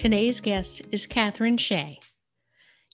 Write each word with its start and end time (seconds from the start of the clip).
Today's 0.00 0.40
guest 0.40 0.80
is 0.90 1.04
Catherine 1.04 1.58
Shea. 1.58 2.00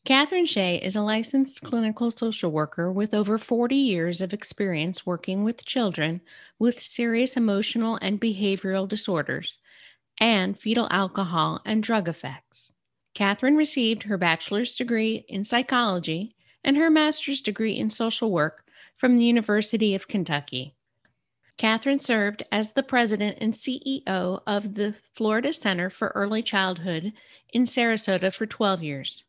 Catherine 0.05 0.45
Shea 0.45 0.79
is 0.83 0.97
a 0.97 1.03
licensed 1.03 1.63
clinical 1.63 2.11
social 2.11 2.51
worker 2.51 2.91
with 2.91 3.15
over 3.15 3.39
40 3.39 3.77
years 3.77 4.21
of 4.21 4.33
experience 4.33 5.07
working 5.07 5.45
with 5.45 5.65
children 5.65 6.21
with 6.59 6.83
serious 6.83 7.37
emotional 7.37 7.97
and 8.03 8.21
behavioral 8.21 8.89
disorders 8.89 9.59
and 10.19 10.59
fetal 10.59 10.89
alcohol 10.91 11.61
and 11.65 11.81
drug 11.81 12.09
effects. 12.09 12.73
Catherine 13.15 13.57
received 13.57 14.03
her 14.03 14.19
bachelor's 14.19 14.75
degree 14.75 15.25
in 15.29 15.45
psychology 15.45 16.35
and 16.65 16.77
her 16.77 16.91
master's 16.91 17.41
degree 17.41 17.79
in 17.79 17.89
social 17.89 18.33
work 18.33 18.65
from 18.97 19.17
the 19.17 19.25
University 19.25 19.95
of 19.95 20.09
Kentucky. 20.09 20.76
Catherine 21.59 21.99
served 21.99 22.43
as 22.53 22.75
the 22.75 22.83
president 22.83 23.39
and 23.41 23.55
CEO 23.55 24.43
of 24.47 24.75
the 24.75 24.95
Florida 25.15 25.53
Center 25.55 25.89
for 25.89 26.09
Early 26.09 26.43
Childhood 26.43 27.15
in 27.51 27.65
Sarasota 27.65 28.33
for 28.33 28.45
12 28.45 28.83
years. 28.83 29.25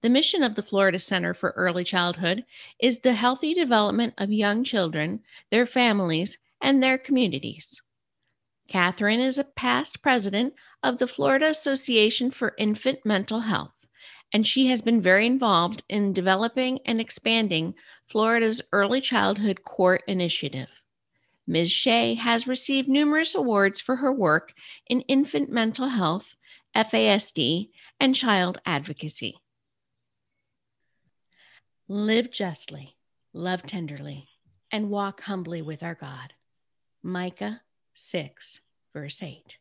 The 0.00 0.08
mission 0.08 0.42
of 0.42 0.54
the 0.54 0.62
Florida 0.62 0.98
Center 0.98 1.34
for 1.34 1.50
Early 1.50 1.84
Childhood 1.84 2.44
is 2.80 3.00
the 3.00 3.12
healthy 3.12 3.52
development 3.52 4.14
of 4.16 4.32
young 4.32 4.64
children, 4.64 5.20
their 5.50 5.66
families, 5.66 6.38
and 6.60 6.82
their 6.82 6.96
communities. 6.96 7.82
Catherine 8.66 9.20
is 9.20 9.38
a 9.38 9.44
past 9.44 10.02
president 10.02 10.54
of 10.82 10.98
the 10.98 11.06
Florida 11.06 11.46
Association 11.50 12.30
for 12.30 12.54
Infant 12.56 13.00
Mental 13.04 13.40
Health, 13.40 13.74
and 14.32 14.46
she 14.46 14.68
has 14.68 14.80
been 14.80 15.02
very 15.02 15.26
involved 15.26 15.82
in 15.88 16.14
developing 16.14 16.78
and 16.86 16.98
expanding 16.98 17.74
Florida's 18.08 18.62
Early 18.72 19.02
Childhood 19.02 19.62
court 19.64 20.02
Initiative. 20.08 20.81
Ms. 21.46 21.70
Shea 21.70 22.14
has 22.14 22.46
received 22.46 22.88
numerous 22.88 23.34
awards 23.34 23.80
for 23.80 23.96
her 23.96 24.12
work 24.12 24.52
in 24.86 25.00
infant 25.02 25.50
mental 25.50 25.88
health, 25.88 26.36
FASD, 26.74 27.70
and 27.98 28.14
child 28.14 28.58
advocacy. 28.64 29.38
Live 31.88 32.30
justly, 32.30 32.96
love 33.32 33.64
tenderly, 33.64 34.28
and 34.70 34.88
walk 34.88 35.22
humbly 35.22 35.60
with 35.60 35.82
our 35.82 35.94
God. 35.94 36.32
Micah 37.02 37.62
6, 37.94 38.60
verse 38.92 39.22
8. 39.22 39.58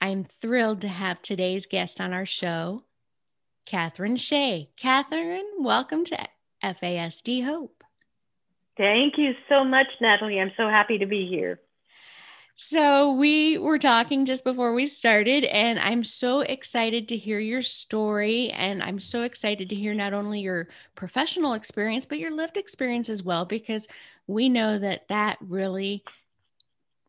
I'm 0.00 0.24
thrilled 0.24 0.80
to 0.82 0.88
have 0.88 1.20
today's 1.20 1.66
guest 1.66 2.00
on 2.00 2.12
our 2.12 2.24
show, 2.24 2.84
Catherine 3.66 4.16
Shea. 4.16 4.70
Catherine, 4.76 5.50
welcome 5.58 6.04
to 6.06 6.16
FASD 6.64 7.44
Hope. 7.44 7.79
Thank 8.80 9.18
you 9.18 9.34
so 9.46 9.62
much, 9.62 9.88
Natalie. 10.00 10.40
I'm 10.40 10.52
so 10.56 10.66
happy 10.66 10.96
to 10.96 11.04
be 11.04 11.28
here. 11.28 11.60
So, 12.54 13.12
we 13.12 13.58
were 13.58 13.78
talking 13.78 14.24
just 14.24 14.42
before 14.42 14.72
we 14.72 14.86
started, 14.86 15.44
and 15.44 15.78
I'm 15.78 16.02
so 16.02 16.40
excited 16.40 17.06
to 17.08 17.16
hear 17.18 17.38
your 17.38 17.60
story. 17.60 18.48
And 18.48 18.82
I'm 18.82 18.98
so 18.98 19.20
excited 19.24 19.68
to 19.68 19.74
hear 19.74 19.92
not 19.92 20.14
only 20.14 20.40
your 20.40 20.68
professional 20.94 21.52
experience, 21.52 22.06
but 22.06 22.18
your 22.18 22.30
lived 22.30 22.56
experience 22.56 23.10
as 23.10 23.22
well, 23.22 23.44
because 23.44 23.86
we 24.26 24.48
know 24.48 24.78
that 24.78 25.08
that 25.08 25.36
really 25.42 26.02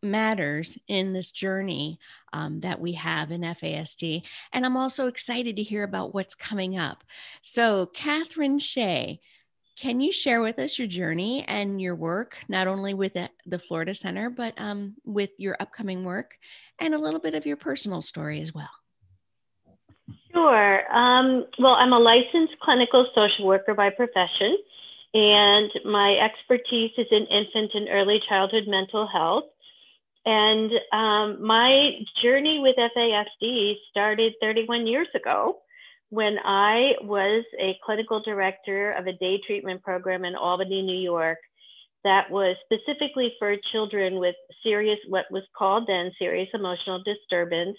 matters 0.03 0.77
in 0.89 1.13
this 1.13 1.31
journey 1.31 1.99
um, 2.33 2.59
that 2.61 2.81
we 2.81 2.93
have 2.93 3.31
in 3.31 3.41
FASD. 3.41 4.23
And 4.51 4.65
I'm 4.65 4.75
also 4.75 5.07
excited 5.07 5.55
to 5.55 5.63
hear 5.63 5.83
about 5.83 6.13
what's 6.13 6.35
coming 6.35 6.77
up. 6.77 7.05
So, 7.43 7.85
Catherine 7.85 8.59
Shea, 8.59 9.21
can 9.81 9.99
you 9.99 10.11
share 10.11 10.41
with 10.41 10.59
us 10.59 10.77
your 10.77 10.87
journey 10.87 11.43
and 11.47 11.81
your 11.81 11.95
work, 11.95 12.37
not 12.47 12.67
only 12.67 12.93
with 12.93 13.13
the 13.47 13.59
Florida 13.59 13.95
Center, 13.95 14.29
but 14.29 14.53
um, 14.57 14.95
with 15.05 15.31
your 15.37 15.57
upcoming 15.59 16.03
work 16.03 16.35
and 16.77 16.93
a 16.93 16.99
little 16.99 17.19
bit 17.19 17.33
of 17.33 17.47
your 17.47 17.57
personal 17.57 18.03
story 18.03 18.41
as 18.41 18.53
well? 18.53 18.69
Sure. 20.31 20.95
Um, 20.95 21.47
well, 21.57 21.73
I'm 21.73 21.93
a 21.93 21.99
licensed 21.99 22.59
clinical 22.59 23.07
social 23.15 23.47
worker 23.47 23.73
by 23.73 23.89
profession, 23.89 24.55
and 25.15 25.71
my 25.83 26.15
expertise 26.15 26.91
is 26.99 27.07
in 27.09 27.25
infant 27.25 27.71
and 27.73 27.87
early 27.89 28.21
childhood 28.29 28.65
mental 28.67 29.07
health. 29.07 29.45
And 30.27 30.71
um, 30.91 31.43
my 31.43 32.05
journey 32.21 32.59
with 32.59 32.75
FASD 32.75 33.77
started 33.89 34.35
31 34.41 34.85
years 34.85 35.07
ago 35.15 35.57
when 36.11 36.37
I 36.43 36.93
was 37.03 37.45
a 37.57 37.77
clinical 37.85 38.19
director 38.19 38.91
of 38.91 39.07
a 39.07 39.13
day 39.13 39.39
treatment 39.47 39.81
program 39.81 40.25
in 40.25 40.35
Albany, 40.35 40.81
New 40.81 40.99
York, 40.99 41.37
that 42.03 42.29
was 42.29 42.57
specifically 42.65 43.33
for 43.39 43.55
children 43.71 44.19
with 44.19 44.35
serious, 44.61 44.99
what 45.07 45.25
was 45.31 45.43
called 45.57 45.87
then 45.87 46.11
serious 46.19 46.49
emotional 46.53 47.01
disturbance, 47.03 47.77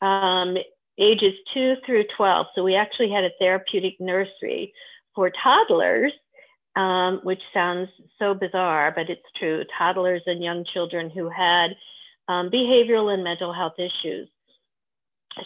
um, 0.00 0.56
ages 0.98 1.34
two 1.52 1.74
through 1.84 2.04
12. 2.16 2.46
So 2.54 2.62
we 2.62 2.76
actually 2.76 3.10
had 3.10 3.24
a 3.24 3.32
therapeutic 3.40 3.96
nursery 3.98 4.72
for 5.16 5.32
toddlers, 5.42 6.12
um, 6.76 7.18
which 7.24 7.42
sounds 7.52 7.88
so 8.20 8.34
bizarre, 8.34 8.92
but 8.94 9.10
it's 9.10 9.20
true 9.36 9.64
toddlers 9.76 10.22
and 10.26 10.44
young 10.44 10.64
children 10.64 11.10
who 11.10 11.28
had 11.28 11.70
um, 12.28 12.50
behavioral 12.50 13.12
and 13.12 13.24
mental 13.24 13.52
health 13.52 13.80
issues 13.80 14.28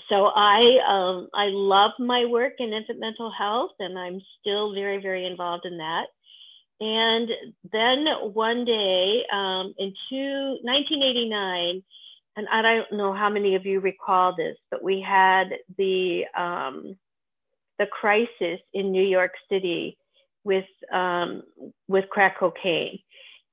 so 0.09 0.27
I 0.35 0.79
um, 0.87 1.29
I 1.35 1.49
love 1.49 1.93
my 1.99 2.25
work 2.25 2.55
in 2.59 2.73
infant 2.73 3.01
mental 3.01 3.31
health, 3.31 3.73
and 3.79 3.99
I'm 3.99 4.21
still 4.41 4.75
very 4.75 4.99
very 4.99 5.27
involved 5.27 5.67
in 5.67 5.79
that. 5.79 6.07
And 6.81 7.31
then 7.71 8.07
one 8.33 8.65
day 8.65 9.25
um, 9.33 9.73
in 9.79 9.95
two, 10.09 10.59
1989, 10.63 11.81
and 12.37 12.49
I 12.49 12.61
don't 12.61 12.93
know 12.93 13.13
how 13.13 13.29
many 13.29 13.55
of 13.55 13.65
you 13.65 13.79
recall 13.79 14.35
this, 14.35 14.57
but 14.69 14.83
we 14.83 15.01
had 15.01 15.51
the 15.79 16.25
um, 16.37 16.97
the 17.79 17.87
crisis 17.87 18.61
in 18.73 18.91
New 18.91 19.05
York 19.05 19.33
City 19.49 19.97
with 20.45 20.65
um, 20.93 21.43
with 21.89 22.09
crack 22.11 22.39
cocaine, 22.39 22.99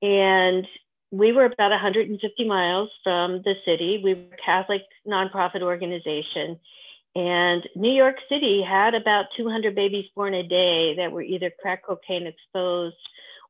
and 0.02 0.66
we 1.10 1.32
were 1.32 1.46
about 1.46 1.70
150 1.70 2.44
miles 2.46 2.88
from 3.02 3.42
the 3.42 3.54
city. 3.64 4.00
We 4.02 4.14
were 4.14 4.34
a 4.34 4.44
Catholic 4.44 4.82
nonprofit 5.06 5.62
organization. 5.62 6.58
And 7.16 7.68
New 7.74 7.92
York 7.92 8.16
City 8.28 8.62
had 8.62 8.94
about 8.94 9.26
200 9.36 9.74
babies 9.74 10.06
born 10.14 10.34
a 10.34 10.44
day 10.44 10.94
that 10.96 11.10
were 11.10 11.22
either 11.22 11.52
crack 11.60 11.84
cocaine 11.84 12.26
exposed 12.26 12.96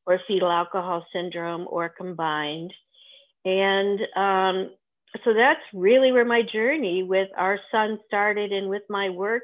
or 0.06 0.20
fetal 0.26 0.50
alcohol 0.50 1.06
syndrome 1.12 1.66
or 1.68 1.90
combined. 1.90 2.72
And 3.44 4.00
um, 4.16 4.70
so 5.24 5.34
that's 5.34 5.60
really 5.74 6.12
where 6.12 6.24
my 6.24 6.42
journey 6.42 7.02
with 7.02 7.28
our 7.36 7.58
son 7.70 7.98
started 8.06 8.52
and 8.52 8.70
with 8.70 8.82
my 8.88 9.10
work 9.10 9.42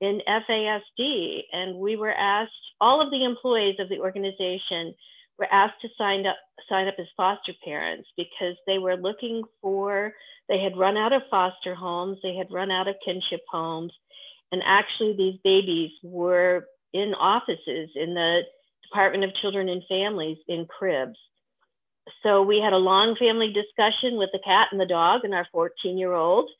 in 0.00 0.22
FASD. 0.26 1.42
And 1.52 1.76
we 1.76 1.96
were 1.96 2.12
asked, 2.12 2.52
all 2.80 3.02
of 3.02 3.10
the 3.10 3.24
employees 3.24 3.76
of 3.78 3.90
the 3.90 4.00
organization 4.00 4.94
were 5.40 5.48
asked 5.50 5.80
to 5.80 5.88
sign 5.98 6.26
up 6.26 6.36
sign 6.68 6.86
up 6.86 6.94
as 6.98 7.06
foster 7.16 7.52
parents 7.64 8.08
because 8.16 8.54
they 8.66 8.78
were 8.78 8.96
looking 8.96 9.42
for 9.60 10.12
they 10.48 10.60
had 10.60 10.76
run 10.76 10.96
out 10.96 11.12
of 11.12 11.22
foster 11.30 11.74
homes 11.74 12.18
they 12.22 12.36
had 12.36 12.46
run 12.52 12.70
out 12.70 12.86
of 12.86 12.94
kinship 13.04 13.40
homes 13.50 13.92
and 14.52 14.62
actually 14.64 15.14
these 15.16 15.38
babies 15.42 15.90
were 16.02 16.66
in 16.92 17.14
offices 17.14 17.90
in 17.94 18.14
the 18.14 18.42
department 18.82 19.24
of 19.24 19.34
children 19.34 19.68
and 19.68 19.82
families 19.88 20.38
in 20.48 20.66
cribs. 20.66 21.18
So 22.22 22.42
we 22.42 22.60
had 22.60 22.72
a 22.72 22.78
long 22.78 23.14
family 23.16 23.52
discussion 23.52 24.16
with 24.16 24.30
the 24.32 24.40
cat 24.44 24.68
and 24.72 24.80
the 24.80 24.86
dog 24.86 25.24
and 25.24 25.34
our 25.34 25.46
14 25.52 25.96
year 25.96 26.12
old 26.12 26.50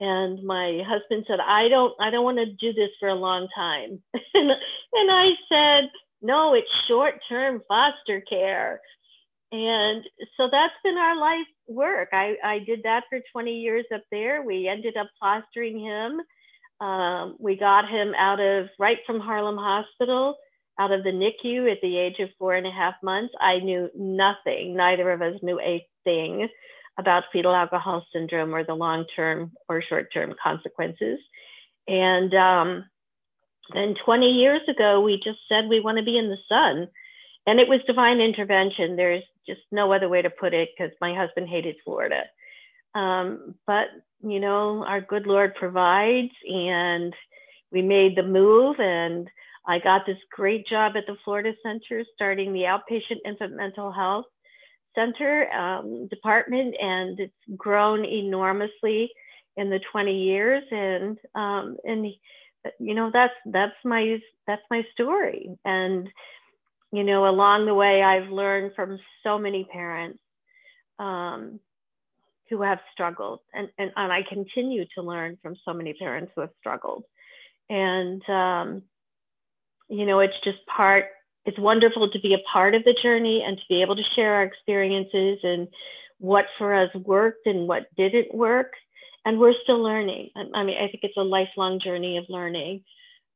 and 0.00 0.42
my 0.44 0.82
husband 0.86 1.24
said 1.26 1.40
i 1.40 1.68
don't 1.68 1.94
i 2.00 2.10
don't 2.10 2.24
want 2.24 2.38
to 2.38 2.46
do 2.46 2.72
this 2.72 2.90
for 2.98 3.08
a 3.08 3.14
long 3.14 3.48
time. 3.54 4.02
And 4.34 5.10
i 5.10 5.30
said 5.48 5.90
no, 6.22 6.54
it's 6.54 6.68
short 6.86 7.14
term 7.28 7.62
foster 7.68 8.20
care. 8.20 8.80
And 9.52 10.04
so 10.36 10.48
that's 10.50 10.74
been 10.84 10.96
our 10.96 11.18
life 11.18 11.46
work. 11.66 12.10
I, 12.12 12.36
I 12.44 12.60
did 12.60 12.82
that 12.84 13.04
for 13.08 13.20
20 13.32 13.52
years 13.52 13.84
up 13.92 14.02
there. 14.10 14.42
We 14.42 14.68
ended 14.68 14.96
up 14.96 15.08
fostering 15.18 15.78
him. 15.78 16.20
Um, 16.86 17.36
we 17.38 17.56
got 17.56 17.88
him 17.88 18.14
out 18.16 18.40
of 18.40 18.68
right 18.78 18.98
from 19.06 19.20
Harlem 19.20 19.56
Hospital, 19.56 20.36
out 20.78 20.92
of 20.92 21.02
the 21.02 21.10
NICU 21.10 21.70
at 21.70 21.80
the 21.82 21.96
age 21.96 22.20
of 22.20 22.30
four 22.38 22.54
and 22.54 22.66
a 22.66 22.70
half 22.70 22.94
months. 23.02 23.34
I 23.40 23.58
knew 23.58 23.90
nothing. 23.94 24.76
Neither 24.76 25.10
of 25.10 25.20
us 25.20 25.34
knew 25.42 25.60
a 25.60 25.84
thing 26.04 26.48
about 26.98 27.24
fetal 27.32 27.54
alcohol 27.54 28.06
syndrome 28.12 28.54
or 28.54 28.64
the 28.64 28.74
long 28.74 29.04
term 29.16 29.52
or 29.68 29.82
short 29.82 30.12
term 30.12 30.34
consequences. 30.42 31.18
And 31.88 32.34
um, 32.34 32.84
then 33.72 33.94
20 34.04 34.30
years 34.30 34.62
ago, 34.68 35.00
we 35.00 35.16
just 35.22 35.38
said 35.48 35.68
we 35.68 35.80
want 35.80 35.98
to 35.98 36.04
be 36.04 36.18
in 36.18 36.28
the 36.28 36.38
sun. 36.48 36.88
And 37.46 37.58
it 37.58 37.68
was 37.68 37.80
divine 37.86 38.20
intervention. 38.20 38.96
There's 38.96 39.24
just 39.46 39.60
no 39.72 39.92
other 39.92 40.08
way 40.08 40.22
to 40.22 40.30
put 40.30 40.54
it 40.54 40.70
because 40.76 40.92
my 41.00 41.14
husband 41.14 41.48
hated 41.48 41.76
Florida. 41.84 42.24
Um, 42.94 43.54
but, 43.66 43.88
you 44.22 44.40
know, 44.40 44.84
our 44.84 45.00
good 45.00 45.26
Lord 45.26 45.54
provides, 45.54 46.32
and 46.48 47.14
we 47.72 47.82
made 47.82 48.16
the 48.16 48.22
move. 48.22 48.78
And 48.78 49.28
I 49.66 49.78
got 49.78 50.06
this 50.06 50.18
great 50.30 50.66
job 50.66 50.96
at 50.96 51.06
the 51.06 51.16
Florida 51.24 51.52
Center, 51.62 52.04
starting 52.14 52.52
the 52.52 52.62
outpatient 52.62 53.18
infant 53.24 53.56
mental 53.56 53.90
health 53.90 54.26
center 54.94 55.50
um, 55.52 56.08
department, 56.08 56.74
and 56.80 57.18
it's 57.20 57.32
grown 57.56 58.04
enormously 58.04 59.10
in 59.56 59.70
the 59.70 59.80
20 59.92 60.12
years. 60.12 60.64
And 60.70 61.18
um, 61.34 61.76
and 61.84 62.06
you 62.78 62.94
know 62.94 63.10
that's 63.12 63.34
that's 63.46 63.74
my 63.84 64.18
that's 64.46 64.62
my 64.70 64.82
story. 64.92 65.50
And 65.64 66.08
you 66.92 67.04
know 67.04 67.28
along 67.28 67.66
the 67.66 67.74
way, 67.74 68.02
I've 68.02 68.30
learned 68.30 68.72
from 68.74 68.98
so 69.22 69.38
many 69.38 69.64
parents 69.64 70.18
um, 70.98 71.60
who 72.48 72.62
have 72.62 72.80
struggled, 72.92 73.40
and, 73.54 73.68
and 73.78 73.90
and 73.96 74.12
I 74.12 74.22
continue 74.28 74.84
to 74.94 75.02
learn 75.02 75.38
from 75.42 75.56
so 75.64 75.72
many 75.72 75.94
parents 75.94 76.32
who 76.34 76.42
have 76.42 76.50
struggled. 76.58 77.04
And 77.68 78.22
um, 78.28 78.82
you 79.88 80.06
know, 80.06 80.20
it's 80.20 80.38
just 80.44 80.58
part 80.66 81.06
it's 81.46 81.58
wonderful 81.58 82.10
to 82.10 82.20
be 82.20 82.34
a 82.34 82.52
part 82.52 82.74
of 82.74 82.84
the 82.84 82.94
journey 83.02 83.42
and 83.46 83.56
to 83.56 83.64
be 83.68 83.80
able 83.82 83.96
to 83.96 84.02
share 84.14 84.34
our 84.34 84.42
experiences 84.42 85.38
and 85.42 85.68
what 86.18 86.44
for 86.58 86.74
us 86.74 86.94
worked 86.94 87.46
and 87.46 87.66
what 87.66 87.86
didn't 87.96 88.34
work. 88.34 88.72
And 89.24 89.38
we're 89.38 89.54
still 89.62 89.82
learning. 89.82 90.30
I 90.54 90.64
mean, 90.64 90.76
I 90.76 90.88
think 90.88 91.00
it's 91.02 91.16
a 91.16 91.22
lifelong 91.22 91.80
journey 91.80 92.16
of 92.16 92.24
learning. 92.28 92.84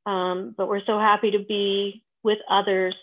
Um, 0.06 0.54
but 0.56 0.68
we're 0.68 0.84
so 0.84 0.98
happy 0.98 1.30
to 1.32 1.38
be 1.38 2.02
with 2.22 2.38
others, 2.48 2.94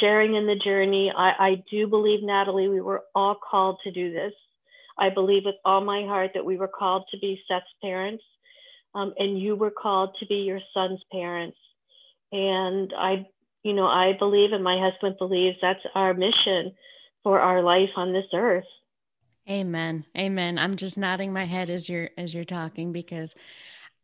sharing 0.00 0.34
in 0.34 0.46
the 0.46 0.56
journey. 0.56 1.12
I, 1.14 1.30
I 1.38 1.62
do 1.70 1.86
believe, 1.86 2.22
Natalie, 2.22 2.68
we 2.68 2.80
were 2.80 3.02
all 3.14 3.34
called 3.34 3.78
to 3.84 3.92
do 3.92 4.12
this. 4.12 4.32
I 4.98 5.10
believe 5.10 5.42
with 5.44 5.56
all 5.64 5.80
my 5.80 6.04
heart 6.04 6.32
that 6.34 6.44
we 6.44 6.56
were 6.56 6.68
called 6.68 7.04
to 7.10 7.18
be 7.18 7.42
Seth's 7.48 7.64
parents, 7.82 8.22
um, 8.94 9.14
and 9.18 9.38
you 9.38 9.56
were 9.56 9.70
called 9.70 10.16
to 10.20 10.26
be 10.26 10.36
your 10.36 10.60
son's 10.74 11.00
parents. 11.10 11.56
And 12.30 12.92
I 12.96 13.26
you 13.62 13.72
know, 13.72 13.86
I 13.86 14.12
believe 14.18 14.52
and 14.52 14.64
my 14.64 14.78
husband 14.78 15.16
believes 15.18 15.56
that's 15.62 15.84
our 15.94 16.14
mission 16.14 16.72
for 17.22 17.40
our 17.40 17.62
life 17.62 17.90
on 17.96 18.12
this 18.12 18.26
earth. 18.34 18.64
Amen. 19.48 20.04
Amen. 20.16 20.58
I'm 20.58 20.76
just 20.76 20.96
nodding 20.96 21.32
my 21.32 21.44
head 21.44 21.68
as 21.68 21.88
you're 21.88 22.10
as 22.16 22.32
you're 22.32 22.44
talking 22.44 22.92
because 22.92 23.34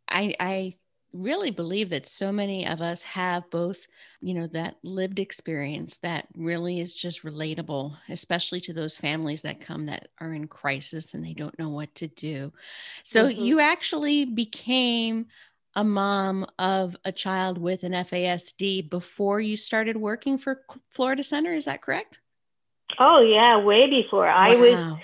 I 0.09 0.35
I 0.41 0.75
really 1.13 1.51
believe 1.51 1.91
that 1.91 2.07
so 2.07 2.31
many 2.31 2.67
of 2.67 2.81
us 2.81 3.03
have 3.03 3.49
both, 3.51 3.87
you 4.21 4.35
know, 4.35 4.47
that 4.49 4.77
lived 4.83 5.19
experience 5.19 5.99
that 5.99 6.29
really 6.37 6.81
is 6.81 6.95
just 6.95 7.23
relatable, 7.23 7.97
especially 8.09 8.61
to 8.61 8.73
those 8.73 8.97
families 8.97 9.43
that 9.43 9.61
come 9.61 9.87
that 9.87 10.09
are 10.21 10.35
in 10.35 10.47
crisis 10.47 11.15
and 11.15 11.25
they 11.25 11.33
don't 11.33 11.59
know 11.59 11.71
what 11.71 11.95
to 11.95 12.09
do. 12.09 12.53
So 13.05 13.27
mm-hmm. 13.27 13.41
you 13.41 13.61
actually 13.61 14.25
became 14.27 15.27
a 15.75 15.85
mom 15.85 16.47
of 16.59 16.97
a 17.05 17.13
child 17.13 17.57
with 17.57 17.85
an 17.85 17.93
FASD 17.93 18.91
before 18.91 19.41
you 19.41 19.57
started 19.57 19.97
working 19.97 20.37
for 20.37 20.63
Florida 20.91 21.23
Center. 21.23 21.55
Is 21.55 21.67
that 21.67 21.83
correct? 21.83 22.21
Oh 22.99 23.21
yeah, 23.21 23.63
way 23.63 23.89
before. 23.89 24.27
Wow. 24.27 24.37
I 24.37 24.55
was 24.57 24.99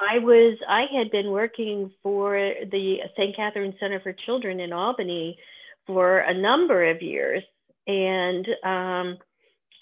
I 0.00 0.18
was 0.18 0.58
I 0.68 0.86
had 0.96 1.10
been 1.10 1.30
working 1.30 1.90
for 2.02 2.32
the 2.70 2.98
St. 3.16 3.34
Catherine 3.34 3.74
Center 3.80 4.00
for 4.00 4.12
Children 4.12 4.60
in 4.60 4.72
Albany 4.72 5.38
for 5.86 6.18
a 6.20 6.34
number 6.34 6.88
of 6.90 7.02
years. 7.02 7.42
And 7.86 8.46
um, 8.64 9.18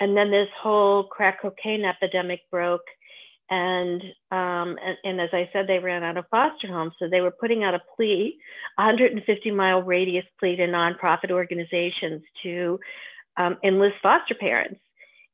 and 0.00 0.16
then 0.16 0.30
this 0.30 0.48
whole 0.60 1.04
crack 1.04 1.42
cocaine 1.42 1.84
epidemic 1.84 2.40
broke 2.50 2.84
and, 3.48 4.02
um, 4.32 4.76
and, 4.84 4.96
and 5.04 5.20
as 5.20 5.30
I 5.32 5.48
said, 5.52 5.66
they 5.66 5.78
ran 5.78 6.02
out 6.02 6.16
of 6.16 6.26
foster 6.30 6.66
homes, 6.66 6.94
so 6.98 7.08
they 7.08 7.20
were 7.20 7.30
putting 7.30 7.62
out 7.62 7.74
a 7.74 7.82
plea, 7.96 8.36
150 8.76 9.50
mile 9.52 9.82
radius 9.82 10.24
plea 10.40 10.56
to 10.56 10.66
nonprofit 10.66 11.30
organizations 11.30 12.22
to 12.42 12.80
um, 13.36 13.56
enlist 13.62 13.96
foster 14.02 14.34
parents. 14.34 14.80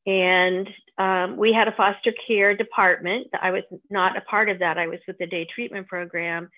And 0.04 0.68
um, 0.98 1.36
we 1.36 1.52
had 1.52 1.68
a 1.68 1.72
foster 1.72 2.12
care 2.26 2.56
department. 2.56 3.28
I 3.40 3.50
was 3.50 3.62
not 3.90 4.16
a 4.16 4.22
part 4.22 4.48
of 4.48 4.58
that. 4.58 4.78
I 4.78 4.86
was 4.86 5.00
with 5.06 5.18
the 5.18 5.26
day 5.26 5.46
treatment 5.46 5.88
program. 5.88 6.50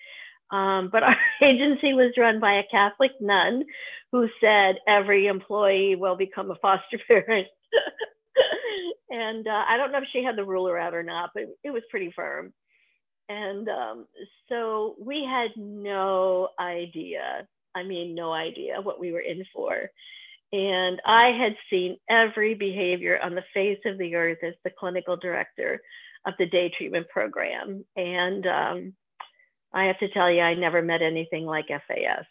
Um, 0.51 0.89
but 0.91 1.03
our 1.03 1.17
agency 1.41 1.93
was 1.93 2.11
run 2.17 2.39
by 2.39 2.53
a 2.53 2.67
Catholic 2.69 3.11
nun 3.19 3.63
who 4.11 4.29
said 4.39 4.77
every 4.87 5.27
employee 5.27 5.95
will 5.95 6.15
become 6.15 6.51
a 6.51 6.55
foster 6.55 6.99
parent. 7.07 7.47
and 9.09 9.47
uh, 9.47 9.63
I 9.67 9.77
don't 9.77 9.91
know 9.91 9.99
if 9.99 10.09
she 10.11 10.23
had 10.23 10.35
the 10.35 10.45
ruler 10.45 10.77
out 10.77 10.93
or 10.93 11.03
not, 11.03 11.31
but 11.33 11.43
it 11.63 11.71
was 11.71 11.83
pretty 11.89 12.11
firm. 12.15 12.53
And 13.27 13.67
um, 13.69 14.05
so 14.49 14.95
we 14.99 15.25
had 15.25 15.49
no 15.55 16.49
idea, 16.59 17.47
I 17.73 17.83
mean, 17.83 18.13
no 18.13 18.31
idea 18.31 18.81
what 18.81 18.99
we 18.99 19.11
were 19.11 19.21
in 19.21 19.43
for. 19.53 19.89
And 20.55 21.01
I 21.05 21.31
had 21.37 21.57
seen 21.69 21.97
every 22.09 22.53
behavior 22.53 23.19
on 23.21 23.35
the 23.35 23.43
face 23.53 23.79
of 23.85 23.97
the 23.97 24.15
earth 24.15 24.37
as 24.41 24.53
the 24.63 24.69
clinical 24.79 25.17
director 25.17 25.81
of 26.25 26.33
the 26.39 26.45
day 26.45 26.71
treatment 26.77 27.09
program. 27.09 27.83
And 27.97 28.47
um, 28.47 28.93
I 29.73 29.83
have 29.83 29.99
to 29.99 30.07
tell 30.07 30.31
you, 30.31 30.39
I 30.39 30.53
never 30.53 30.81
met 30.81 31.01
anything 31.01 31.45
like 31.45 31.67
FAS. 31.67 32.23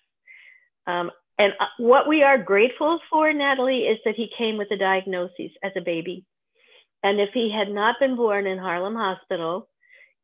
Um, 0.87 1.11
and 1.39 1.53
uh, 1.61 1.67
what 1.77 2.09
we 2.09 2.23
are 2.23 2.39
grateful 2.39 2.99
for, 3.11 3.31
Natalie, 3.31 3.83
is 3.83 3.99
that 4.07 4.15
he 4.15 4.31
came 4.39 4.57
with 4.57 4.71
a 4.71 4.79
diagnosis 4.79 5.51
as 5.63 5.73
a 5.77 5.83
baby. 5.83 6.25
And 7.03 7.21
if 7.21 7.29
he 7.35 7.53
had 7.53 7.69
not 7.69 7.97
been 8.01 8.17
born 8.17 8.47
in 8.47 8.57
Harlem 8.57 8.95
Hospital 8.95 9.69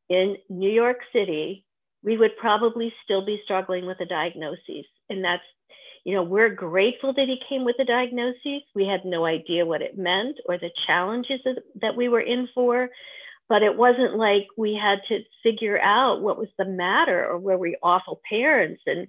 in 0.08 0.38
New 0.48 0.70
York 0.70 1.00
City, 1.12 1.66
we 2.02 2.16
would 2.16 2.34
probably 2.38 2.94
still 3.04 3.26
be 3.26 3.42
struggling 3.44 3.84
with 3.84 4.00
a 4.00 4.06
diagnosis. 4.06 4.86
And 5.10 5.22
that's, 5.22 5.42
you 6.04 6.14
know, 6.14 6.22
we're 6.22 6.50
grateful 6.50 7.12
that 7.12 7.28
he 7.28 7.40
came 7.48 7.64
with 7.64 7.76
a 7.78 7.84
diagnosis. 7.84 8.62
We 8.74 8.86
had 8.86 9.04
no 9.04 9.26
idea 9.26 9.66
what 9.66 9.82
it 9.82 9.98
meant 9.98 10.38
or 10.46 10.58
the 10.58 10.70
challenges 10.86 11.40
that 11.80 11.96
we 11.96 12.08
were 12.08 12.20
in 12.20 12.48
for. 12.54 12.88
But 13.48 13.62
it 13.62 13.76
wasn't 13.76 14.16
like 14.16 14.46
we 14.56 14.74
had 14.74 15.00
to 15.08 15.24
figure 15.42 15.80
out 15.80 16.22
what 16.22 16.38
was 16.38 16.48
the 16.56 16.64
matter 16.64 17.26
or 17.26 17.38
were 17.38 17.58
we 17.58 17.76
awful 17.82 18.20
parents 18.28 18.80
and, 18.86 19.08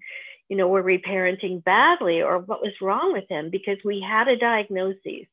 you 0.50 0.58
know, 0.58 0.68
were 0.68 0.82
we 0.82 0.98
parenting 0.98 1.64
badly 1.64 2.22
or 2.24 2.40
what 2.40 2.62
was 2.62 2.74
wrong 2.82 3.14
with 3.14 3.26
him 3.30 3.52
because 3.52 3.78
we 3.86 4.02
had 4.02 4.28
a 4.28 4.38
diagnosis 4.38 5.28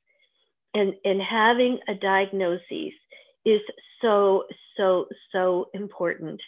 and 0.74 0.94
and 1.04 1.20
having 1.22 1.78
a 1.88 1.94
diagnosis 1.94 2.92
is 3.44 3.60
so 4.02 4.44
so 4.76 5.06
so 5.32 5.68
important 5.74 6.40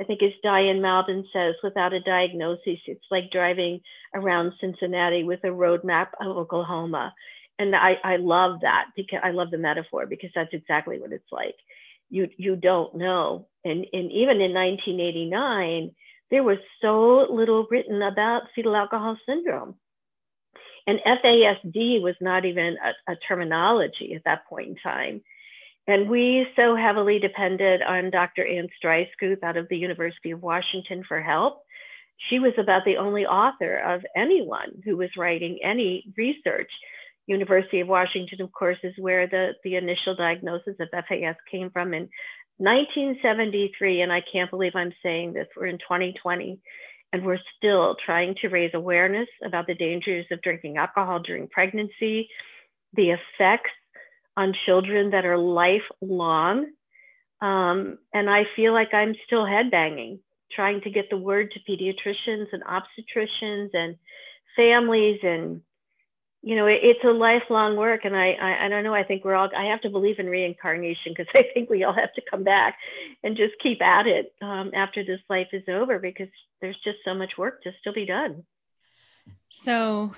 i 0.00 0.04
think 0.04 0.22
as 0.22 0.32
diane 0.42 0.80
Malbin 0.80 1.24
says 1.32 1.54
without 1.62 1.92
a 1.92 2.00
diagnosis 2.00 2.78
it's 2.86 3.04
like 3.10 3.30
driving 3.30 3.80
around 4.14 4.52
cincinnati 4.60 5.24
with 5.24 5.40
a 5.44 5.52
road 5.52 5.84
map 5.84 6.14
of 6.20 6.36
oklahoma. 6.36 7.14
And 7.58 7.74
i 7.74 7.98
i 8.04 8.16
love 8.16 8.60
that 8.62 8.86
because 8.96 9.20
i 9.22 9.30
love 9.30 9.50
the 9.50 9.58
metaphor 9.58 10.06
because 10.06 10.30
that's 10.34 10.52
exactly 10.52 10.98
what 10.98 11.12
it's 11.12 11.32
like. 11.32 11.56
You 12.10 12.28
you 12.36 12.56
don't 12.56 12.94
know. 12.94 13.48
And 13.64 13.86
and 13.92 14.10
even 14.12 14.40
in 14.40 14.52
1989 14.54 15.94
there 16.30 16.42
was 16.42 16.58
so 16.82 17.26
little 17.30 17.66
written 17.70 18.02
about 18.02 18.48
fetal 18.54 18.76
alcohol 18.76 19.16
syndrome. 19.26 19.76
And 20.86 21.00
FASD 21.00 22.00
was 22.00 22.14
not 22.20 22.44
even 22.44 22.76
a, 22.78 23.12
a 23.12 23.16
terminology 23.16 24.14
at 24.14 24.24
that 24.24 24.46
point 24.46 24.68
in 24.68 24.76
time. 24.76 25.22
And 25.88 26.08
we 26.08 26.46
so 26.56 26.74
heavily 26.74 27.18
depended 27.18 27.80
on 27.82 28.10
Dr. 28.10 28.44
Ann 28.44 28.68
Streissguth 28.82 29.42
out 29.42 29.56
of 29.56 29.68
the 29.68 29.76
University 29.76 30.32
of 30.32 30.42
Washington 30.42 31.04
for 31.06 31.20
help. 31.20 31.62
She 32.28 32.38
was 32.38 32.54
about 32.58 32.84
the 32.84 32.96
only 32.96 33.24
author 33.24 33.76
of 33.76 34.04
anyone 34.16 34.82
who 34.84 34.96
was 34.96 35.10
writing 35.16 35.58
any 35.62 36.12
research. 36.16 36.70
University 37.26 37.80
of 37.80 37.88
Washington, 37.88 38.40
of 38.40 38.52
course, 38.52 38.78
is 38.82 38.94
where 38.98 39.26
the, 39.26 39.52
the 39.64 39.76
initial 39.76 40.14
diagnosis 40.14 40.76
of 40.80 40.88
FAS 40.90 41.36
came 41.50 41.70
from 41.70 41.92
in 41.94 42.08
1973. 42.58 44.00
And 44.00 44.12
I 44.12 44.22
can't 44.32 44.50
believe 44.50 44.72
I'm 44.74 44.92
saying 45.02 45.34
this, 45.34 45.46
we're 45.56 45.66
in 45.66 45.78
2020 45.78 46.58
and 47.12 47.24
we're 47.24 47.38
still 47.56 47.96
trying 48.04 48.34
to 48.40 48.48
raise 48.48 48.72
awareness 48.74 49.28
about 49.44 49.66
the 49.66 49.74
dangers 49.74 50.26
of 50.30 50.42
drinking 50.42 50.76
alcohol 50.76 51.20
during 51.20 51.48
pregnancy, 51.48 52.28
the 52.94 53.10
effects 53.10 53.70
on 54.36 54.54
children 54.66 55.10
that 55.10 55.24
are 55.24 55.38
lifelong. 55.38 56.66
Um, 57.40 57.98
and 58.12 58.30
I 58.30 58.44
feel 58.54 58.72
like 58.72 58.94
I'm 58.94 59.14
still 59.26 59.44
headbanging, 59.44 60.20
trying 60.52 60.80
to 60.82 60.90
get 60.90 61.10
the 61.10 61.16
word 61.16 61.52
to 61.52 61.60
pediatricians 61.70 62.46
and 62.52 62.62
obstetricians 62.64 63.70
and 63.74 63.96
families 64.56 65.20
and 65.22 65.60
you 66.46 66.54
know, 66.54 66.66
it, 66.66 66.78
it's 66.80 67.02
a 67.02 67.08
lifelong 67.08 67.76
work, 67.76 68.04
and 68.04 68.16
I, 68.16 68.30
I, 68.40 68.66
I 68.66 68.68
don't 68.68 68.84
know. 68.84 68.94
I 68.94 69.02
think 69.02 69.24
we're 69.24 69.34
all. 69.34 69.50
I 69.56 69.64
have 69.64 69.80
to 69.80 69.90
believe 69.90 70.20
in 70.20 70.26
reincarnation 70.26 71.12
because 71.12 71.26
I 71.34 71.42
think 71.52 71.68
we 71.68 71.82
all 71.82 71.92
have 71.92 72.14
to 72.14 72.22
come 72.30 72.44
back 72.44 72.78
and 73.24 73.36
just 73.36 73.54
keep 73.60 73.82
at 73.82 74.06
it 74.06 74.32
um, 74.40 74.70
after 74.72 75.04
this 75.04 75.18
life 75.28 75.48
is 75.52 75.64
over 75.68 75.98
because 75.98 76.28
there's 76.60 76.78
just 76.84 76.98
so 77.04 77.14
much 77.14 77.32
work 77.36 77.64
to 77.64 77.72
still 77.80 77.92
be 77.92 78.06
done. 78.06 78.44
So, 79.48 80.14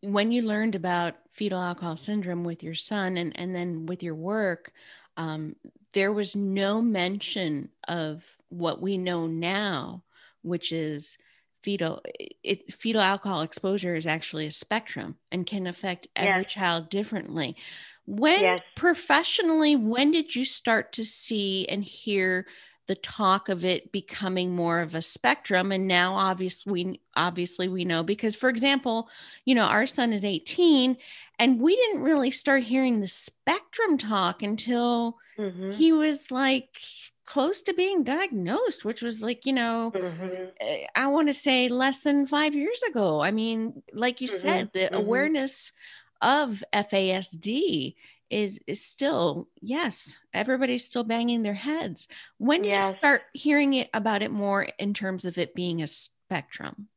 when 0.00 0.32
you 0.32 0.40
learned 0.40 0.74
about 0.74 1.16
fetal 1.32 1.60
alcohol 1.60 1.96
syndrome 1.96 2.44
with 2.44 2.62
your 2.62 2.74
son, 2.74 3.16
and 3.16 3.38
and 3.38 3.54
then 3.54 3.86
with 3.86 4.02
your 4.02 4.14
work, 4.14 4.72
um, 5.16 5.56
there 5.92 6.12
was 6.12 6.36
no 6.36 6.80
mention 6.80 7.70
of 7.88 8.22
what 8.48 8.80
we 8.80 8.98
know 8.98 9.26
now, 9.26 10.02
which 10.42 10.72
is 10.72 11.18
fetal 11.62 12.00
it, 12.42 12.72
fetal 12.72 13.00
alcohol 13.00 13.42
exposure 13.42 13.94
is 13.94 14.06
actually 14.06 14.46
a 14.46 14.50
spectrum 14.50 15.16
and 15.30 15.46
can 15.46 15.66
affect 15.66 16.08
every 16.16 16.42
yes. 16.42 16.52
child 16.52 16.90
differently 16.90 17.56
when 18.04 18.40
yes. 18.40 18.60
professionally 18.74 19.76
when 19.76 20.10
did 20.10 20.34
you 20.34 20.44
start 20.44 20.92
to 20.92 21.04
see 21.04 21.66
and 21.68 21.84
hear 21.84 22.46
the 22.86 22.94
talk 22.96 23.48
of 23.48 23.64
it 23.64 23.92
becoming 23.92 24.54
more 24.54 24.80
of 24.80 24.94
a 24.94 25.02
spectrum 25.02 25.70
and 25.70 25.86
now 25.86 26.14
obviously 26.14 27.00
obviously 27.14 27.68
we 27.68 27.84
know 27.84 28.02
because 28.02 28.34
for 28.34 28.48
example 28.48 29.08
you 29.44 29.54
know 29.54 29.64
our 29.64 29.86
son 29.86 30.12
is 30.12 30.24
18 30.24 30.96
and 31.38 31.60
we 31.60 31.76
didn't 31.76 32.02
really 32.02 32.30
start 32.30 32.64
hearing 32.64 33.00
the 33.00 33.08
spectrum 33.08 33.98
talk 33.98 34.42
until 34.42 35.16
mm-hmm. 35.38 35.72
he 35.72 35.92
was 35.92 36.30
like 36.30 36.78
close 37.24 37.62
to 37.62 37.72
being 37.72 38.02
diagnosed, 38.02 38.84
which 38.84 39.00
was 39.00 39.22
like, 39.22 39.46
you 39.46 39.52
know, 39.52 39.90
mm-hmm. 39.94 40.50
Eh, 40.60 40.84
I 40.94 41.06
want 41.06 41.28
to 41.28 41.34
say 41.34 41.68
less 41.68 42.02
than 42.02 42.26
five 42.26 42.54
years 42.54 42.82
ago. 42.82 43.20
I 43.20 43.30
mean, 43.30 43.82
like 43.92 44.20
you 44.20 44.28
mm-hmm. 44.28 44.36
said, 44.36 44.70
the 44.72 44.80
mm-hmm. 44.80 44.94
awareness 44.96 45.72
of 46.20 46.62
FASD 46.74 47.94
is 48.32 48.58
is 48.66 48.84
still 48.84 49.48
yes 49.60 50.18
everybody's 50.32 50.84
still 50.84 51.04
banging 51.04 51.42
their 51.42 51.54
heads 51.54 52.08
when 52.38 52.62
did 52.62 52.70
yes. 52.70 52.88
you 52.88 52.96
start 52.96 53.22
hearing 53.32 53.74
it 53.74 53.90
about 53.92 54.22
it 54.22 54.30
more 54.30 54.62
in 54.78 54.94
terms 54.94 55.24
of 55.24 55.36
it 55.36 55.54
being 55.54 55.82
a 55.82 55.86
spectrum 55.86 56.88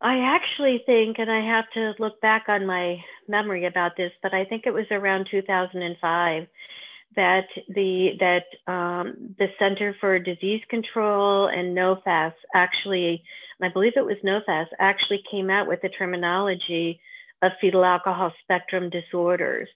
i 0.00 0.18
actually 0.18 0.82
think 0.84 1.18
and 1.18 1.30
i 1.30 1.40
have 1.40 1.64
to 1.72 1.94
look 1.98 2.20
back 2.20 2.44
on 2.48 2.66
my 2.66 3.02
memory 3.28 3.64
about 3.64 3.96
this 3.96 4.12
but 4.22 4.34
i 4.34 4.44
think 4.44 4.64
it 4.66 4.74
was 4.74 4.86
around 4.90 5.26
2005 5.30 6.46
that 7.16 7.46
the 7.68 8.10
that 8.18 8.72
um, 8.72 9.34
the 9.38 9.46
Center 9.58 9.94
for 10.00 10.18
Disease 10.18 10.62
Control 10.68 11.46
and 11.46 11.76
NOFAS 11.76 12.32
actually, 12.54 13.22
I 13.62 13.68
believe 13.68 13.92
it 13.94 14.04
was 14.04 14.16
NOFAS, 14.24 14.66
actually 14.80 15.22
came 15.30 15.48
out 15.48 15.68
with 15.68 15.80
the 15.80 15.90
terminology 15.90 17.00
of 17.44 17.52
fetal 17.60 17.84
alcohol 17.84 18.32
spectrum 18.42 18.90
disorders. 18.90 19.68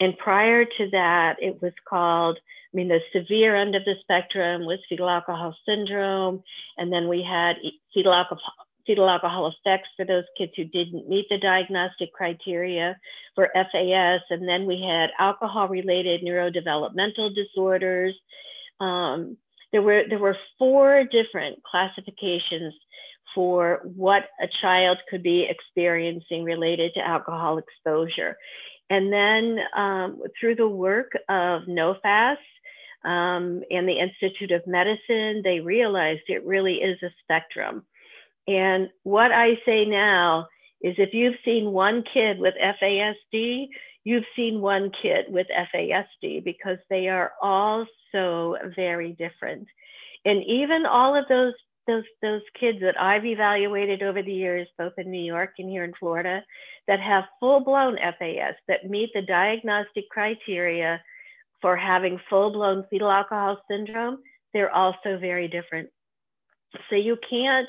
And 0.00 0.16
prior 0.18 0.64
to 0.64 0.90
that, 0.90 1.36
it 1.40 1.60
was 1.62 1.72
called, 1.88 2.38
I 2.38 2.76
mean, 2.76 2.88
the 2.88 3.00
severe 3.12 3.56
end 3.56 3.74
of 3.74 3.84
the 3.84 3.94
spectrum 4.02 4.66
was 4.66 4.78
fetal 4.88 5.08
alcohol 5.08 5.56
syndrome. 5.66 6.42
And 6.76 6.92
then 6.92 7.08
we 7.08 7.22
had 7.22 7.56
fetal 7.94 8.12
alcohol, 8.12 8.52
fetal 8.86 9.08
alcohol 9.08 9.52
effects 9.52 9.88
for 9.96 10.04
those 10.04 10.24
kids 10.36 10.52
who 10.56 10.64
didn't 10.64 11.08
meet 11.08 11.26
the 11.30 11.38
diagnostic 11.38 12.12
criteria 12.12 12.98
for 13.34 13.50
FAS. 13.54 14.20
And 14.30 14.46
then 14.46 14.66
we 14.66 14.82
had 14.82 15.10
alcohol 15.18 15.68
related 15.68 16.22
neurodevelopmental 16.22 17.34
disorders. 17.34 18.14
Um, 18.80 19.38
there 19.72 19.82
were, 19.82 20.04
there 20.08 20.18
were 20.18 20.36
four 20.58 21.04
different 21.04 21.62
classifications 21.64 22.74
for 23.36 23.82
what 23.84 24.24
a 24.40 24.48
child 24.62 24.96
could 25.10 25.22
be 25.22 25.46
experiencing 25.48 26.42
related 26.42 26.92
to 26.94 27.06
alcohol 27.06 27.58
exposure. 27.58 28.36
And 28.88 29.12
then 29.12 29.58
um, 29.76 30.22
through 30.40 30.56
the 30.56 30.68
work 30.68 31.12
of 31.28 31.62
NOFAS 31.68 32.38
um, 33.04 33.62
and 33.70 33.86
the 33.86 34.00
Institute 34.00 34.52
of 34.52 34.66
Medicine, 34.66 35.42
they 35.44 35.60
realized 35.60 36.22
it 36.28 36.46
really 36.46 36.76
is 36.76 37.00
a 37.02 37.10
spectrum. 37.22 37.84
And 38.48 38.88
what 39.02 39.32
I 39.32 39.58
say 39.66 39.84
now 39.84 40.46
is 40.80 40.94
if 40.98 41.12
you've 41.12 41.36
seen 41.44 41.72
one 41.72 42.04
kid 42.14 42.38
with 42.38 42.54
FASD, 42.82 43.66
you've 44.04 44.24
seen 44.34 44.60
one 44.60 44.90
kid 45.02 45.26
with 45.28 45.48
FASD 45.74 46.42
because 46.42 46.78
they 46.88 47.08
are 47.08 47.32
all 47.42 47.84
so 48.12 48.56
very 48.74 49.12
different. 49.12 49.66
And 50.24 50.42
even 50.44 50.86
all 50.86 51.14
of 51.14 51.26
those 51.28 51.54
those 51.86 52.04
those 52.22 52.42
kids 52.58 52.80
that 52.80 53.00
I've 53.00 53.24
evaluated 53.24 54.02
over 54.02 54.22
the 54.22 54.32
years, 54.32 54.68
both 54.78 54.92
in 54.98 55.10
New 55.10 55.24
York 55.24 55.54
and 55.58 55.70
here 55.70 55.84
in 55.84 55.92
Florida, 55.98 56.42
that 56.88 57.00
have 57.00 57.24
full-blown 57.40 57.96
FAS 57.96 58.54
that 58.68 58.88
meet 58.88 59.10
the 59.14 59.22
diagnostic 59.22 60.08
criteria 60.10 61.00
for 61.60 61.76
having 61.76 62.20
full-blown 62.28 62.84
fetal 62.90 63.10
alcohol 63.10 63.58
syndrome, 63.70 64.18
they're 64.52 64.74
also 64.74 65.18
very 65.18 65.48
different. 65.48 65.88
So 66.90 66.96
you 66.96 67.16
can't 67.28 67.68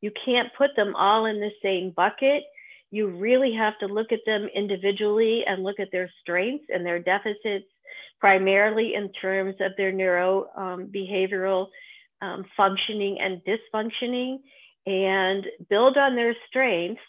you 0.00 0.10
can't 0.24 0.48
put 0.56 0.70
them 0.76 0.94
all 0.94 1.26
in 1.26 1.40
the 1.40 1.50
same 1.62 1.90
bucket. 1.90 2.44
You 2.90 3.08
really 3.08 3.52
have 3.54 3.78
to 3.80 3.86
look 3.86 4.12
at 4.12 4.20
them 4.26 4.48
individually 4.54 5.44
and 5.46 5.64
look 5.64 5.80
at 5.80 5.88
their 5.90 6.10
strengths 6.20 6.66
and 6.68 6.84
their 6.84 6.98
deficits, 6.98 7.66
primarily 8.20 8.94
in 8.94 9.10
terms 9.12 9.56
of 9.60 9.72
their 9.76 9.92
neuro 9.92 10.48
um, 10.56 10.86
behavioral 10.94 11.68
um, 12.22 12.44
functioning 12.56 13.18
and 13.20 13.42
dysfunctioning, 13.44 14.38
and 14.86 15.46
build 15.68 15.96
on 15.96 16.14
their 16.14 16.34
strengths 16.48 17.02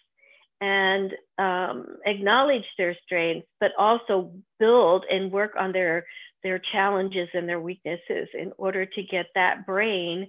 and 0.60 1.14
um, 1.38 1.98
acknowledge 2.06 2.66
their 2.78 2.96
strengths, 3.06 3.48
but 3.60 3.72
also 3.78 4.32
build 4.60 5.06
and 5.10 5.32
work 5.32 5.54
on 5.58 5.72
their 5.72 6.06
their 6.44 6.60
challenges 6.72 7.28
and 7.34 7.50
their 7.50 7.60
weaknesses 7.60 8.28
in 8.34 8.54
order 8.58 8.86
to 8.86 9.04
get 9.04 9.26
that 9.36 9.66
brain 9.66 10.28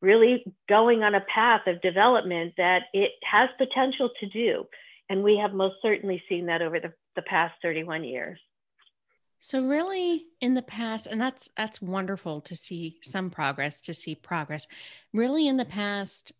really 0.00 0.44
going 0.68 1.02
on 1.02 1.14
a 1.14 1.24
path 1.32 1.62
of 1.66 1.80
development 1.80 2.52
that 2.56 2.82
it 2.92 3.12
has 3.24 3.48
potential 3.56 4.10
to 4.20 4.28
do. 4.28 4.64
And 5.08 5.22
we 5.22 5.36
have 5.38 5.52
most 5.52 5.76
certainly 5.82 6.22
seen 6.28 6.46
that 6.46 6.62
over 6.62 6.80
the, 6.80 6.92
the 7.14 7.22
past 7.22 7.54
31 7.62 8.04
years. 8.04 8.38
So 9.46 9.60
really 9.60 10.24
in 10.40 10.54
the 10.54 10.62
past, 10.62 11.06
and 11.06 11.20
that's 11.20 11.50
that's 11.54 11.82
wonderful 11.82 12.40
to 12.40 12.56
see 12.56 12.96
some 13.02 13.28
progress, 13.28 13.82
to 13.82 13.92
see 13.92 14.14
progress. 14.14 14.66
Really 15.12 15.46
in 15.46 15.58
the 15.58 15.66
past, 15.66 16.32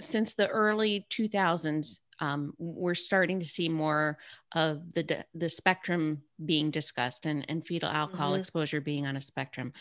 since 0.00 0.32
the 0.32 0.48
early 0.48 1.06
2000s, 1.10 2.00
um, 2.20 2.54
we're 2.56 2.94
starting 2.94 3.40
to 3.40 3.46
see 3.46 3.68
more 3.68 4.16
of 4.52 4.94
the 4.94 5.26
the 5.34 5.50
spectrum 5.50 6.22
being 6.42 6.70
discussed 6.70 7.26
and, 7.26 7.44
and 7.46 7.66
fetal 7.66 7.90
alcohol 7.90 8.30
mm-hmm. 8.30 8.40
exposure 8.40 8.80
being 8.80 9.04
on 9.04 9.18
a 9.18 9.20
spectrum. 9.20 9.74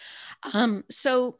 Um, 0.51 0.83
so 0.91 1.37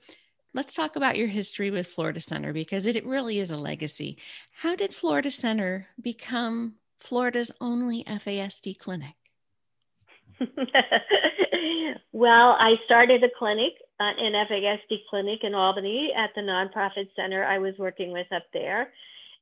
let's 0.53 0.73
talk 0.73 0.95
about 0.95 1.17
your 1.17 1.27
history 1.27 1.69
with 1.69 1.87
Florida 1.87 2.21
Center 2.21 2.53
because 2.53 2.85
it, 2.85 2.95
it 2.95 3.05
really 3.05 3.39
is 3.39 3.51
a 3.51 3.57
legacy. 3.57 4.19
How 4.61 4.73
did 4.77 4.93
Florida 4.93 5.31
Center 5.31 5.89
become 6.01 6.75
Florida's 7.01 7.51
only 7.59 8.05
FASD 8.05 8.79
clinic? 8.79 9.15
well, 12.11 12.55
I 12.59 12.75
started 12.85 13.23
a 13.23 13.29
clinic, 13.37 13.73
uh, 13.99 14.11
an 14.17 14.33
FASD 14.33 15.01
clinic 15.09 15.43
in 15.43 15.55
Albany 15.55 16.13
at 16.15 16.31
the 16.35 16.41
nonprofit 16.41 17.09
center 17.15 17.43
I 17.43 17.57
was 17.57 17.73
working 17.77 18.11
with 18.11 18.27
up 18.31 18.43
there. 18.53 18.91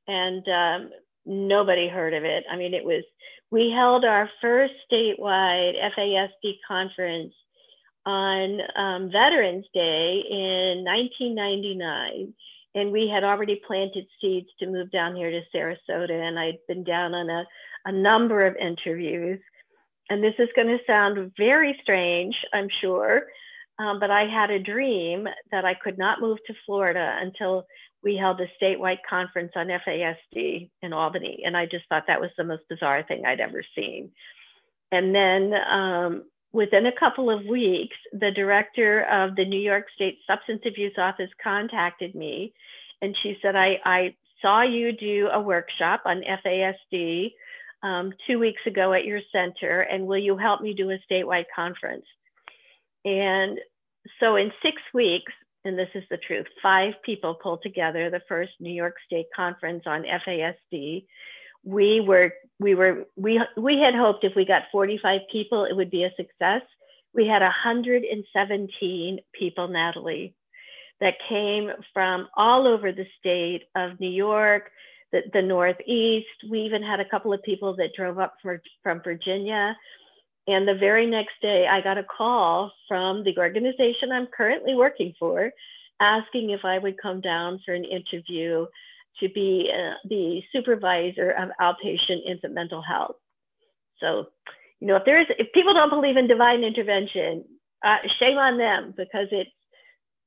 And 0.07 0.47
um, 0.47 0.89
nobody 1.25 1.87
heard 1.87 2.13
of 2.13 2.23
it. 2.23 2.45
I 2.51 2.55
mean, 2.55 2.73
it 2.73 2.83
was, 2.83 3.03
we 3.51 3.71
held 3.71 4.05
our 4.05 4.29
first 4.41 4.73
statewide 4.91 5.73
FASD 5.97 6.59
conference 6.67 7.33
on 8.05 8.59
um, 8.75 9.11
Veterans 9.11 9.65
Day 9.73 10.23
in 10.29 10.83
1999. 10.83 12.33
And 12.75 12.91
we 12.91 13.07
had 13.07 13.23
already 13.23 13.61
planted 13.65 14.05
seeds 14.19 14.49
to 14.59 14.67
move 14.67 14.91
down 14.91 15.15
here 15.15 15.31
to 15.31 15.41
Sarasota. 15.53 16.11
And 16.11 16.37
I'd 16.37 16.59
been 16.67 16.83
down 16.83 17.13
on 17.13 17.29
a, 17.29 17.45
a 17.85 17.91
number 17.91 18.45
of 18.45 18.55
interviews. 18.57 19.39
And 20.09 20.23
this 20.23 20.35
is 20.39 20.49
going 20.55 20.67
to 20.67 20.77
sound 20.85 21.31
very 21.37 21.77
strange, 21.81 22.35
I'm 22.53 22.67
sure. 22.81 23.23
Um, 23.77 23.99
but 23.99 24.11
I 24.11 24.25
had 24.25 24.51
a 24.51 24.59
dream 24.59 25.27
that 25.51 25.65
I 25.65 25.73
could 25.73 25.97
not 25.97 26.21
move 26.21 26.37
to 26.47 26.53
Florida 26.65 27.17
until 27.21 27.65
we 28.03 28.15
held 28.15 28.39
a 28.39 28.63
statewide 28.63 28.99
conference 29.09 29.51
on 29.55 29.67
FASD 29.67 30.69
in 30.81 30.93
Albany. 30.93 31.41
And 31.43 31.57
I 31.57 31.65
just 31.65 31.85
thought 31.89 32.03
that 32.07 32.21
was 32.21 32.29
the 32.37 32.43
most 32.43 32.63
bizarre 32.69 33.03
thing 33.03 33.25
I'd 33.25 33.39
ever 33.39 33.63
seen. 33.75 34.11
And 34.91 35.13
then 35.13 35.53
um, 35.69 36.23
within 36.53 36.85
a 36.85 36.97
couple 36.97 37.29
of 37.29 37.45
weeks, 37.45 37.97
the 38.13 38.31
director 38.31 39.03
of 39.11 39.35
the 39.35 39.43
New 39.43 39.59
York 39.59 39.87
State 39.95 40.19
Substance 40.27 40.61
Abuse 40.65 40.93
Office 40.97 41.31
contacted 41.43 42.15
me 42.15 42.53
and 43.01 43.15
she 43.21 43.37
said, 43.41 43.55
I, 43.55 43.77
I 43.83 44.15
saw 44.41 44.61
you 44.61 44.91
do 44.91 45.29
a 45.31 45.41
workshop 45.41 46.03
on 46.05 46.23
FASD 46.45 47.33
um, 47.83 48.13
two 48.27 48.39
weeks 48.39 48.61
ago 48.65 48.93
at 48.93 49.05
your 49.05 49.21
center, 49.31 49.81
and 49.81 50.07
will 50.07 50.17
you 50.17 50.37
help 50.37 50.61
me 50.61 50.73
do 50.73 50.91
a 50.91 50.99
statewide 51.09 51.45
conference? 51.55 52.05
And 53.03 53.59
so 54.19 54.35
in 54.35 54.51
six 54.61 54.81
weeks, 54.93 55.31
and 55.63 55.77
this 55.77 55.89
is 55.95 56.03
the 56.09 56.17
truth, 56.17 56.45
five 56.61 56.93
people 57.03 57.35
pulled 57.41 57.63
together 57.63 58.09
the 58.09 58.21
first 58.27 58.51
New 58.59 58.73
York 58.73 58.95
State 59.07 59.27
conference 59.35 59.83
on 59.85 60.03
FASD 60.03 61.05
we 61.65 61.99
were 61.99 62.31
we 62.59 62.75
were 62.75 63.05
we 63.17 63.41
we 63.57 63.79
had 63.79 63.95
hoped 63.95 64.23
if 64.23 64.33
we 64.35 64.45
got 64.45 64.63
45 64.71 65.21
people, 65.31 65.65
it 65.65 65.75
would 65.75 65.89
be 65.89 66.03
a 66.03 66.13
success. 66.15 66.61
We 67.13 67.27
had 67.27 67.41
117 67.41 69.19
people, 69.33 69.67
Natalie, 69.67 70.35
that 71.01 71.15
came 71.27 71.71
from 71.93 72.27
all 72.37 72.67
over 72.67 72.91
the 72.91 73.07
state 73.19 73.63
of 73.75 73.99
New 73.99 74.09
York, 74.09 74.71
the, 75.11 75.21
the 75.33 75.41
Northeast. 75.41 76.27
We 76.49 76.61
even 76.61 76.83
had 76.83 76.99
a 76.99 77.09
couple 77.09 77.33
of 77.33 77.43
people 77.43 77.75
that 77.77 77.93
drove 77.95 78.19
up 78.19 78.35
for, 78.41 78.61
from 78.83 79.01
Virginia. 79.03 79.75
And 80.47 80.67
the 80.67 80.75
very 80.75 81.07
next 81.07 81.33
day, 81.41 81.67
I 81.67 81.81
got 81.81 81.97
a 81.97 82.03
call 82.03 82.71
from 82.87 83.23
the 83.23 83.35
organization 83.37 84.11
I'm 84.11 84.27
currently 84.27 84.75
working 84.75 85.13
for 85.19 85.51
asking 85.99 86.49
if 86.49 86.65
I 86.65 86.77
would 86.77 87.01
come 87.01 87.21
down 87.21 87.59
for 87.65 87.73
an 87.73 87.85
interview 87.85 88.65
to 89.19 89.29
be 89.29 89.71
uh, 89.73 89.93
the 90.07 90.41
supervisor 90.51 91.31
of 91.31 91.49
outpatient 91.61 92.25
infant 92.27 92.53
mental 92.53 92.81
health. 92.81 93.15
So, 93.99 94.27
you 94.79 94.87
know, 94.87 94.97
if 94.97 95.03
there's 95.05 95.27
if 95.39 95.53
people 95.53 95.73
don't 95.73 95.89
believe 95.89 96.17
in 96.17 96.27
divine 96.27 96.63
intervention, 96.63 97.45
uh, 97.83 97.97
shame 98.19 98.37
on 98.37 98.57
them 98.57 98.93
because 98.95 99.27
it's 99.31 99.49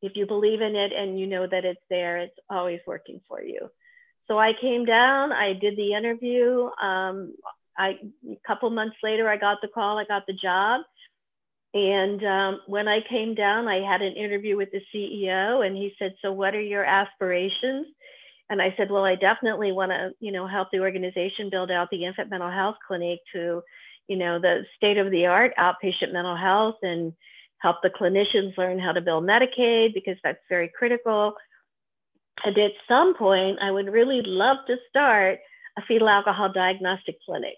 if 0.00 0.12
you 0.14 0.26
believe 0.26 0.60
in 0.60 0.74
it 0.76 0.92
and 0.92 1.18
you 1.18 1.26
know 1.26 1.46
that 1.46 1.64
it's 1.64 1.80
there, 1.90 2.18
it's 2.18 2.36
always 2.48 2.80
working 2.86 3.20
for 3.28 3.42
you. 3.42 3.68
So 4.28 4.38
I 4.38 4.52
came 4.60 4.84
down, 4.84 5.32
I 5.32 5.54
did 5.54 5.76
the 5.76 5.94
interview. 5.94 6.68
Um, 6.82 7.34
I 7.76 7.98
a 8.30 8.36
couple 8.46 8.68
months 8.70 8.96
later, 9.02 9.28
I 9.28 9.36
got 9.36 9.58
the 9.62 9.68
call, 9.68 9.98
I 9.98 10.04
got 10.04 10.26
the 10.26 10.34
job. 10.34 10.82
And 11.74 12.24
um, 12.24 12.60
when 12.66 12.88
I 12.88 13.00
came 13.08 13.34
down, 13.34 13.68
I 13.68 13.80
had 13.80 14.00
an 14.02 14.14
interview 14.14 14.56
with 14.56 14.70
the 14.72 14.80
CEO, 14.94 15.66
and 15.66 15.76
he 15.76 15.94
said, 15.98 16.14
"So, 16.22 16.32
what 16.32 16.54
are 16.54 16.60
your 16.60 16.84
aspirations?" 16.84 17.86
And 18.50 18.62
I 18.62 18.74
said, 18.76 18.90
"Well, 18.90 19.04
I 19.04 19.14
definitely 19.14 19.72
want 19.72 19.92
to, 19.92 20.12
you 20.20 20.32
know, 20.32 20.46
help 20.46 20.68
the 20.72 20.80
organization 20.80 21.50
build 21.50 21.70
out 21.70 21.88
the 21.90 22.04
infant 22.04 22.30
mental 22.30 22.50
health 22.50 22.76
clinic 22.86 23.20
to, 23.34 23.62
you 24.08 24.16
know, 24.16 24.38
the 24.38 24.64
state 24.76 24.96
of 24.96 25.10
the 25.10 25.26
art 25.26 25.52
outpatient 25.58 26.12
mental 26.12 26.36
health, 26.36 26.76
and 26.82 27.12
help 27.58 27.76
the 27.82 27.90
clinicians 27.90 28.56
learn 28.56 28.78
how 28.78 28.92
to 28.92 29.00
bill 29.00 29.20
Medicaid 29.20 29.92
because 29.92 30.16
that's 30.24 30.42
very 30.48 30.70
critical. 30.76 31.34
And 32.44 32.56
at 32.58 32.72
some 32.86 33.14
point, 33.14 33.58
I 33.60 33.70
would 33.70 33.92
really 33.92 34.22
love 34.22 34.58
to 34.66 34.76
start 34.88 35.40
a 35.76 35.82
fetal 35.86 36.08
alcohol 36.08 36.52
diagnostic 36.52 37.18
clinic." 37.24 37.56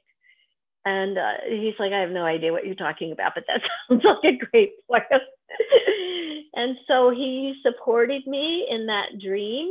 And 0.85 1.19
uh, 1.19 1.33
he's 1.49 1.75
like, 1.79 1.93
I 1.93 2.01
have 2.01 2.11
no 2.11 2.25
idea 2.25 2.53
what 2.53 2.65
you're 2.65 2.75
talking 2.75 3.13
about, 3.13 3.33
but 3.35 3.45
that 3.49 3.61
sounds 3.89 4.05
like 4.05 4.35
a 4.35 4.47
great 4.51 4.73
plan. 4.87 5.03
and 6.55 6.77
so 6.89 7.11
he 7.11 7.61
supported 7.63 8.27
me 8.27 8.67
in 8.71 8.87
that 8.87 9.19
dream. 9.21 9.71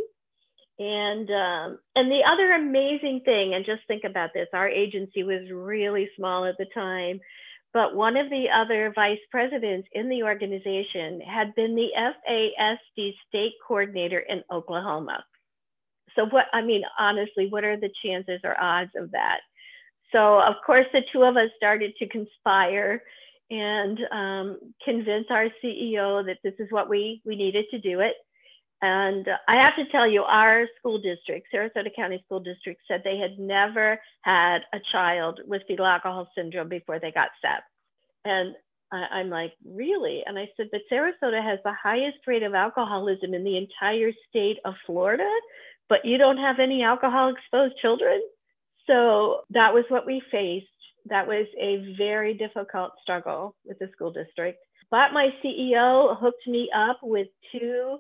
And 0.78 1.30
um, 1.30 1.80
and 1.96 2.10
the 2.10 2.24
other 2.24 2.54
amazing 2.54 3.22
thing, 3.26 3.54
and 3.54 3.66
just 3.66 3.82
think 3.86 4.06
about 4.06 4.30
this, 4.34 4.48
our 4.54 4.70
agency 4.70 5.24
was 5.24 5.52
really 5.52 6.10
small 6.16 6.46
at 6.46 6.58
the 6.58 6.68
time, 6.74 7.20
but 7.74 7.96
one 7.96 8.18
of 8.18 8.30
the 8.30 8.46
other 8.54 8.92
vice 8.96 9.20
presidents 9.30 9.88
in 9.94 10.10
the 10.10 10.24
organization 10.24 11.22
had 11.22 11.54
been 11.56 11.76
the 11.76 11.90
FASD 11.98 13.14
state 13.28 13.54
coordinator 13.68 14.20
in 14.20 14.44
Oklahoma. 14.52 15.24
So 16.16 16.26
what 16.26 16.46
I 16.54 16.62
mean, 16.62 16.82
honestly, 16.98 17.48
what 17.50 17.64
are 17.64 17.78
the 17.78 17.92
chances 18.04 18.42
or 18.44 18.60
odds 18.60 18.92
of 18.96 19.12
that? 19.12 19.40
So, 20.12 20.40
of 20.40 20.56
course, 20.66 20.88
the 20.92 21.02
two 21.14 21.24
of 21.24 21.38
us 21.38 21.50
started 21.56 21.96
to 21.98 22.08
conspire 22.08 23.04
and 23.52 24.00
um, 24.12 24.60
convince 24.84 25.28
our 25.30 25.48
CEO 25.64 26.26
that 26.26 26.38
this 26.44 26.54
is 26.60 26.68
what 26.72 26.90
we, 26.90 27.22
we 27.26 27.36
needed 27.36 27.66
to 27.72 27.80
do 27.80 28.00
it. 28.00 28.14
And 28.82 29.28
I 29.48 29.56
have 29.56 29.76
to 29.76 29.92
tell 29.92 30.10
you, 30.10 30.24
our 30.24 30.66
school 30.80 31.02
district, 31.02 31.48
Sarasota 31.54 31.94
County 31.94 32.22
School 32.26 32.40
District, 32.40 32.80
said 32.88 33.02
they 33.04 33.18
had 33.18 33.38
never 33.38 34.00
had 34.22 34.60
a 34.74 34.80
child 34.92 35.42
with 35.46 35.64
fetal 35.68 35.86
alcohol 35.86 36.30
syndrome 36.36 36.70
before 36.70 36.98
they 37.00 37.12
got 37.12 37.30
Seth. 37.42 37.64
And 38.24 38.56
I, 38.92 39.20
am 39.20 39.30
like, 39.30 39.54
really? 39.66 40.24
And 40.26 40.40
I 40.40 40.50
said, 40.56 40.70
but 40.72 40.82
Sarasota 40.92 41.44
has 41.44 41.60
the 41.64 41.74
highest 41.82 42.20
rate 42.26 42.44
of 42.44 42.54
alcoholism 42.54 43.34
in 43.34 43.44
the 43.44 43.58
entire 43.58 44.12
state 44.30 44.58
of 44.64 44.76
Florida, 44.86 45.30
but 45.90 46.06
you 46.06 46.18
don't 46.18 46.38
have 46.38 46.60
any 46.60 46.82
alcohol 46.82 47.34
exposed 47.34 47.76
children? 47.82 48.22
So 48.88 49.42
that 49.52 49.74
was 49.74 49.84
what 49.90 50.06
we 50.06 50.22
faced. 50.32 50.68
That 51.06 51.28
was 51.28 51.48
a 51.60 51.96
very 51.98 52.34
difficult 52.34 52.92
struggle 53.02 53.56
with 53.66 53.78
the 53.80 53.90
school 53.94 54.12
district. 54.12 54.60
But 54.90 55.14
my 55.14 55.30
CEO 55.44 56.18
hooked 56.20 56.48
me 56.48 56.70
up 56.76 57.00
with 57.04 57.28
two 57.52 58.00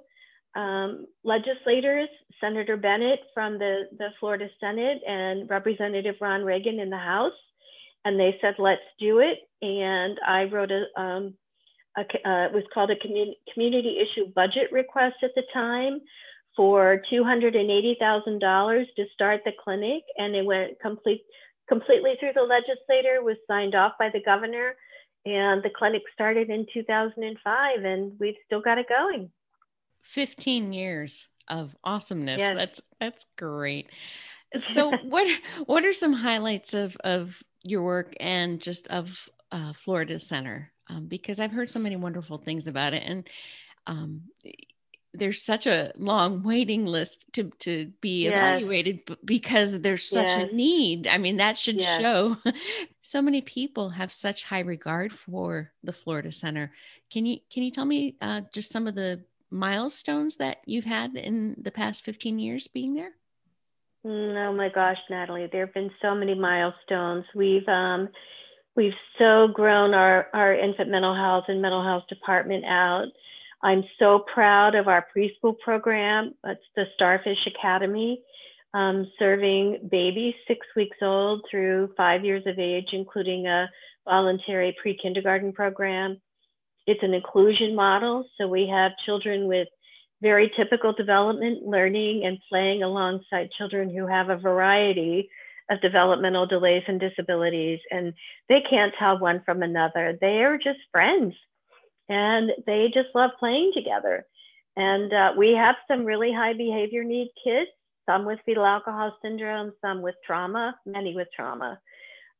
um, 0.59 1.05
legislators, 1.23 2.09
Senator 2.41 2.75
Bennett 2.75 3.19
from 3.33 3.57
the, 3.57 3.83
the 3.97 4.09
Florida 4.19 4.47
Senate 4.59 5.01
and 5.07 5.49
Representative 5.49 6.15
Ron 6.19 6.43
Reagan 6.43 6.79
in 6.79 6.89
the 6.89 6.97
House. 6.97 7.39
And 8.03 8.19
they 8.19 8.37
said, 8.41 8.55
let's 8.57 8.81
do 8.99 9.19
it. 9.19 9.39
And 9.61 10.19
I 10.25 10.43
wrote 10.45 10.71
a, 10.71 11.01
um, 11.01 11.33
a 11.97 12.01
uh, 12.01 12.45
it 12.47 12.53
was 12.53 12.63
called 12.73 12.91
a 12.91 12.97
community, 12.97 13.37
community 13.53 13.99
issue 13.99 14.31
budget 14.33 14.71
request 14.71 15.15
at 15.23 15.31
the 15.35 15.43
time 15.53 16.01
for 16.55 17.01
$280,000 17.11 18.85
to 18.95 19.05
start 19.13 19.41
the 19.45 19.51
clinic, 19.63 20.03
and 20.17 20.35
it 20.35 20.45
went 20.45 20.79
complete, 20.81 21.23
completely 21.69 22.15
through 22.19 22.33
the 22.35 22.41
legislator, 22.41 23.21
was 23.21 23.37
signed 23.47 23.75
off 23.75 23.93
by 23.97 24.09
the 24.11 24.21
governor, 24.25 24.75
and 25.25 25.63
the 25.63 25.69
clinic 25.77 26.01
started 26.13 26.49
in 26.49 26.65
2005, 26.73 27.83
and 27.83 28.11
we've 28.19 28.35
still 28.45 28.61
got 28.61 28.77
it 28.77 28.87
going. 28.89 29.29
15 30.09 30.73
years 30.73 31.27
of 31.47 31.75
awesomeness. 31.83 32.39
Yes. 32.39 32.55
That's 32.55 32.81
that's 32.99 33.25
great. 33.37 33.89
So 34.57 34.91
what 35.03 35.27
what 35.65 35.85
are 35.85 35.93
some 35.93 36.13
highlights 36.13 36.73
of 36.73 36.97
of 37.03 37.41
your 37.63 37.83
work 37.83 38.13
and 38.19 38.61
just 38.61 38.87
of 38.87 39.29
uh, 39.51 39.73
Florida 39.73 40.19
Center? 40.19 40.71
Um, 40.89 41.05
because 41.05 41.39
I've 41.39 41.51
heard 41.51 41.69
so 41.69 41.79
many 41.79 41.95
wonderful 41.95 42.39
things 42.39 42.65
about 42.65 42.93
it, 42.93 43.03
and 43.05 43.29
um, 43.85 44.23
there's 45.13 45.43
such 45.43 45.67
a 45.67 45.91
long 45.95 46.41
waiting 46.43 46.85
list 46.85 47.25
to 47.33 47.51
to 47.59 47.91
be 48.01 48.23
yes. 48.23 48.33
evaluated 48.33 49.01
because 49.23 49.79
there's 49.81 50.09
such 50.09 50.25
yes. 50.25 50.49
a 50.51 50.55
need 50.55 51.07
i 51.07 51.17
mean 51.17 51.37
that 51.37 51.57
should 51.57 51.81
show 51.81 52.37
so 53.01 53.21
many 53.21 53.41
people 53.41 53.89
have 53.89 54.11
such 54.11 54.43
high 54.43 54.59
regard 54.59 55.11
for 55.11 55.71
the 55.83 55.93
florida 55.93 56.31
center 56.31 56.71
can 57.11 57.25
you 57.25 57.39
can 57.51 57.63
you 57.63 57.71
tell 57.71 57.85
me 57.85 58.15
uh, 58.21 58.41
just 58.53 58.71
some 58.71 58.87
of 58.87 58.93
the 58.93 59.23
milestones 59.51 60.37
that 60.37 60.57
you've 60.65 60.85
had 60.85 61.15
in 61.15 61.55
the 61.59 61.71
past 61.71 62.03
15 62.03 62.39
years 62.39 62.67
being 62.67 62.93
there 62.93 63.11
mm, 64.05 64.47
oh 64.47 64.53
my 64.53 64.69
gosh 64.69 64.99
natalie 65.09 65.47
there 65.51 65.65
have 65.65 65.73
been 65.73 65.91
so 66.01 66.13
many 66.15 66.35
milestones 66.35 67.25
we've 67.35 67.67
um 67.67 68.09
we've 68.75 68.93
so 69.17 69.47
grown 69.47 69.93
our 69.93 70.27
our 70.33 70.53
infant 70.53 70.89
mental 70.89 71.15
health 71.15 71.45
and 71.47 71.61
mental 71.61 71.83
health 71.83 72.03
department 72.09 72.63
out 72.65 73.07
I'm 73.61 73.83
so 73.97 74.19
proud 74.33 74.75
of 74.75 74.87
our 74.87 75.05
preschool 75.15 75.57
program. 75.59 76.33
It's 76.45 76.61
the 76.75 76.85
Starfish 76.95 77.45
Academy, 77.45 78.21
um, 78.73 79.11
serving 79.19 79.89
babies 79.91 80.35
six 80.47 80.65
weeks 80.75 80.97
old 81.01 81.45
through 81.49 81.93
five 81.97 82.23
years 82.23 82.43
of 82.45 82.57
age, 82.57 82.89
including 82.93 83.47
a 83.47 83.69
voluntary 84.05 84.75
pre 84.81 84.97
kindergarten 84.97 85.51
program. 85.51 86.21
It's 86.89 87.03
an 87.03 87.13
inclusion 87.13 87.75
model, 87.75 88.27
so 88.35 88.47
we 88.47 88.67
have 88.67 88.97
children 89.05 89.47
with 89.47 89.67
very 90.23 90.51
typical 90.57 90.91
development, 90.91 91.61
learning, 91.61 92.25
and 92.25 92.39
playing 92.49 92.81
alongside 92.81 93.51
children 93.51 93.91
who 93.95 94.07
have 94.07 94.31
a 94.31 94.37
variety 94.37 95.29
of 95.69 95.79
developmental 95.81 96.47
delays 96.47 96.81
and 96.87 96.99
disabilities, 96.99 97.79
and 97.91 98.11
they 98.49 98.61
can't 98.67 98.91
tell 98.97 99.19
one 99.19 99.43
from 99.45 99.61
another. 99.61 100.17
They 100.19 100.43
are 100.43 100.57
just 100.57 100.79
friends 100.91 101.35
and 102.09 102.49
they 102.65 102.89
just 102.91 103.09
love 103.13 103.29
playing 103.39 103.71
together. 103.75 104.25
And 104.75 105.13
uh, 105.13 105.33
we 105.37 105.51
have 105.51 105.75
some 105.87 106.05
really 106.05 106.33
high 106.33 106.53
behavior 106.53 107.03
need 107.03 107.29
kids, 107.43 107.69
some 108.07 108.25
with 108.25 108.39
fetal 108.47 108.65
alcohol 108.65 109.15
syndrome, 109.21 109.73
some 109.79 110.01
with 110.01 110.15
trauma, 110.25 110.75
many 110.87 111.15
with 111.15 111.27
trauma. 111.35 111.79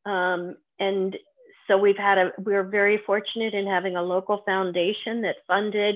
Um, 0.07 0.55
and 0.79 1.15
so 1.69 1.77
we've 1.77 1.97
had 1.97 2.17
a, 2.17 2.32
we're 2.39 2.63
very 2.63 2.99
fortunate 3.05 3.53
in 3.53 3.65
having 3.65 3.95
a 3.95 4.03
local 4.03 4.41
foundation 4.45 5.21
that 5.21 5.38
funded 5.47 5.95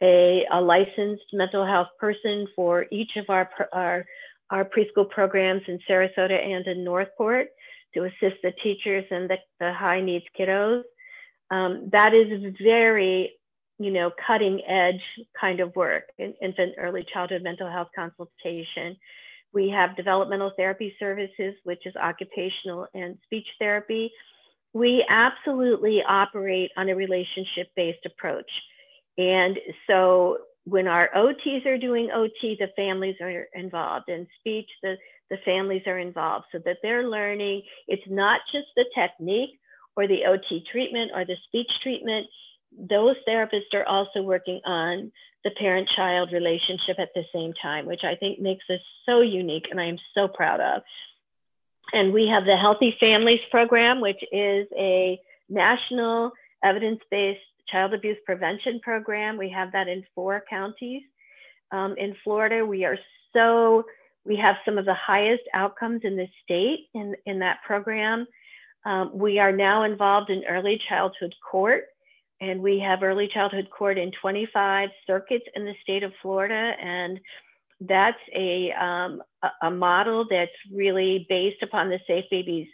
a, 0.00 0.44
a 0.52 0.60
licensed 0.60 1.24
mental 1.32 1.66
health 1.66 1.88
person 1.98 2.46
for 2.54 2.86
each 2.92 3.16
of 3.16 3.24
our, 3.28 3.50
our, 3.72 4.04
our 4.50 4.64
preschool 4.64 5.10
programs 5.10 5.62
in 5.66 5.80
Sarasota 5.90 6.40
and 6.40 6.64
in 6.68 6.84
Northport 6.84 7.48
to 7.94 8.04
assist 8.04 8.36
the 8.44 8.52
teachers 8.62 9.04
and 9.10 9.28
the, 9.28 9.38
the 9.58 9.72
high 9.72 10.00
needs 10.00 10.26
kiddos 10.38 10.84
um, 11.50 11.88
that 11.92 12.14
is 12.14 12.54
very, 12.62 13.32
you 13.78 13.90
know, 13.90 14.10
cutting 14.26 14.60
edge 14.66 15.02
kind 15.38 15.60
of 15.60 15.74
work 15.76 16.04
in 16.18 16.34
infant 16.42 16.74
early 16.78 17.04
childhood 17.12 17.42
mental 17.42 17.70
health 17.70 17.88
consultation. 17.94 18.96
We 19.52 19.68
have 19.70 19.96
developmental 19.96 20.52
therapy 20.56 20.94
services, 20.98 21.54
which 21.64 21.86
is 21.86 21.94
occupational 21.96 22.88
and 22.94 23.18
speech 23.24 23.46
therapy. 23.58 24.10
We 24.74 25.04
absolutely 25.08 26.02
operate 26.06 26.72
on 26.76 26.88
a 26.88 26.96
relationship 26.96 27.68
based 27.76 28.04
approach. 28.04 28.50
And 29.16 29.58
so 29.86 30.38
when 30.64 30.88
our 30.88 31.10
OTs 31.14 31.64
are 31.66 31.78
doing 31.78 32.10
OT, 32.12 32.56
the 32.58 32.68
families 32.76 33.16
are 33.20 33.46
involved. 33.54 34.08
In 34.08 34.26
speech, 34.40 34.68
the, 34.82 34.96
the 35.30 35.36
families 35.44 35.82
are 35.86 35.98
involved 35.98 36.46
so 36.52 36.58
that 36.64 36.78
they're 36.82 37.08
learning. 37.08 37.62
It's 37.86 38.02
not 38.08 38.40
just 38.52 38.66
the 38.74 38.86
technique 38.94 39.58
or 39.96 40.08
the 40.08 40.24
OT 40.26 40.64
treatment 40.70 41.12
or 41.14 41.24
the 41.24 41.36
speech 41.46 41.70
treatment. 41.82 42.26
Those 42.76 43.16
therapists 43.28 43.72
are 43.74 43.86
also 43.86 44.22
working 44.22 44.60
on 44.64 45.12
the 45.44 45.50
parent 45.58 45.88
child 45.94 46.32
relationship 46.32 46.98
at 46.98 47.10
the 47.14 47.24
same 47.32 47.52
time, 47.62 47.86
which 47.86 48.02
I 48.02 48.16
think 48.16 48.40
makes 48.40 48.64
us 48.70 48.80
so 49.06 49.20
unique 49.20 49.66
and 49.70 49.80
I 49.80 49.84
am 49.84 49.98
so 50.14 50.26
proud 50.26 50.60
of. 50.60 50.82
And 51.94 52.12
we 52.12 52.26
have 52.26 52.44
the 52.44 52.56
Healthy 52.56 52.96
Families 52.98 53.40
Program, 53.52 54.00
which 54.00 54.20
is 54.32 54.66
a 54.76 55.20
national 55.48 56.32
evidence 56.64 56.98
based 57.08 57.40
child 57.68 57.94
abuse 57.94 58.18
prevention 58.26 58.80
program. 58.80 59.38
We 59.38 59.48
have 59.50 59.70
that 59.72 59.86
in 59.86 60.04
four 60.12 60.42
counties. 60.50 61.02
Um, 61.70 61.94
in 61.96 62.16
Florida, 62.24 62.66
we 62.66 62.84
are 62.84 62.98
so, 63.32 63.84
we 64.26 64.34
have 64.36 64.56
some 64.64 64.76
of 64.76 64.86
the 64.86 64.94
highest 64.94 65.44
outcomes 65.54 66.00
in 66.02 66.16
the 66.16 66.26
state 66.42 66.88
in, 66.94 67.14
in 67.26 67.38
that 67.38 67.58
program. 67.64 68.26
Um, 68.84 69.12
we 69.14 69.38
are 69.38 69.52
now 69.52 69.84
involved 69.84 70.30
in 70.30 70.44
early 70.48 70.80
childhood 70.88 71.34
court, 71.48 71.84
and 72.40 72.60
we 72.60 72.80
have 72.80 73.04
early 73.04 73.28
childhood 73.28 73.68
court 73.70 73.98
in 73.98 74.10
25 74.20 74.90
circuits 75.06 75.46
in 75.54 75.64
the 75.64 75.74
state 75.80 76.02
of 76.02 76.12
Florida. 76.20 76.74
And 76.80 77.20
that's 77.80 78.18
a, 78.34 78.72
um, 78.72 79.22
a, 79.62 79.70
model 79.70 80.26
that's 80.30 80.52
really 80.72 81.26
based 81.28 81.62
upon 81.62 81.88
the 81.88 81.98
Safe 82.06 82.24
Babies 82.30 82.68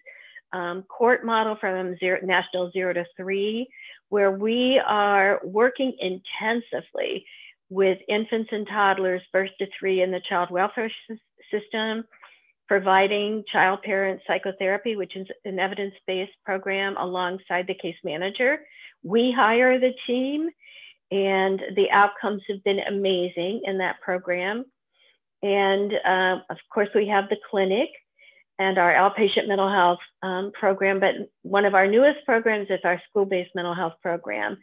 um, 0.53 0.83
court 0.83 1.25
model 1.25 1.57
from 1.61 1.97
zero, 1.99 2.21
National 2.23 2.71
Zero 2.73 2.93
to 2.93 3.05
Three, 3.17 3.69
where 4.09 4.33
we 4.33 4.81
are 4.87 5.41
working 5.45 5.97
intensively 6.01 7.25
with 7.71 7.99
infants 8.09 8.51
and 8.53 8.67
toddlers, 8.67 9.23
birth 9.33 9.51
to 9.59 9.67
three 9.79 10.03
in 10.03 10.11
the 10.11 10.21
child 10.29 10.51
welfare 10.51 10.91
system, 11.51 12.05
providing 12.67 13.45
child 13.51 13.81
parent 13.83 14.21
psychotherapy, 14.27 14.97
which 14.97 15.17
is 15.17 15.27
an 15.45 15.59
evidence 15.59 15.95
based 16.07 16.33
program 16.45 16.97
alongside 16.99 17.67
the 17.67 17.75
case 17.75 17.97
manager. 18.05 18.59
We 19.03 19.33
hire 19.33 19.79
the 19.79 19.93
team, 20.07 20.51
and 21.11 21.61
the 21.77 21.91
outcomes 21.91 22.43
have 22.49 22.63
been 22.65 22.81
amazing 22.81 23.63
in 23.65 23.79
that 23.79 24.01
program. 24.01 24.65
And 25.43 25.93
uh, 25.93 26.43
of 26.51 26.59
course, 26.73 26.89
we 26.95 27.09
have 27.09 27.29
the 27.29 27.37
clinic 27.51 27.89
and 28.59 28.77
our 28.77 28.93
outpatient 28.93 29.49
mental 29.49 29.71
health 29.71 30.01
um, 30.23 30.53
program. 30.53 31.01
But 31.01 31.15
one 31.43 31.65
of 31.65 31.75
our 31.75 31.87
newest 31.87 32.25
programs 32.27 32.69
is 32.69 32.81
our 32.85 33.01
school 33.09 33.25
based 33.25 33.51
mental 33.55 33.75
health 33.75 33.95
program. 34.03 34.59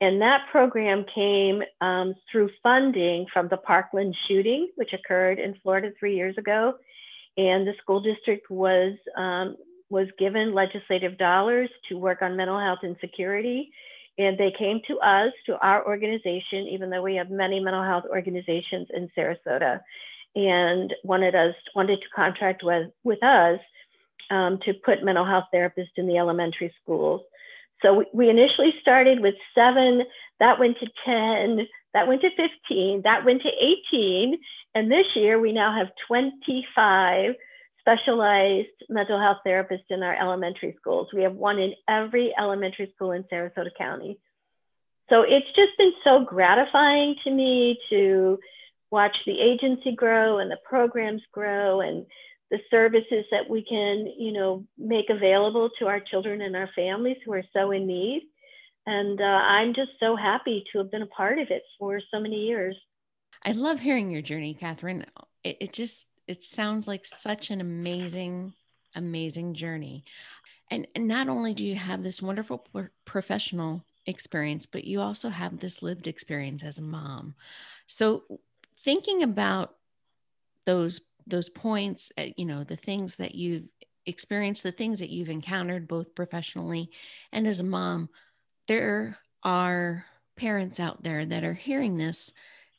And 0.00 0.20
that 0.20 0.46
program 0.52 1.04
came 1.12 1.62
um, 1.80 2.14
through 2.30 2.50
funding 2.62 3.26
from 3.32 3.48
the 3.48 3.56
Parkland 3.56 4.14
shooting, 4.28 4.68
which 4.76 4.92
occurred 4.92 5.38
in 5.40 5.56
Florida 5.62 5.90
three 5.98 6.14
years 6.14 6.36
ago. 6.38 6.74
And 7.36 7.66
the 7.66 7.74
school 7.80 8.00
district 8.00 8.50
was, 8.50 8.92
um, 9.16 9.56
was 9.90 10.06
given 10.18 10.54
legislative 10.54 11.18
dollars 11.18 11.70
to 11.88 11.96
work 11.96 12.22
on 12.22 12.36
mental 12.36 12.60
health 12.60 12.80
and 12.82 12.96
security. 13.00 13.72
And 14.18 14.36
they 14.36 14.52
came 14.56 14.80
to 14.88 14.98
us, 14.98 15.32
to 15.46 15.56
our 15.58 15.86
organization, 15.86 16.66
even 16.68 16.90
though 16.90 17.02
we 17.02 17.16
have 17.16 17.30
many 17.30 17.60
mental 17.60 17.82
health 17.82 18.04
organizations 18.10 18.88
in 18.94 19.08
Sarasota 19.16 19.80
and 20.46 20.94
wanted 21.02 21.34
us 21.34 21.54
wanted 21.74 22.00
to 22.00 22.08
contract 22.14 22.62
with 22.62 22.90
with 23.04 23.22
us 23.22 23.60
um, 24.30 24.58
to 24.64 24.74
put 24.74 25.02
mental 25.02 25.24
health 25.24 25.46
therapists 25.54 25.96
in 25.96 26.06
the 26.06 26.18
elementary 26.18 26.72
schools. 26.82 27.22
So 27.82 27.94
we, 27.94 28.06
we 28.12 28.30
initially 28.30 28.74
started 28.80 29.20
with 29.20 29.34
seven, 29.54 30.02
that 30.40 30.58
went 30.58 30.78
to 30.80 30.86
10, 31.04 31.66
that 31.94 32.08
went 32.08 32.22
to 32.22 32.30
15, 32.30 33.02
that 33.04 33.24
went 33.24 33.42
to 33.42 33.48
18, 33.48 34.38
and 34.74 34.90
this 34.90 35.06
year 35.14 35.40
we 35.40 35.52
now 35.52 35.76
have 35.76 35.88
25 36.06 37.34
specialized 37.80 38.68
mental 38.88 39.18
health 39.18 39.38
therapists 39.46 39.90
in 39.90 40.02
our 40.02 40.14
elementary 40.14 40.76
schools. 40.78 41.08
We 41.12 41.22
have 41.22 41.34
one 41.34 41.58
in 41.58 41.74
every 41.88 42.34
elementary 42.38 42.92
school 42.94 43.12
in 43.12 43.24
Sarasota 43.24 43.70
County. 43.76 44.18
So 45.08 45.22
it's 45.22 45.46
just 45.56 45.70
been 45.78 45.92
so 46.04 46.20
gratifying 46.20 47.16
to 47.24 47.30
me 47.30 47.78
to 47.88 48.38
watch 48.90 49.16
the 49.26 49.40
agency 49.40 49.94
grow 49.94 50.38
and 50.38 50.50
the 50.50 50.58
programs 50.64 51.22
grow 51.32 51.80
and 51.80 52.06
the 52.50 52.58
services 52.70 53.24
that 53.30 53.48
we 53.48 53.62
can, 53.62 54.06
you 54.18 54.32
know, 54.32 54.64
make 54.78 55.10
available 55.10 55.68
to 55.78 55.86
our 55.86 56.00
children 56.00 56.40
and 56.40 56.56
our 56.56 56.70
families 56.74 57.18
who 57.24 57.32
are 57.32 57.44
so 57.52 57.70
in 57.72 57.86
need. 57.86 58.22
And 58.86 59.20
uh, 59.20 59.24
I'm 59.24 59.74
just 59.74 59.90
so 60.00 60.16
happy 60.16 60.64
to 60.72 60.78
have 60.78 60.90
been 60.90 61.02
a 61.02 61.06
part 61.06 61.38
of 61.38 61.50
it 61.50 61.62
for 61.78 62.00
so 62.10 62.20
many 62.20 62.46
years. 62.46 62.74
I 63.44 63.52
love 63.52 63.80
hearing 63.80 64.10
your 64.10 64.22
journey, 64.22 64.54
Catherine. 64.54 65.04
It, 65.44 65.58
it 65.60 65.72
just 65.72 66.08
it 66.26 66.42
sounds 66.42 66.88
like 66.88 67.04
such 67.04 67.50
an 67.50 67.60
amazing, 67.60 68.54
amazing 68.94 69.54
journey. 69.54 70.04
And, 70.70 70.86
and 70.94 71.08
not 71.08 71.28
only 71.28 71.54
do 71.54 71.64
you 71.64 71.74
have 71.74 72.02
this 72.02 72.20
wonderful 72.20 72.66
professional 73.04 73.84
experience, 74.06 74.66
but 74.66 74.84
you 74.84 75.00
also 75.00 75.30
have 75.30 75.58
this 75.58 75.82
lived 75.82 76.06
experience 76.06 76.62
as 76.62 76.78
a 76.78 76.82
mom. 76.82 77.34
So 77.86 78.40
thinking 78.88 79.22
about 79.22 79.74
those 80.64 81.02
those 81.26 81.50
points 81.50 82.10
uh, 82.16 82.24
you 82.38 82.46
know 82.46 82.64
the 82.64 82.74
things 82.74 83.16
that 83.16 83.34
you've 83.34 83.64
experienced 84.06 84.62
the 84.62 84.72
things 84.72 84.98
that 85.00 85.10
you've 85.10 85.28
encountered 85.28 85.86
both 85.86 86.14
professionally 86.14 86.88
and 87.30 87.46
as 87.46 87.60
a 87.60 87.64
mom 87.64 88.08
there 88.66 89.18
are 89.42 90.06
parents 90.36 90.80
out 90.80 91.02
there 91.02 91.26
that 91.26 91.44
are 91.44 91.52
hearing 91.52 91.98
this 91.98 92.32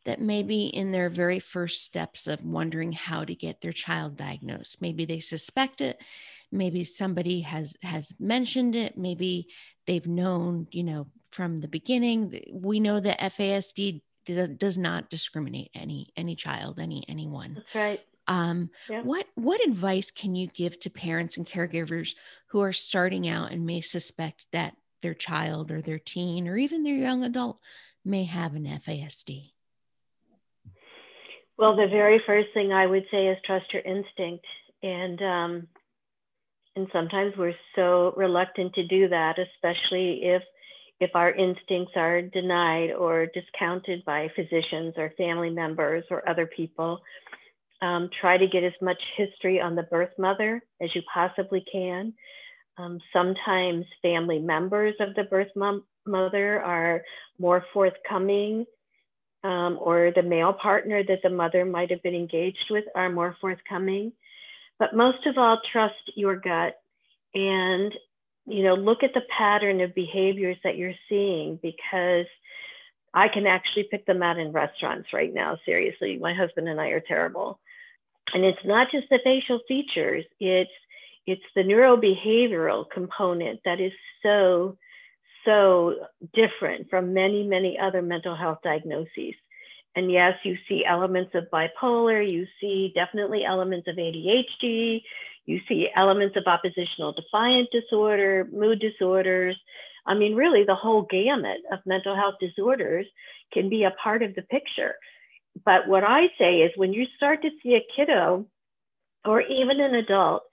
that 0.03 0.19
may 0.19 0.41
be 0.41 0.65
in 0.65 0.91
their 0.91 1.11
very 1.11 1.39
first 1.39 1.83
steps 1.83 2.25
of 2.25 2.43
wondering 2.43 2.91
how 2.91 3.23
to 3.23 3.35
get 3.35 3.61
their 3.61 3.71
child 3.71 4.17
diagnosed 4.17 4.81
maybe 4.81 5.05
they 5.05 5.19
suspect 5.19 5.79
it 5.79 6.01
maybe 6.51 6.83
somebody 6.83 7.41
has 7.41 7.75
has 7.83 8.15
mentioned 8.19 8.75
it 8.75 8.97
maybe 8.97 9.47
they've 9.85 10.07
known 10.07 10.65
you 10.71 10.83
know 10.83 11.05
from 11.29 11.59
the 11.59 11.67
beginning. 11.67 12.43
We 12.51 12.79
know 12.79 12.99
that 12.99 13.19
fasd 13.19 14.01
does 14.57 14.77
not 14.77 15.09
discriminate 15.09 15.71
any 15.73 16.11
any 16.15 16.35
child, 16.35 16.79
any 16.79 17.05
anyone. 17.07 17.55
That's 17.55 17.75
right. 17.75 17.99
Um, 18.27 18.69
yeah. 18.89 19.01
What 19.01 19.25
what 19.35 19.65
advice 19.65 20.11
can 20.11 20.35
you 20.35 20.47
give 20.47 20.79
to 20.81 20.89
parents 20.89 21.37
and 21.37 21.47
caregivers 21.47 22.15
who 22.47 22.61
are 22.61 22.73
starting 22.73 23.27
out 23.27 23.51
and 23.51 23.65
may 23.65 23.81
suspect 23.81 24.45
that 24.51 24.75
their 25.01 25.13
child 25.13 25.71
or 25.71 25.81
their 25.81 25.99
teen 25.99 26.47
or 26.47 26.57
even 26.57 26.83
their 26.83 26.95
young 26.95 27.23
adult 27.23 27.59
may 28.05 28.25
have 28.25 28.55
an 28.55 28.65
FASD? 28.65 29.51
Well, 31.57 31.75
the 31.75 31.87
very 31.87 32.21
first 32.25 32.49
thing 32.53 32.71
I 32.71 32.85
would 32.85 33.05
say 33.11 33.27
is 33.27 33.37
trust 33.45 33.73
your 33.73 33.81
instinct, 33.81 34.45
and 34.81 35.21
um, 35.21 35.67
and 36.75 36.87
sometimes 36.93 37.33
we're 37.35 37.55
so 37.75 38.13
reluctant 38.15 38.73
to 38.75 38.87
do 38.87 39.09
that, 39.09 39.37
especially 39.37 40.21
if 40.23 40.43
if 40.99 41.11
our 41.15 41.31
instincts 41.31 41.93
are 41.95 42.21
denied 42.21 42.91
or 42.91 43.27
discounted 43.27 44.03
by 44.05 44.29
physicians 44.35 44.93
or 44.97 45.13
family 45.17 45.49
members 45.49 46.03
or 46.11 46.27
other 46.27 46.45
people. 46.45 46.99
Um, 47.81 48.09
try 48.19 48.37
to 48.37 48.47
get 48.47 48.63
as 48.63 48.73
much 48.81 49.01
history 49.15 49.61
on 49.61 49.75
the 49.75 49.83
birth 49.83 50.11
mother 50.17 50.61
as 50.81 50.93
you 50.93 51.01
possibly 51.13 51.63
can. 51.71 52.13
Um, 52.77 52.99
sometimes 53.13 53.85
family 54.01 54.39
members 54.39 54.95
of 54.99 55.15
the 55.15 55.23
birth 55.23 55.51
mom- 55.55 55.85
mother 56.05 56.61
are 56.61 57.03
more 57.37 57.63
forthcoming, 57.73 58.65
um, 59.43 59.77
or 59.81 60.11
the 60.13 60.23
male 60.23 60.53
partner 60.53 61.03
that 61.03 61.19
the 61.23 61.29
mother 61.29 61.63
might 61.63 61.89
have 61.91 62.03
been 62.03 62.15
engaged 62.15 62.65
with 62.69 62.83
are 62.95 63.09
more 63.09 63.37
forthcoming. 63.39 64.11
But 64.77 64.95
most 64.95 65.25
of 65.25 65.37
all, 65.37 65.61
trust 65.71 66.11
your 66.15 66.35
gut 66.35 66.75
and 67.33 67.93
you 68.49 68.63
know, 68.63 68.75
look 68.75 69.03
at 69.03 69.13
the 69.13 69.21
pattern 69.35 69.81
of 69.81 69.93
behaviors 69.95 70.57
that 70.63 70.77
you're 70.77 70.93
seeing 71.07 71.59
because 71.61 72.25
I 73.13 73.27
can 73.27 73.47
actually 73.47 73.87
pick 73.89 74.05
them 74.05 74.21
out 74.21 74.37
in 74.37 74.51
restaurants 74.51 75.13
right 75.13 75.33
now. 75.33 75.57
Seriously, 75.65 76.17
my 76.17 76.33
husband 76.33 76.67
and 76.67 76.79
I 76.79 76.89
are 76.89 76.99
terrible. 76.99 77.59
And 78.33 78.43
it's 78.43 78.63
not 78.65 78.91
just 78.91 79.09
the 79.09 79.19
facial 79.23 79.59
features, 79.67 80.25
it's 80.39 80.71
it's 81.25 81.43
the 81.55 81.61
neurobehavioral 81.61 82.89
component 82.89 83.59
that 83.65 83.79
is 83.79 83.91
so 84.23 84.77
so 85.45 85.95
different 86.33 86.89
from 86.89 87.13
many 87.13 87.43
many 87.47 87.77
other 87.79 88.01
mental 88.01 88.35
health 88.35 88.59
diagnoses. 88.63 89.33
And 89.95 90.11
yes, 90.11 90.35
you 90.43 90.55
see 90.67 90.85
elements 90.85 91.33
of 91.33 91.49
bipolar, 91.51 92.21
you 92.21 92.45
see 92.61 92.91
definitely 92.93 93.43
elements 93.43 93.87
of 93.87 93.95
ADHD, 93.95 95.01
you 95.49 95.59
see 95.67 95.89
elements 95.95 96.37
of 96.37 96.43
oppositional 96.45 97.11
defiant 97.11 97.69
disorder, 97.71 98.47
mood 98.53 98.79
disorders. 98.79 99.57
I 100.05 100.13
mean, 100.13 100.35
really, 100.35 100.63
the 100.63 100.75
whole 100.75 101.07
gamut 101.09 101.57
of 101.71 101.79
mental 101.87 102.15
health 102.15 102.35
disorders 102.39 103.07
can 103.51 103.67
be 103.67 103.83
a 103.83 103.95
part 104.03 104.21
of 104.21 104.35
the 104.35 104.43
picture. 104.43 104.93
But 105.65 105.87
what 105.87 106.03
I 106.03 106.27
say 106.37 106.57
is 106.57 106.71
when 106.75 106.93
you 106.93 107.07
start 107.17 107.41
to 107.41 107.49
see 107.63 107.73
a 107.73 107.87
kiddo 107.95 108.45
or 109.25 109.41
even 109.41 109.79
an 109.79 109.95
adult 109.95 110.43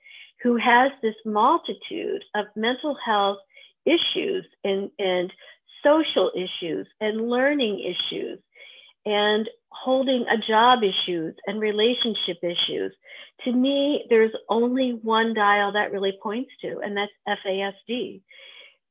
who 0.43 0.57
has 0.57 0.91
this 1.03 1.15
multitude 1.27 2.25
of 2.35 2.47
mental 2.57 2.97
health 3.05 3.39
issues 3.85 4.47
and, 4.65 4.91
and 4.99 5.31
social 5.85 6.33
issues 6.35 6.87
and 7.03 7.29
learning 7.29 7.81
issues 7.81 8.39
and 9.07 9.49
holding 9.69 10.27
a 10.29 10.37
job 10.37 10.81
issues 10.83 11.35
and 11.47 11.61
relationship 11.61 12.39
issues. 12.43 12.93
To 13.45 13.53
me, 13.53 14.05
there's 14.11 14.33
only 14.49 14.99
one 15.03 15.33
dial 15.33 15.73
that 15.73 15.93
really 15.93 16.19
points 16.23 16.51
to, 16.63 16.81
and 16.81 16.97
that's 16.97 17.13
FASD. 17.47 18.21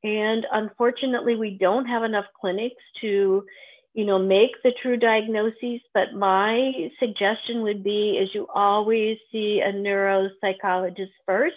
And 0.02 0.46
unfortunately, 0.52 1.36
we 1.36 1.58
don't 1.58 1.86
have 1.86 2.02
enough 2.02 2.26
clinics 2.40 2.82
to, 3.02 3.44
you 3.92 4.04
know, 4.04 4.18
make 4.18 4.52
the 4.62 4.72
true 4.80 4.96
diagnoses. 4.96 5.80
But 5.92 6.14
my 6.14 6.90
suggestion 6.98 7.62
would 7.62 7.84
be 7.84 8.18
is 8.18 8.30
you 8.32 8.46
always 8.54 9.18
see 9.30 9.60
a 9.60 9.72
neuropsychologist 9.72 11.12
first. 11.26 11.56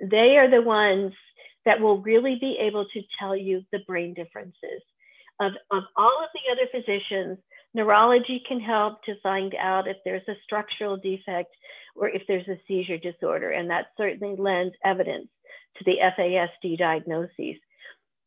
They 0.00 0.36
are 0.38 0.50
the 0.50 0.62
ones 0.62 1.12
that 1.66 1.80
will 1.80 2.00
really 2.00 2.36
be 2.40 2.56
able 2.60 2.86
to 2.86 3.02
tell 3.18 3.36
you 3.36 3.62
the 3.72 3.80
brain 3.86 4.14
differences. 4.14 4.82
Of, 5.40 5.52
of 5.72 5.82
all 5.96 6.22
of 6.22 6.28
the 6.32 6.52
other 6.52 6.68
physicians, 6.70 7.38
neurology 7.74 8.42
can 8.46 8.60
help 8.60 9.02
to 9.04 9.20
find 9.22 9.54
out 9.58 9.88
if 9.88 9.96
there's 10.04 10.26
a 10.28 10.36
structural 10.44 10.96
defect 10.96 11.54
or 11.96 12.08
if 12.08 12.22
there's 12.26 12.48
a 12.48 12.60
seizure 12.66 12.98
disorder, 12.98 13.50
and 13.50 13.70
that 13.70 13.86
certainly 13.96 14.36
lends 14.36 14.74
evidence 14.84 15.28
to 15.76 15.84
the 15.84 15.96
FASD 16.16 16.78
diagnoses. 16.78 17.56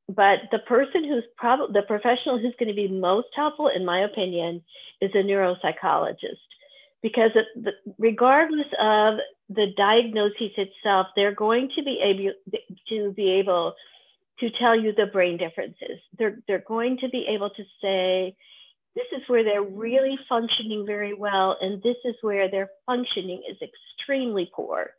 But 0.09 0.39
the 0.51 0.59
person 0.59 1.03
who's 1.03 1.25
probably 1.35 1.73
the 1.73 1.85
professional 1.85 2.39
who's 2.39 2.55
going 2.57 2.69
to 2.69 2.75
be 2.75 2.87
most 2.87 3.27
helpful, 3.35 3.67
in 3.67 3.85
my 3.85 4.01
opinion, 4.01 4.63
is 5.01 5.11
a 5.13 5.17
neuropsychologist, 5.17 6.47
because 7.01 7.31
regardless 7.97 8.67
of 8.79 9.19
the 9.49 9.67
diagnosis 9.75 10.51
itself, 10.57 11.07
they're 11.15 11.35
going 11.35 11.69
to 11.75 11.83
be 11.83 11.99
able 12.01 12.33
to 12.89 13.11
be 13.13 13.31
able 13.31 13.75
to 14.39 14.49
tell 14.51 14.79
you 14.79 14.93
the 14.93 15.07
brain 15.07 15.37
differences. 15.37 15.99
They're 16.17 16.39
they're 16.47 16.59
going 16.59 16.99
to 16.99 17.09
be 17.09 17.25
able 17.27 17.49
to 17.49 17.63
say, 17.81 18.35
this 18.97 19.19
is 19.21 19.29
where 19.29 19.43
they're 19.43 19.61
really 19.61 20.17
functioning 20.27 20.85
very 20.85 21.13
well, 21.13 21.55
and 21.61 21.81
this 21.83 21.97
is 22.03 22.15
where 22.21 22.49
their 22.49 22.69
functioning 22.87 23.43
is 23.49 23.57
extremely 23.61 24.49
poor. 24.53 24.89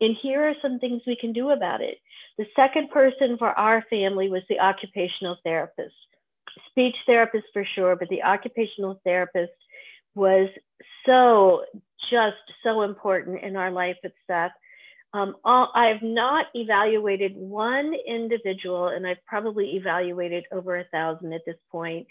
And 0.00 0.16
here 0.20 0.42
are 0.48 0.54
some 0.60 0.80
things 0.80 1.02
we 1.06 1.16
can 1.16 1.32
do 1.32 1.50
about 1.50 1.80
it. 1.80 1.98
The 2.36 2.46
second 2.56 2.90
person 2.90 3.38
for 3.38 3.50
our 3.50 3.84
family 3.88 4.28
was 4.28 4.42
the 4.48 4.58
occupational 4.58 5.36
therapist. 5.44 5.94
Speech 6.70 6.96
therapist 7.06 7.46
for 7.52 7.64
sure, 7.76 7.94
but 7.94 8.08
the 8.08 8.24
occupational 8.24 9.00
therapist 9.04 9.52
was 10.16 10.48
so, 11.06 11.64
just 12.10 12.36
so 12.64 12.82
important 12.82 13.42
in 13.42 13.54
our 13.54 13.70
life 13.70 13.96
at 14.04 14.12
Seth. 14.26 14.52
Um, 15.12 15.36
all, 15.44 15.70
I 15.76 15.86
have 15.86 16.02
not 16.02 16.46
evaluated 16.54 17.36
one 17.36 17.94
individual, 18.06 18.88
and 18.88 19.06
I've 19.06 19.24
probably 19.26 19.76
evaluated 19.76 20.44
over 20.50 20.76
a 20.76 20.84
thousand 20.92 21.32
at 21.32 21.42
this 21.46 21.58
point, 21.70 22.08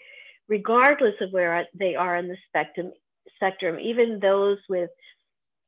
regardless 0.48 1.14
of 1.20 1.32
where 1.32 1.66
they 1.74 1.94
are 1.94 2.16
in 2.16 2.28
the 2.28 2.36
spectrum. 2.48 2.92
Spectrum, 3.36 3.78
even 3.80 4.20
those 4.20 4.58
with 4.68 4.90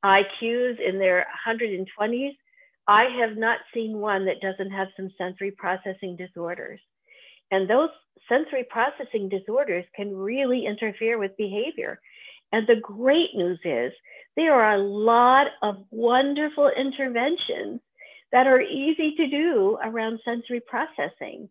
IQs 0.04 0.78
in 0.80 0.98
their 0.98 1.26
120s, 1.46 2.36
I 2.86 3.04
have 3.18 3.36
not 3.36 3.58
seen 3.74 3.98
one 3.98 4.24
that 4.26 4.40
doesn't 4.40 4.70
have 4.70 4.88
some 4.96 5.10
sensory 5.18 5.50
processing 5.50 6.16
disorders. 6.16 6.80
And 7.50 7.68
those 7.68 7.90
sensory 8.28 8.64
processing 8.64 9.28
disorders 9.28 9.84
can 9.94 10.16
really 10.16 10.66
interfere 10.66 11.18
with 11.18 11.36
behavior. 11.36 12.00
And 12.52 12.66
the 12.66 12.76
great 12.76 13.34
news 13.34 13.58
is 13.64 13.92
there 14.36 14.54
are 14.54 14.74
a 14.74 14.82
lot 14.82 15.48
of 15.62 15.84
wonderful 15.90 16.70
interventions 16.76 17.80
that 18.32 18.46
are 18.46 18.60
easy 18.60 19.14
to 19.16 19.26
do 19.28 19.78
around 19.82 20.20
sensory 20.24 20.60
processing. 20.60 21.48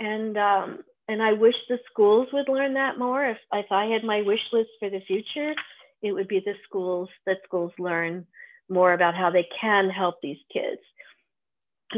And, 0.00 0.36
um, 0.36 0.78
and 1.08 1.22
I 1.22 1.32
wish 1.32 1.54
the 1.68 1.78
schools 1.90 2.28
would 2.32 2.48
learn 2.48 2.74
that 2.74 2.98
more. 2.98 3.24
If, 3.24 3.38
if 3.52 3.66
I 3.70 3.86
had 3.86 4.04
my 4.04 4.22
wish 4.22 4.40
list 4.52 4.70
for 4.80 4.90
the 4.90 5.00
future, 5.06 5.54
it 6.02 6.12
would 6.12 6.28
be 6.28 6.40
the 6.40 6.54
schools 6.68 7.08
that 7.26 7.38
schools 7.44 7.72
learn 7.78 8.26
more 8.68 8.92
about 8.92 9.14
how 9.14 9.30
they 9.30 9.46
can 9.60 9.88
help 9.88 10.20
these 10.20 10.38
kids. 10.52 10.80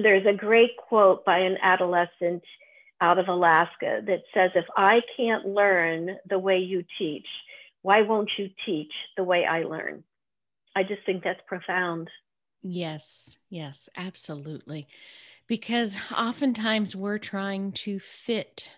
There's 0.03 0.27
a 0.27 0.37
great 0.37 0.77
quote 0.77 1.25
by 1.25 1.39
an 1.39 1.57
adolescent 1.63 2.43
out 3.01 3.19
of 3.19 3.29
Alaska 3.29 4.03
that 4.07 4.23
says, 4.35 4.51
If 4.55 4.67
I 4.77 5.01
can't 5.17 5.47
learn 5.47 6.17
the 6.29 6.39
way 6.39 6.59
you 6.59 6.85
teach, 6.99 7.27
why 7.83 8.03
won't 8.03 8.31
you 8.37 8.51
teach 8.67 8.93
the 9.17 9.25
way 9.25 9.47
I 9.47 9.63
learn? 9.63 10.05
I 10.77 10.83
just 10.83 11.05
think 11.07 11.25
that's 11.25 11.41
profound. 11.47 12.11
Yes, 12.63 13.39
yes, 13.49 13.89
absolutely. 13.97 14.87
Because 15.47 15.97
oftentimes 16.15 16.95
we're 16.95 17.19
trying 17.19 17.73
to 17.73 17.99
fit 17.99 18.71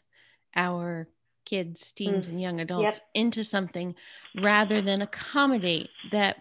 our 0.55 1.09
kids, 1.45 1.93
teens, 1.93 2.27
mm. 2.27 2.31
and 2.31 2.41
young 2.41 2.61
adults 2.61 2.99
yep. 2.99 3.09
into 3.15 3.43
something 3.43 3.95
rather 4.41 4.81
than 4.81 5.03
accommodate 5.03 5.89
that 6.13 6.37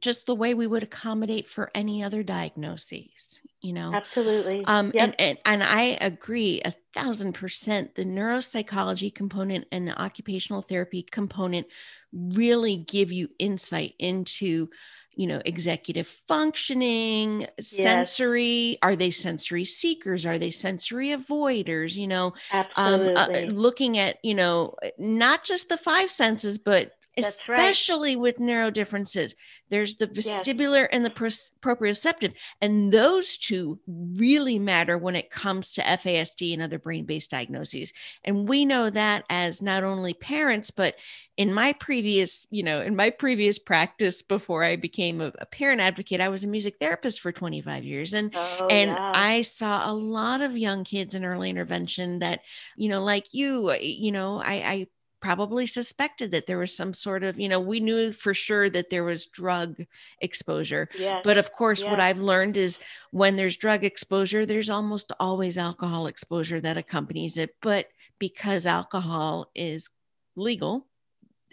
just 0.00 0.26
the 0.26 0.34
way 0.34 0.54
we 0.54 0.66
would 0.66 0.82
accommodate 0.82 1.46
for 1.46 1.70
any 1.74 2.02
other 2.02 2.22
diagnoses 2.22 3.40
you 3.60 3.72
know 3.72 3.92
absolutely 3.92 4.64
um 4.66 4.92
yep. 4.94 5.02
and, 5.02 5.14
and 5.18 5.38
and 5.44 5.64
i 5.64 5.98
agree 6.00 6.60
a 6.64 6.72
thousand 6.92 7.32
percent 7.32 7.94
the 7.94 8.04
neuropsychology 8.04 9.12
component 9.12 9.66
and 9.72 9.88
the 9.88 10.00
occupational 10.00 10.62
therapy 10.62 11.02
component 11.02 11.66
really 12.12 12.76
give 12.76 13.10
you 13.10 13.28
insight 13.38 13.94
into 13.98 14.68
you 15.16 15.26
know 15.26 15.40
executive 15.44 16.06
functioning 16.28 17.42
yes. 17.58 17.70
sensory 17.70 18.78
are 18.82 18.96
they 18.96 19.10
sensory 19.10 19.64
seekers 19.64 20.26
are 20.26 20.38
they 20.38 20.50
sensory 20.50 21.08
avoiders 21.08 21.94
you 21.94 22.06
know. 22.06 22.34
Um, 22.76 23.16
uh, 23.16 23.28
looking 23.48 23.98
at 23.98 24.18
you 24.22 24.34
know 24.34 24.74
not 24.98 25.44
just 25.44 25.68
the 25.68 25.76
five 25.76 26.10
senses 26.10 26.58
but 26.58 26.92
that's 27.16 27.38
especially 27.38 28.16
right. 28.16 28.22
with 28.22 28.40
neuro 28.40 28.70
differences. 28.70 29.34
There's 29.70 29.96
the 29.96 30.06
vestibular 30.06 30.82
yes. 30.82 30.88
and 30.92 31.04
the 31.04 31.10
proprioceptive, 31.10 32.34
and 32.60 32.92
those 32.92 33.38
two 33.38 33.80
really 33.86 34.58
matter 34.58 34.98
when 34.98 35.16
it 35.16 35.30
comes 35.30 35.72
to 35.72 35.82
FASD 35.82 36.52
and 36.52 36.62
other 36.62 36.78
brain 36.78 37.06
based 37.06 37.30
diagnoses. 37.30 37.92
And 38.24 38.48
we 38.48 38.64
know 38.64 38.90
that 38.90 39.24
as 39.30 39.62
not 39.62 39.82
only 39.82 40.14
parents, 40.14 40.70
but 40.70 40.94
in 41.36 41.52
my 41.52 41.72
previous, 41.72 42.46
you 42.50 42.62
know, 42.62 42.80
in 42.80 42.94
my 42.94 43.10
previous 43.10 43.58
practice 43.58 44.22
before 44.22 44.62
I 44.62 44.76
became 44.76 45.20
a, 45.20 45.32
a 45.38 45.46
parent 45.46 45.80
advocate, 45.80 46.20
I 46.20 46.28
was 46.28 46.44
a 46.44 46.48
music 46.48 46.76
therapist 46.78 47.20
for 47.20 47.32
25 47.32 47.84
years. 47.84 48.12
And 48.12 48.32
oh, 48.36 48.68
and 48.68 48.90
yeah. 48.90 49.12
I 49.14 49.42
saw 49.42 49.90
a 49.90 49.92
lot 49.92 50.40
of 50.42 50.56
young 50.56 50.84
kids 50.84 51.14
in 51.14 51.24
early 51.24 51.50
intervention 51.50 52.20
that, 52.20 52.40
you 52.76 52.88
know, 52.88 53.02
like 53.02 53.34
you, 53.34 53.70
uh, 53.70 53.78
you 53.80 54.12
know, 54.12 54.40
I, 54.40 54.54
I 54.54 54.86
probably 55.24 55.66
suspected 55.66 56.30
that 56.32 56.46
there 56.46 56.58
was 56.58 56.76
some 56.76 56.92
sort 56.92 57.22
of, 57.22 57.40
you 57.40 57.48
know, 57.48 57.58
we 57.58 57.80
knew 57.80 58.12
for 58.12 58.34
sure 58.34 58.68
that 58.68 58.90
there 58.90 59.04
was 59.04 59.26
drug 59.26 59.86
exposure. 60.20 60.86
Yes. 60.98 61.22
But 61.24 61.38
of 61.38 61.50
course, 61.50 61.80
yes. 61.80 61.90
what 61.90 61.98
I've 61.98 62.18
learned 62.18 62.58
is 62.58 62.78
when 63.10 63.36
there's 63.36 63.56
drug 63.56 63.84
exposure, 63.84 64.44
there's 64.44 64.68
almost 64.68 65.12
always 65.18 65.56
alcohol 65.56 66.08
exposure 66.08 66.60
that 66.60 66.76
accompanies 66.76 67.38
it. 67.38 67.56
But 67.62 67.88
because 68.18 68.66
alcohol 68.66 69.50
is 69.54 69.88
legal, 70.36 70.88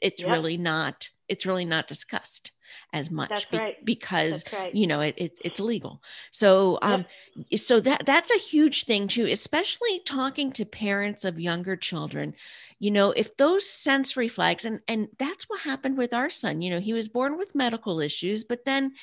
it's 0.01 0.21
yep. 0.21 0.31
really 0.31 0.57
not, 0.57 1.07
it's 1.29 1.45
really 1.45 1.65
not 1.65 1.88
discussed 1.88 2.51
as 2.93 3.12
much 3.12 3.49
be- 3.51 3.57
right. 3.57 3.86
because 3.86 4.43
right. 4.53 4.73
you 4.75 4.88
know 4.88 5.01
it, 5.01 5.15
it, 5.17 5.39
it's 5.43 5.60
illegal 5.60 6.01
so 6.31 6.77
um 6.81 7.05
yep. 7.36 7.60
so 7.60 7.79
that 7.79 8.05
that's 8.05 8.31
a 8.31 8.39
huge 8.39 8.86
thing 8.86 9.07
too 9.07 9.25
especially 9.25 10.01
talking 10.05 10.51
to 10.51 10.65
parents 10.65 11.25
of 11.25 11.39
younger 11.39 11.75
children 11.75 12.34
you 12.79 12.91
know 12.91 13.12
if 13.12 13.38
those 13.38 13.67
sensory 13.67 14.27
flags 14.27 14.65
and 14.65 14.81
and 14.88 15.07
that's 15.17 15.49
what 15.49 15.62
happened 15.62 15.97
with 15.97 16.13
our 16.13 16.29
son 16.29 16.62
you 16.62 16.69
know 16.69 16.79
he 16.79 16.93
was 16.93 17.07
born 17.07 17.38
with 17.38 17.55
medical 17.55 17.99
issues 17.99 18.43
but 18.43 18.65
then 18.65 18.93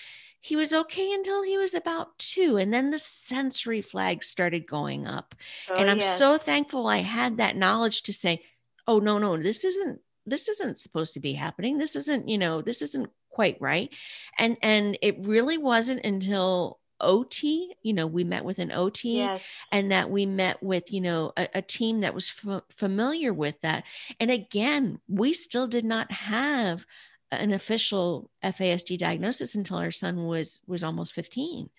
he 0.40 0.56
was 0.56 0.72
okay 0.72 1.12
until 1.12 1.42
he 1.42 1.56
was 1.56 1.74
about 1.74 2.18
two 2.18 2.56
and 2.56 2.72
then 2.72 2.90
the 2.90 2.98
sensory 2.98 3.80
flags 3.80 4.26
started 4.26 4.66
going 4.66 5.06
up 5.06 5.34
oh, 5.70 5.74
and 5.74 5.90
i'm 5.90 5.98
yes. 5.98 6.18
so 6.18 6.36
thankful 6.36 6.86
i 6.86 6.98
had 6.98 7.36
that 7.36 7.56
knowledge 7.56 8.02
to 8.02 8.12
say 8.12 8.42
oh 8.86 8.98
no 8.98 9.18
no 9.18 9.36
this 9.36 9.64
isn't 9.64 10.00
this 10.26 10.48
isn't 10.48 10.78
supposed 10.78 11.14
to 11.14 11.20
be 11.20 11.32
happening 11.32 11.78
this 11.78 11.96
isn't 11.96 12.28
you 12.28 12.38
know 12.38 12.60
this 12.60 12.82
isn't 12.82 13.10
quite 13.38 13.56
right. 13.60 13.88
And 14.36 14.58
and 14.62 14.98
it 15.00 15.16
really 15.20 15.58
wasn't 15.58 16.04
until 16.04 16.80
OT, 17.00 17.72
you 17.84 17.92
know, 17.92 18.08
we 18.08 18.24
met 18.24 18.44
with 18.44 18.58
an 18.58 18.72
OT 18.72 19.18
yes. 19.18 19.40
and 19.70 19.92
that 19.92 20.10
we 20.10 20.26
met 20.26 20.60
with, 20.60 20.92
you 20.92 21.00
know, 21.00 21.32
a, 21.36 21.48
a 21.54 21.62
team 21.62 22.00
that 22.00 22.16
was 22.16 22.32
f- 22.44 22.62
familiar 22.68 23.32
with 23.32 23.60
that. 23.60 23.84
And 24.18 24.32
again, 24.32 24.98
we 25.06 25.34
still 25.34 25.68
did 25.68 25.84
not 25.84 26.10
have 26.10 26.84
an 27.30 27.52
official 27.52 28.28
FASD 28.42 28.98
diagnosis 28.98 29.54
until 29.54 29.76
our 29.76 29.92
son 29.92 30.24
was 30.24 30.60
was 30.66 30.82
almost 30.82 31.14
15. 31.14 31.70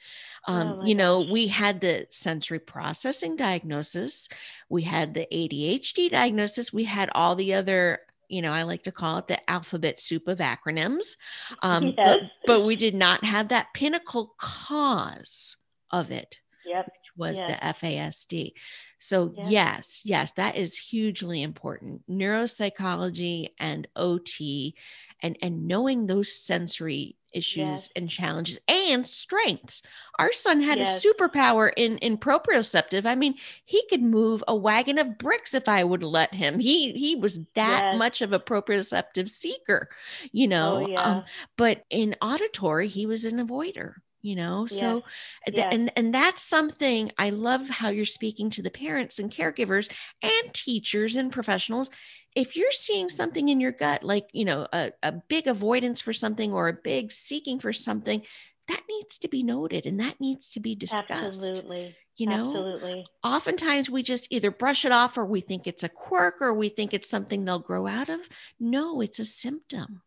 Um, 0.48 0.67
oh 0.67 0.86
you 0.86 0.95
know, 0.95 1.24
gosh. 1.24 1.32
we 1.34 1.48
had 1.48 1.82
the 1.82 2.08
sensory 2.10 2.60
processing 2.60 3.36
diagnosis, 3.36 4.30
we 4.69 4.84
had 4.84 5.13
the 5.13 5.28
ADHD 5.30 6.10
diagnosis, 6.10 6.72
we 6.72 6.86
had 6.86 7.10
all 7.13 7.36
the 7.36 7.54
other 7.54 8.00
you 8.30 8.42
know, 8.42 8.52
I 8.52 8.63
like 8.63 8.84
to 8.84 8.92
call 8.92 9.18
it 9.18 9.28
the 9.28 9.50
alphabet 9.50 10.00
soup 10.00 10.28
of 10.28 10.38
acronyms. 10.39 11.15
Um, 11.62 11.88
yes. 11.98 12.18
but, 12.20 12.20
but 12.46 12.65
we 12.65 12.76
did 12.76 12.96
not 12.96 13.24
have 13.24 13.50
that 13.50 13.74
pinnacle 13.74 14.36
cause 14.38 15.58
of 15.92 16.12
it, 16.12 16.38
yep. 16.65 16.86
which 16.86 17.18
was 17.18 17.38
yep. 17.38 17.48
the 17.48 17.88
FASD. 17.88 18.54
So, 19.00 19.34
yes, 19.48 20.02
yes, 20.04 20.34
that 20.34 20.56
is 20.56 20.78
hugely 20.78 21.42
important. 21.42 22.04
Neuropsychology 22.10 23.50
and 23.58 23.88
OT 23.96 24.76
and 25.22 25.38
and 25.42 25.68
knowing 25.68 26.08
those 26.08 26.34
sensory 26.34 27.15
issues 27.34 27.58
Yes. 27.58 27.89
and 27.96 28.10
challenges 28.10 28.60
and 28.68 29.08
strengths. 29.08 29.82
Our 30.18 30.32
son 30.32 30.62
had 30.62 30.80
Yes. 30.80 31.04
a 31.04 31.08
superpower 31.08 31.72
in 31.76 31.98
in 32.00 32.18
proprioceptive. 32.18 33.06
I 33.06 33.15
mean, 33.15 33.36
he 33.65 33.84
could 33.89 34.02
move 34.02 34.44
a 34.48 34.56
wagon 34.56 34.98
of 34.98 35.18
bricks 35.18 35.54
if 35.54 35.68
I 35.68 35.84
would 35.84 36.04
let 36.04 36.34
him. 36.34 36.60
He 36.60 36.92
he 36.94 37.15
was 37.15 37.39
that 37.56 37.89
Yes. 37.92 37.98
much 37.98 38.22
of 38.22 38.34
a 38.34 38.39
proprioceptive 38.39 39.30
seeker, 39.30 39.89
you 40.32 40.48
know. 40.48 40.78
oh 40.78 40.88
yeah. 40.88 41.02
Um, 41.02 41.24
but 41.58 41.84
in 41.89 42.15
auditory, 42.22 42.88
he 42.88 43.06
was 43.06 43.26
an 43.26 43.38
avoider, 43.46 43.96
you 44.22 44.36
know. 44.36 44.65
So 44.65 45.04
th- 45.48 45.68
and 45.72 45.92
and 45.96 46.13
that's 46.13 46.42
something 46.44 47.12
I 47.18 47.30
love 47.30 47.70
how 47.70 47.89
you're 47.89 48.06
speaking 48.06 48.50
to 48.52 48.62
the 48.62 48.72
parents 48.72 49.20
and 49.20 49.32
caregivers 49.32 49.92
and 50.22 50.54
teachers 50.54 51.15
and 51.15 51.32
professionals. 51.32 51.89
If 52.36 52.56
you're 52.56 52.72
seeing 52.72 53.10
something 53.10 53.50
in 53.50 53.60
your 53.60 53.72
gut, 53.72 54.04
like 54.04 54.30
you 54.34 54.46
know, 54.46 54.68
a, 54.72 54.92
a 55.02 55.12
big 55.12 55.48
avoidance 55.48 56.02
for 56.02 56.13
something 56.13 56.54
or 56.54 56.68
a 56.68 56.74
big 56.74 57.12
seeking 57.12 57.60
for 57.60 57.74
something, 57.74 58.22
that 58.68 58.82
needs 58.89 59.18
to 59.20 59.28
be 59.28 59.44
noted 59.44 59.86
and 59.86 60.00
that 60.00 60.22
needs 60.22 60.50
to 60.52 60.60
be 60.60 60.76
discussed. 60.76 61.10
Absolutely. 61.10 61.96
You 62.18 62.28
know, 62.28 62.50
Absolutely. 62.50 63.06
oftentimes 63.24 63.89
we 63.89 64.04
just 64.04 64.28
either 64.30 64.52
brush 64.52 64.84
it 64.86 64.92
off 64.92 65.18
or 65.18 65.26
we 65.26 65.39
think 65.39 65.65
it's 65.65 65.84
a 65.84 65.89
quirk 65.89 66.36
or 66.42 66.54
we 66.54 66.70
think 66.70 66.94
it's 66.94 67.10
something 67.10 67.46
they'll 67.46 67.60
grow 67.60 67.88
out 67.88 68.10
of. 68.10 68.28
No, 68.60 69.02
it's 69.02 69.20
a 69.20 69.26
symptom. 69.26 70.02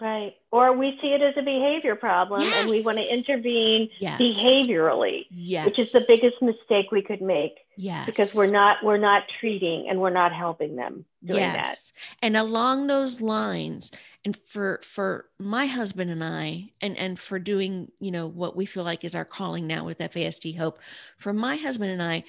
Right. 0.00 0.34
Or 0.52 0.72
we 0.76 0.98
see 1.02 1.08
it 1.08 1.22
as 1.22 1.34
a 1.36 1.42
behavior 1.42 1.96
problem 1.96 2.42
and 2.42 2.68
we 2.68 2.82
want 2.82 2.98
to 2.98 3.12
intervene 3.12 3.90
Yes. 3.98 4.20
behaviorally, 4.20 5.26
Yes. 5.30 5.66
which 5.66 5.78
is 5.78 5.92
the 5.92 6.04
biggest 6.06 6.40
mistake 6.40 6.92
we 6.92 7.02
could 7.02 7.20
make 7.22 7.56
Yes. 7.76 8.06
because 8.06 8.34
we're 8.34 8.50
not 8.50 8.82
we're 8.82 8.96
not 8.96 9.24
treating 9.40 9.88
and 9.88 10.00
we're 10.00 10.10
not 10.10 10.32
helping 10.32 10.76
them 10.76 11.04
doing 11.24 11.40
yes. 11.40 11.92
And 12.22 12.36
along 12.36 12.86
those 12.86 13.20
lines, 13.20 13.92
and 14.24 14.36
for 14.46 14.80
for 14.82 15.26
my 15.38 15.66
husband 15.66 16.10
and 16.10 16.24
I, 16.24 16.70
and 16.80 16.96
and 16.96 17.18
for 17.18 17.38
doing, 17.38 17.90
you 18.00 18.10
know, 18.10 18.26
what 18.26 18.56
we 18.56 18.64
feel 18.66 18.84
like 18.84 19.04
is 19.04 19.14
our 19.14 19.24
calling 19.26 19.66
now 19.66 19.84
with 19.84 19.98
FASD 19.98 20.56
Hope, 20.56 20.78
for 21.18 21.32
my 21.32 21.56
husband 21.56 21.90
and 21.90 22.02
I, 22.02 22.24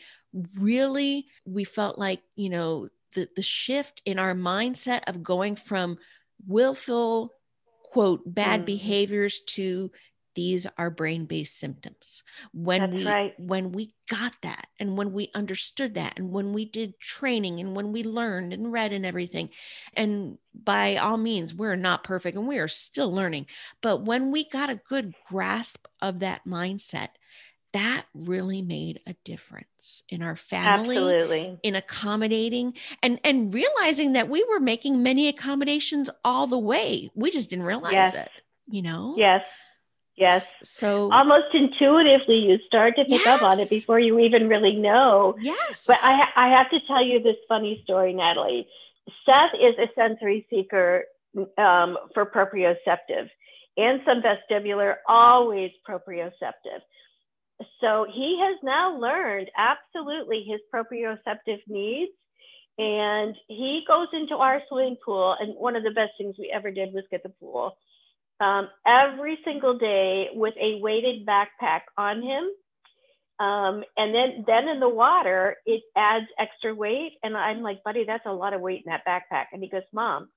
really 0.60 1.28
we 1.46 1.64
felt 1.64 1.98
like, 1.98 2.22
you 2.36 2.50
know, 2.50 2.90
the 3.16 3.30
the 3.36 3.42
shift 3.42 4.02
in 4.06 4.20
our 4.20 4.34
mindset 4.34 5.02
of 5.08 5.24
going 5.24 5.56
from 5.56 5.98
willful 6.46 7.34
quote 7.84 8.22
bad 8.26 8.62
Mhm. 8.62 8.66
behaviors 8.66 9.40
to 9.42 9.92
these 10.38 10.67
are 10.78 10.91
brain-based 10.91 11.58
symptoms 11.58 12.21
when 12.54 12.82
That's 12.82 12.93
we 12.93 13.06
right. 13.06 13.34
when 13.39 13.71
we 13.71 13.95
got 14.08 14.34
that 14.43 14.67
and 14.80 14.95
when 14.95 15.12
we 15.12 15.32
understood 15.34 15.95
that 15.95 16.13
and 16.17 16.32
when 16.32 16.54
we 16.54 16.63
did 16.63 17.00
training 17.00 17.60
and 17.60 17.76
when 17.76 17.91
we 17.91 18.04
learned 18.04 18.54
and 18.54 18.71
read 18.71 18.93
and 18.93 19.04
everything 19.04 19.50
and 19.95 20.38
by 20.54 20.95
all 20.97 21.17
means 21.17 21.56
we're 21.56 21.76
not 21.76 22.04
perfect 22.04 22.38
and 22.38 22.47
we 22.47 22.60
are 22.60 22.67
still 22.67 23.12
learning 23.12 23.47
but 23.82 24.06
when 24.06 24.32
we 24.32 24.47
got 24.47 24.69
a 24.69 24.80
good 24.88 25.15
grasp 25.28 25.88
of 26.04 26.19
that 26.19 26.45
mindset 26.45 27.10
that 27.73 28.06
really 28.13 28.62
made 28.62 29.02
a 29.08 29.15
difference 29.26 30.04
in 30.10 30.21
our 30.21 30.36
family 30.36 30.97
Absolutely. 30.97 31.58
in 31.63 31.73
accommodating 31.73 32.73
and 33.02 33.19
and 33.23 33.56
realizing 33.56 34.13
that 34.13 34.30
we 34.30 34.43
were 34.43 34.60
making 34.60 35.02
many 35.02 35.28
accommodations 35.28 36.12
all 36.23 36.45
the 36.45 36.60
way 36.60 37.10
we 37.15 37.32
just 37.32 37.50
didn't 37.50 37.65
realize 37.65 37.93
Yes. 37.93 38.13
it 38.13 38.30
you 38.67 38.84
know 38.84 39.15
Yes. 39.17 39.41
Yes. 40.18 40.56
So 40.64 41.12
Almost 41.12 41.54
intuitively 41.54 42.40
you 42.40 42.58
start 42.66 42.96
to 42.96 43.06
pick 43.06 43.26
up 43.28 43.44
on 43.44 43.60
it 43.60 43.70
before 43.70 44.00
you 44.00 44.20
even 44.20 44.50
really 44.50 44.76
know. 44.76 45.36
yes 45.40 45.86
But 45.86 46.00
I, 46.02 46.28
I 46.36 46.50
have 46.50 46.70
to 46.72 46.80
tell 46.88 47.04
you 47.04 47.22
this 47.22 47.38
funny 47.48 47.82
story, 47.84 48.14
Natalie. 48.14 48.68
Seth 49.26 49.52
is 49.60 49.76
a 49.78 49.88
sensory 49.96 50.46
seeker 50.50 51.04
um, 51.58 51.98
for 52.14 52.26
proprioceptive 52.26 53.30
and 53.78 54.02
some 54.06 54.24
vestibular, 54.24 54.96
always 55.08 55.72
proprioceptive. 55.88 56.82
So 57.80 58.08
he 58.12 58.40
has 58.40 58.58
now 58.64 58.98
learned 58.98 59.52
absolutely 59.56 60.44
his 60.44 60.60
proprioceptive 60.74 61.60
needs. 61.68 62.12
And 62.80 63.36
he 63.48 63.84
goes 63.88 64.08
into 64.14 64.36
our 64.36 64.62
swimming 64.68 64.98
pool. 65.04 65.36
And 65.40 65.56
one 65.56 65.76
of 65.76 65.84
the 65.84 65.92
best 65.92 66.14
things 66.18 66.36
we 66.38 66.52
ever 66.52 66.72
did 66.72 66.94
was 66.94 67.04
get 67.10 67.24
the 67.24 67.30
pool 67.30 67.78
um, 68.39 68.69
every 68.86 69.39
single 69.43 69.78
day 69.78 70.30
with 70.34 70.54
a 70.60 70.80
weighted 70.82 71.26
backpack 71.26 71.82
on 71.97 72.21
him. 72.21 72.50
Um, 73.39 73.84
and 73.97 74.15
then, 74.15 74.43
then 74.47 74.67
in 74.67 74.80
the 74.80 74.89
water, 74.89 75.58
it 75.65 75.84
adds 75.95 76.26
extra 76.39 76.73
weight. 76.73 77.13
And 77.23 77.38
I'm 77.38 77.62
like, 77.62 77.84
buddy, 77.84 78.04
that's 78.06 78.26
a 78.26 78.34
lot 78.34 78.54
of 78.54 78.62
weight 78.62 78.84
in 78.86 78.91
that 78.91 79.06
backpack. 79.08 79.45
And 79.54 79.62
he 79.62 79.69
goes, 79.69 79.84
Mom, 79.93 80.30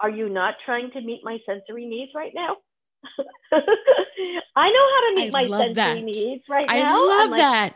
are 0.00 0.10
you 0.10 0.28
not 0.28 0.54
trying 0.64 0.90
to 0.92 1.00
meet 1.00 1.20
my 1.22 1.38
sensory 1.46 1.86
needs 1.86 2.12
right 2.14 2.32
now? 2.34 2.56
I 3.52 4.70
know 4.70 4.86
how 4.94 5.08
to 5.08 5.14
meet 5.16 5.34
I 5.34 5.46
my 5.46 5.58
sensory 5.58 5.74
that. 5.74 6.04
needs 6.04 6.44
right 6.48 6.66
i 6.68 6.78
now. 6.80 6.94
I 6.94 7.06
love 7.06 7.30
like, 7.30 7.38
that 7.38 7.74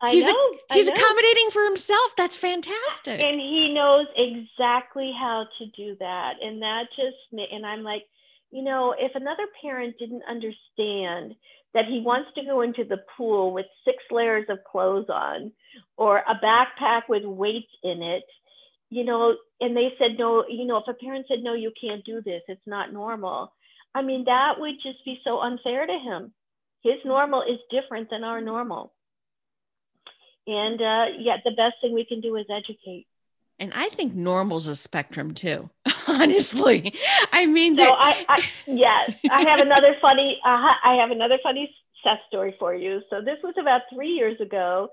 I 0.00 0.10
he's 0.10 0.24
a- 0.24 0.32
know. 0.32 0.54
I 0.70 0.74
he's 0.74 0.86
know. 0.86 0.92
accommodating 0.92 1.50
for 1.50 1.64
himself 1.64 2.14
that's 2.16 2.36
fantastic 2.36 3.20
and 3.20 3.40
he 3.40 3.72
knows 3.72 4.06
exactly 4.16 5.14
how 5.18 5.46
to 5.58 5.66
do 5.76 5.96
that 6.00 6.34
and 6.42 6.60
that 6.60 6.84
just 6.94 7.16
and 7.52 7.64
i'm 7.64 7.82
like 7.82 8.02
you 8.56 8.62
know 8.62 8.94
if 8.98 9.14
another 9.14 9.46
parent 9.60 9.98
didn't 9.98 10.22
understand 10.26 11.34
that 11.74 11.84
he 11.84 12.00
wants 12.00 12.30
to 12.34 12.42
go 12.42 12.62
into 12.62 12.84
the 12.84 13.04
pool 13.14 13.52
with 13.52 13.66
six 13.84 13.98
layers 14.10 14.46
of 14.48 14.64
clothes 14.64 15.10
on 15.10 15.52
or 15.98 16.22
a 16.26 16.34
backpack 16.42 17.02
with 17.06 17.22
weights 17.22 17.72
in 17.82 18.02
it 18.02 18.24
you 18.88 19.04
know 19.04 19.36
and 19.60 19.76
they 19.76 19.92
said 19.98 20.12
no 20.18 20.46
you 20.48 20.64
know 20.64 20.78
if 20.78 20.88
a 20.88 20.94
parent 20.94 21.26
said 21.28 21.42
no 21.42 21.52
you 21.52 21.70
can't 21.78 22.02
do 22.06 22.22
this. 22.22 22.40
It's 22.48 22.66
not 22.66 22.94
normal 22.94 23.52
i 23.94 24.00
mean 24.00 24.24
that 24.24 24.58
would 24.58 24.76
just 24.82 25.04
be 25.04 25.20
so 25.22 25.40
unfair 25.40 25.86
to 25.86 25.98
him. 25.98 26.32
His 26.82 27.04
normal 27.04 27.42
is 27.42 27.58
different 27.70 28.08
than 28.10 28.24
our 28.24 28.40
normal. 28.40 28.94
And 30.46 30.80
uh, 30.80 31.06
yeah 31.18 31.36
the 31.44 31.50
best 31.50 31.74
thing 31.82 31.92
we 31.92 32.06
can 32.06 32.22
do 32.22 32.36
is 32.36 32.46
educate. 32.48 33.06
And 33.58 33.70
i 33.74 33.90
think 33.90 34.14
normal's 34.14 34.66
a 34.66 34.76
spectrum 34.76 35.34
too 35.34 35.68
honestly 36.22 36.92
i 37.32 37.46
mean 37.46 37.76
So 37.76 37.82
there- 37.84 37.90
I, 37.92 38.24
I 38.28 38.38
yes, 38.66 39.10
I 39.30 39.42
have 39.48 39.60
another 39.68 39.96
funny. 40.00 40.40
Uh, 40.44 40.72
I 40.84 40.94
have 41.00 41.10
another 41.10 41.38
funny 41.42 41.74
Seth 42.02 42.20
story 42.28 42.54
for 42.58 42.74
you. 42.74 43.02
So 43.10 43.20
this 43.20 43.38
was 43.42 43.54
about 43.58 43.82
three 43.92 44.10
years 44.10 44.40
ago, 44.40 44.88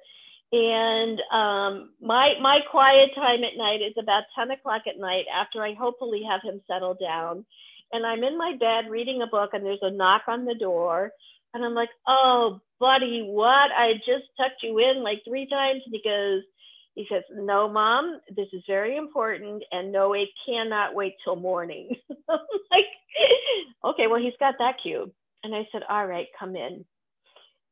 and 0.52 1.20
um, 1.32 1.92
my 2.02 2.34
my 2.42 2.60
quiet 2.70 3.12
time 3.16 3.44
at 3.44 3.58
night 3.58 3.82
is 3.82 3.94
about 3.98 4.24
ten 4.38 4.52
o'clock 4.52 4.84
at 4.88 4.98
night 5.00 5.26
after 5.34 5.64
I 5.64 5.74
hopefully 5.74 6.24
have 6.30 6.42
him 6.42 6.62
settled 6.68 7.00
down, 7.00 7.46
and 7.92 8.06
I'm 8.06 8.24
in 8.24 8.38
my 8.38 8.56
bed 8.60 8.90
reading 8.90 9.22
a 9.22 9.28
book, 9.28 9.52
and 9.54 9.66
there's 9.66 9.80
a 9.84 9.92
knock 9.92 10.24
on 10.28 10.46
the 10.46 10.56
door, 10.56 11.12
and 11.54 11.64
I'm 11.64 11.74
like, 11.76 11.90
oh 12.08 12.60
buddy, 12.80 13.24
what? 13.24 13.72
I 13.72 13.94
just 14.06 14.26
tucked 14.38 14.64
you 14.64 14.78
in 14.80 15.04
like 15.04 15.22
three 15.26 15.48
times, 15.48 15.82
and 15.86 15.94
he 15.96 16.02
goes. 16.04 16.44
He 16.96 17.08
says, 17.10 17.24
No, 17.34 17.68
mom, 17.68 18.20
this 18.36 18.48
is 18.54 18.64
very 18.68 18.98
important. 18.98 19.64
And 19.72 19.92
no, 19.92 20.14
it 20.14 20.30
cannot 20.46 20.96
wait 20.96 21.16
till 21.24 21.36
morning. 21.36 21.96
Like, 22.72 22.86
okay, 23.84 24.08
well, 24.08 24.20
he's 24.20 24.34
got 24.40 24.56
that 24.58 24.78
cube. 24.82 25.12
And 25.44 25.54
I 25.54 25.68
said, 25.72 25.84
all 25.88 26.08
right, 26.08 26.28
come 26.40 26.56
in. 26.56 26.84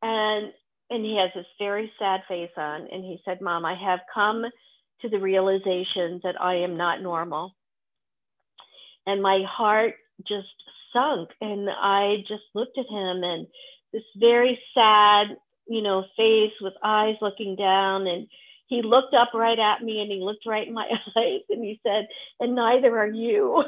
And 0.01 0.51
and 0.89 1.05
he 1.05 1.15
has 1.15 1.31
this 1.33 1.45
very 1.57 1.91
sad 1.97 2.21
face 2.27 2.51
on. 2.57 2.81
And 2.91 3.03
he 3.03 3.21
said, 3.23 3.39
Mom, 3.39 3.63
I 3.63 3.75
have 3.75 4.01
come 4.13 4.45
to 5.01 5.09
the 5.09 5.19
realization 5.19 6.19
that 6.23 6.39
I 6.39 6.55
am 6.55 6.75
not 6.75 7.01
normal. 7.01 7.55
And 9.07 9.21
my 9.21 9.41
heart 9.49 9.95
just 10.27 10.49
sunk. 10.91 11.29
And 11.39 11.69
I 11.69 12.25
just 12.27 12.43
looked 12.53 12.77
at 12.77 12.87
him 12.87 13.23
and 13.23 13.47
this 13.93 14.03
very 14.17 14.59
sad, 14.73 15.37
you 15.65 15.81
know, 15.81 16.03
face 16.17 16.51
with 16.59 16.73
eyes 16.83 17.15
looking 17.21 17.55
down. 17.55 18.05
And 18.07 18.27
he 18.71 18.81
looked 18.81 19.13
up 19.13 19.33
right 19.33 19.59
at 19.59 19.83
me 19.83 20.01
and 20.01 20.09
he 20.09 20.21
looked 20.21 20.45
right 20.45 20.65
in 20.65 20.73
my 20.73 20.87
eyes 21.17 21.41
and 21.49 21.61
he 21.63 21.79
said, 21.83 22.07
and 22.39 22.55
neither 22.55 22.97
are 22.97 23.05
you. 23.05 23.57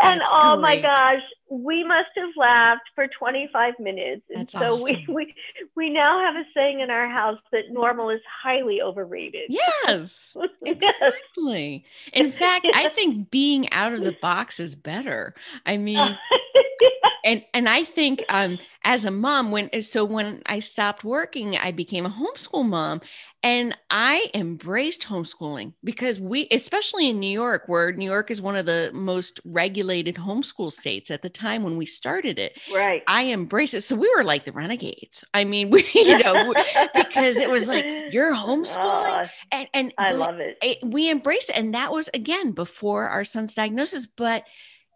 and 0.00 0.20
That's 0.20 0.30
oh 0.32 0.56
my 0.56 0.80
gosh, 0.80 1.20
we 1.50 1.84
must 1.84 2.08
have 2.16 2.30
laughed 2.38 2.88
for 2.94 3.06
25 3.06 3.74
minutes. 3.78 4.22
And 4.30 4.48
That's 4.48 4.52
so 4.54 4.82
we, 4.82 4.92
awesome. 4.92 5.14
we 5.14 5.34
we 5.76 5.90
now 5.90 6.24
have 6.24 6.36
a 6.36 6.44
saying 6.54 6.80
in 6.80 6.88
our 6.88 7.08
house 7.08 7.38
that 7.52 7.64
normal 7.70 8.08
is 8.08 8.22
highly 8.42 8.80
overrated. 8.80 9.50
Yes. 9.50 10.34
exactly 10.64 11.84
in 12.12 12.30
fact 12.30 12.66
i 12.74 12.88
think 12.90 13.30
being 13.30 13.70
out 13.72 13.92
of 13.92 14.00
the 14.00 14.14
box 14.20 14.60
is 14.60 14.74
better 14.74 15.34
i 15.66 15.76
mean 15.76 16.16
and 17.24 17.44
and 17.54 17.68
i 17.68 17.84
think 17.84 18.22
um 18.28 18.58
as 18.84 19.04
a 19.04 19.10
mom 19.10 19.50
when 19.50 19.82
so 19.82 20.04
when 20.04 20.42
i 20.46 20.58
stopped 20.58 21.04
working 21.04 21.56
i 21.56 21.70
became 21.70 22.06
a 22.06 22.10
homeschool 22.10 22.64
mom 22.64 23.00
And 23.42 23.74
I 23.88 24.26
embraced 24.34 25.04
homeschooling 25.04 25.72
because 25.82 26.20
we, 26.20 26.46
especially 26.50 27.08
in 27.08 27.18
New 27.18 27.32
York, 27.32 27.62
where 27.68 27.90
New 27.90 28.04
York 28.04 28.30
is 28.30 28.42
one 28.42 28.54
of 28.54 28.66
the 28.66 28.90
most 28.92 29.40
regulated 29.46 30.16
homeschool 30.16 30.70
states 30.70 31.10
at 31.10 31.22
the 31.22 31.30
time 31.30 31.62
when 31.62 31.78
we 31.78 31.86
started 31.86 32.38
it. 32.38 32.58
Right. 32.70 33.02
I 33.06 33.32
embraced 33.32 33.72
it. 33.72 33.80
So 33.80 33.96
we 33.96 34.12
were 34.14 34.24
like 34.24 34.44
the 34.44 34.52
renegades. 34.52 35.24
I 35.32 35.44
mean, 35.44 35.70
we, 35.70 35.88
you 35.94 36.18
know, 36.18 36.52
because 36.94 37.36
it 37.38 37.48
was 37.48 37.66
like, 37.66 37.86
you're 38.10 38.34
homeschooling. 38.34 38.76
Oh, 38.76 39.28
and, 39.50 39.68
and 39.72 39.94
I 39.96 40.12
love 40.12 40.38
it. 40.38 40.58
it, 40.60 40.78
we 40.84 41.10
embraced 41.10 41.48
it. 41.48 41.56
And 41.56 41.74
that 41.74 41.92
was, 41.92 42.10
again, 42.12 42.52
before 42.52 43.08
our 43.08 43.24
son's 43.24 43.54
diagnosis, 43.54 44.04
but 44.04 44.44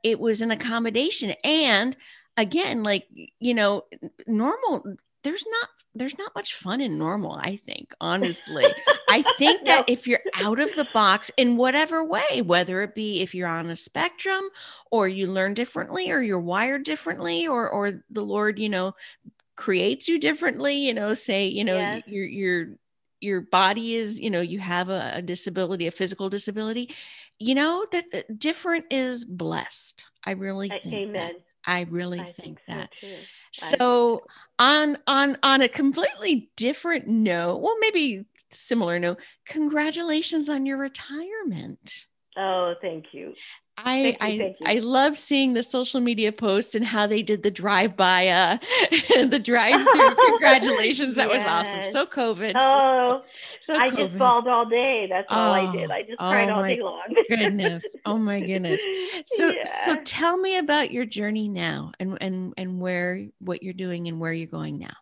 it 0.05 0.21
was 0.21 0.41
an 0.41 0.53
accommodation. 0.53 1.35
And 1.43 1.97
again, 2.37 2.85
like, 2.85 3.09
you 3.41 3.55
know, 3.55 3.85
normal, 4.29 4.85
there's 5.25 5.45
not, 5.51 5.69
there's 5.97 6.19
not 6.19 6.35
much 6.37 6.55
fun 6.55 6.81
in 6.81 6.99
normal, 6.99 7.33
I 7.33 7.61
think, 7.67 7.95
honestly. 8.01 8.67
I 9.09 9.23
think 9.39 9.67
that 9.67 9.85
if 9.89 10.07
you're 10.07 10.21
out 10.35 10.61
of 10.61 10.75
the 10.75 10.87
box 10.93 11.31
in 11.37 11.57
whatever 11.57 12.05
way, 12.05 12.43
whether 12.43 12.83
it 12.83 12.95
be 12.95 13.23
if 13.23 13.35
you're 13.35 13.49
on 13.49 13.71
a 13.71 13.77
spectrum 13.77 14.45
or 14.91 15.09
you 15.09 15.27
learn 15.27 15.55
differently 15.55 16.11
or 16.11 16.23
you're 16.23 16.41
wired 16.41 16.85
differently 16.85 17.47
or, 17.47 17.69
or 17.69 18.05
the 18.11 18.25
Lord, 18.25 18.59
you 18.59 18.69
know, 18.69 18.95
creates 19.57 20.09
you 20.09 20.19
differently, 20.19 20.75
you 20.75 20.93
know, 20.93 21.15
say, 21.15 21.47
you 21.47 21.65
know, 21.65 21.79
Yeah. 21.79 22.01
your, 22.07 22.25
your, 22.27 22.67
your 23.25 23.41
body 23.41 23.97
is, 23.97 24.20
you 24.20 24.31
know, 24.31 24.41
you 24.41 24.59
have 24.61 24.89
a, 24.89 25.12
a 25.14 25.22
disability, 25.22 25.87
a 25.87 25.91
physical 25.91 26.29
disability, 26.29 26.95
you 27.39 27.55
know, 27.55 27.85
that 27.91 28.11
that 28.12 28.39
different 28.39 28.87
is 28.91 29.25
blessed. 29.25 30.05
I 30.25 30.33
really 30.33 30.68
think 30.68 30.95
Amen. 30.95 31.12
that. 31.12 31.35
I 31.66 31.87
really 31.91 32.20
I 32.20 32.33
think 32.33 32.61
so, 32.68 32.75
that. 32.75 32.91
too. 33.01 33.16
So 33.53 34.22
on 34.59 34.99
on 35.07 35.39
on 35.43 35.62
a 35.62 35.68
completely 35.68 36.51
different 36.57 37.09
note, 37.09 37.59
well, 37.59 37.77
maybe 37.81 38.27
similar 38.53 38.99
note, 38.99 39.18
congratulations 39.47 40.49
on 40.49 40.66
your 40.66 40.79
retirement. 40.79 42.07
Oh, 42.37 42.74
thank 42.80 43.07
you. 43.12 43.35
I 43.76 43.82
Thank 43.85 44.07
you, 44.20 44.26
I 44.26 44.39
thank 44.39 44.61
you. 44.61 44.66
I 44.68 44.74
love 44.74 45.18
seeing 45.18 45.55
the 45.55 45.62
social 45.64 45.99
media 46.01 46.30
posts 46.30 46.76
and 46.76 46.85
how 46.87 47.09
they 47.09 47.22
did 47.22 47.43
the 47.43 47.51
drive 47.51 47.97
by 47.97 48.28
uh 48.28 48.59
the 49.26 49.41
drive 49.43 49.82
through. 49.82 50.14
Congratulations. 50.28 51.16
That 51.16 51.28
was 51.28 51.45
awesome. 51.45 51.82
So 51.82 52.07
COVID. 52.07 52.53
so- 52.53 52.61
Oh, 52.62 53.22
so 53.61 53.74
I 53.76 53.91
just 53.91 54.16
bawled 54.16 54.47
all 54.47 54.64
day. 54.64 55.09
That's 55.11 55.26
all 55.28 55.53
I 55.53 55.66
Oh, 55.66 55.72
did. 55.72 55.91
I 55.91 56.03
just 56.03 56.16
oh 56.20 56.30
cried 56.30 56.51
all 56.51 56.62
day 56.62 56.80
long. 56.80 57.03
goodness. 57.28 57.85
Oh 58.07 58.16
my 58.16 58.41
goodness. 58.41 58.80
So 59.26 59.53
so 59.85 59.97
tell 60.05 60.37
me 60.37 60.59
about 60.59 60.93
your 60.93 61.05
journey 61.05 61.49
now 61.49 61.91
and 61.99 62.16
and 62.20 62.55
and 62.57 62.80
where 62.80 63.26
what 63.41 63.64
you're 63.64 63.74
doing 63.74 64.07
and 64.07 64.20
where 64.20 64.32
you're 64.32 64.47
going 64.47 64.78
now. 64.78 64.95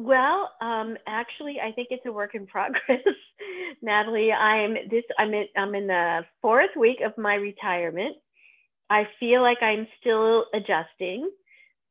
Well, 0.00 0.50
um, 0.62 0.96
actually, 1.06 1.58
I 1.60 1.72
think 1.72 1.88
it's 1.90 2.06
a 2.06 2.12
work 2.12 2.34
in 2.34 2.46
progress, 2.46 3.02
Natalie. 3.82 4.32
I'm 4.32 4.74
this. 4.90 5.04
I'm 5.18 5.34
in. 5.34 5.44
I'm 5.58 5.74
in 5.74 5.88
the 5.88 6.24
fourth 6.40 6.70
week 6.74 6.98
of 7.04 7.16
my 7.18 7.34
retirement. 7.34 8.16
I 8.88 9.06
feel 9.20 9.42
like 9.42 9.58
I'm 9.60 9.86
still 10.00 10.46
adjusting. 10.54 11.30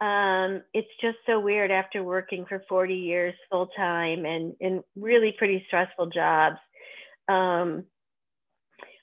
Um, 0.01 0.63
it's 0.73 0.89
just 1.01 1.17
so 1.27 1.39
weird 1.39 1.69
after 1.69 2.03
working 2.03 2.45
for 2.47 2.63
40 2.67 2.95
years 2.95 3.35
full 3.51 3.67
time 3.77 4.25
and 4.25 4.55
in 4.59 4.81
really 4.95 5.35
pretty 5.37 5.63
stressful 5.67 6.07
jobs. 6.07 6.57
Um, 7.27 7.83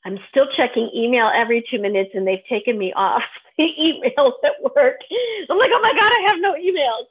I'm 0.04 0.18
still 0.30 0.48
checking 0.56 0.90
email 0.92 1.30
every 1.32 1.64
two 1.70 1.80
minutes, 1.80 2.10
and 2.14 2.26
they've 2.26 2.44
taken 2.48 2.76
me 2.76 2.92
off 2.96 3.22
emails 3.60 4.32
at 4.44 4.74
work. 4.74 5.00
I'm 5.50 5.58
like, 5.58 5.70
oh 5.72 5.80
my 5.82 5.92
god, 5.92 6.12
I 6.12 6.28
have 6.28 6.40
no 6.40 6.54
emails. 6.54 7.06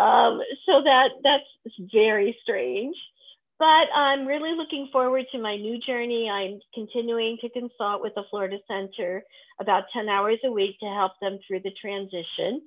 Um, 0.00 0.40
so 0.66 0.82
that 0.82 1.10
that's 1.22 1.44
very 1.92 2.36
strange. 2.42 2.96
But 3.58 3.86
I'm 3.94 4.26
really 4.26 4.52
looking 4.56 4.88
forward 4.92 5.26
to 5.32 5.38
my 5.38 5.56
new 5.56 5.78
journey. 5.78 6.28
I'm 6.28 6.60
continuing 6.74 7.38
to 7.40 7.48
consult 7.50 8.02
with 8.02 8.14
the 8.14 8.24
Florida 8.28 8.58
Center 8.66 9.22
about 9.60 9.84
10 9.92 10.08
hours 10.08 10.38
a 10.44 10.50
week 10.50 10.78
to 10.80 10.86
help 10.86 11.12
them 11.20 11.38
through 11.46 11.60
the 11.60 11.70
transition. 11.80 12.62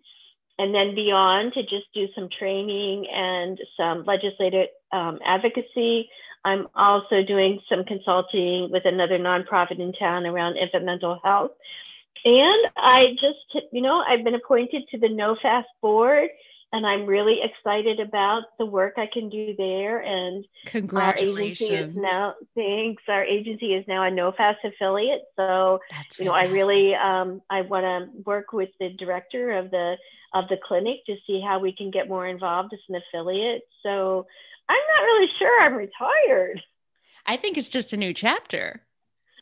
And 0.60 0.74
then 0.74 0.96
beyond 0.96 1.54
to 1.54 1.62
just 1.64 1.94
do 1.94 2.08
some 2.16 2.30
training 2.40 3.06
and 3.14 3.60
some 3.76 4.06
legislative 4.06 4.70
um, 4.92 5.20
advocacy. 5.24 6.10
I'm 6.46 6.68
also 6.74 7.22
doing 7.22 7.60
some 7.70 7.84
consulting 7.84 8.72
with 8.72 8.86
another 8.86 9.20
nonprofit 9.20 9.80
in 9.80 9.92
town 9.94 10.26
around 10.26 10.56
infant 10.56 10.86
mental 10.86 11.20
health. 11.24 11.52
And 12.26 12.68
I 12.76 13.16
just, 13.20 13.66
you 13.72 13.82
know, 13.82 14.04
I've 14.08 14.24
been 14.24 14.36
appointed 14.36 14.84
to 14.92 14.98
the 14.98 15.08
NOFAS 15.08 15.64
board, 15.82 16.30
and 16.74 16.86
I'm 16.86 17.06
really 17.06 17.40
excited 17.42 18.00
about 18.00 18.44
the 18.60 18.66
work 18.66 18.96
I 18.98 19.08
can 19.12 19.30
do 19.30 19.56
there. 19.58 20.00
And 20.00 20.46
our 20.94 21.16
agency 21.18 21.66
is 21.66 21.94
Congratulations. 21.94 21.96
now, 21.96 22.36
thanks. 22.56 23.04
Our 23.08 23.24
agency 23.24 23.74
is 23.74 23.86
now 23.88 24.04
a 24.04 24.12
NOFAS 24.12 24.58
affiliate. 24.64 25.24
So, 25.36 25.80
That's 25.92 26.20
you 26.20 26.26
know, 26.26 26.34
I 26.34 26.46
really, 26.48 26.94
um, 26.96 27.42
I 27.50 27.62
want 27.62 27.84
to 27.84 28.22
work 28.26 28.52
with 28.52 28.70
the 28.80 28.90
director 28.90 29.52
of 29.52 29.72
the 29.72 29.98
of 30.34 30.50
the 30.50 30.58
clinic 30.62 31.06
to 31.06 31.16
see 31.26 31.40
how 31.40 31.58
we 31.60 31.72
can 31.72 31.90
get 31.90 32.10
more 32.10 32.28
involved 32.28 32.74
as 32.74 32.80
an 32.90 32.96
affiliate. 32.96 33.64
So, 33.84 34.28
I'm 34.70 34.76
not 34.76 35.04
really 35.04 35.30
sure 35.40 35.62
I'm 35.62 35.76
retired. 35.76 36.62
I 37.26 37.38
think 37.38 37.58
it's 37.58 37.70
just 37.70 37.94
a 37.94 37.98
new 37.98 38.14
chapter. 38.14 38.82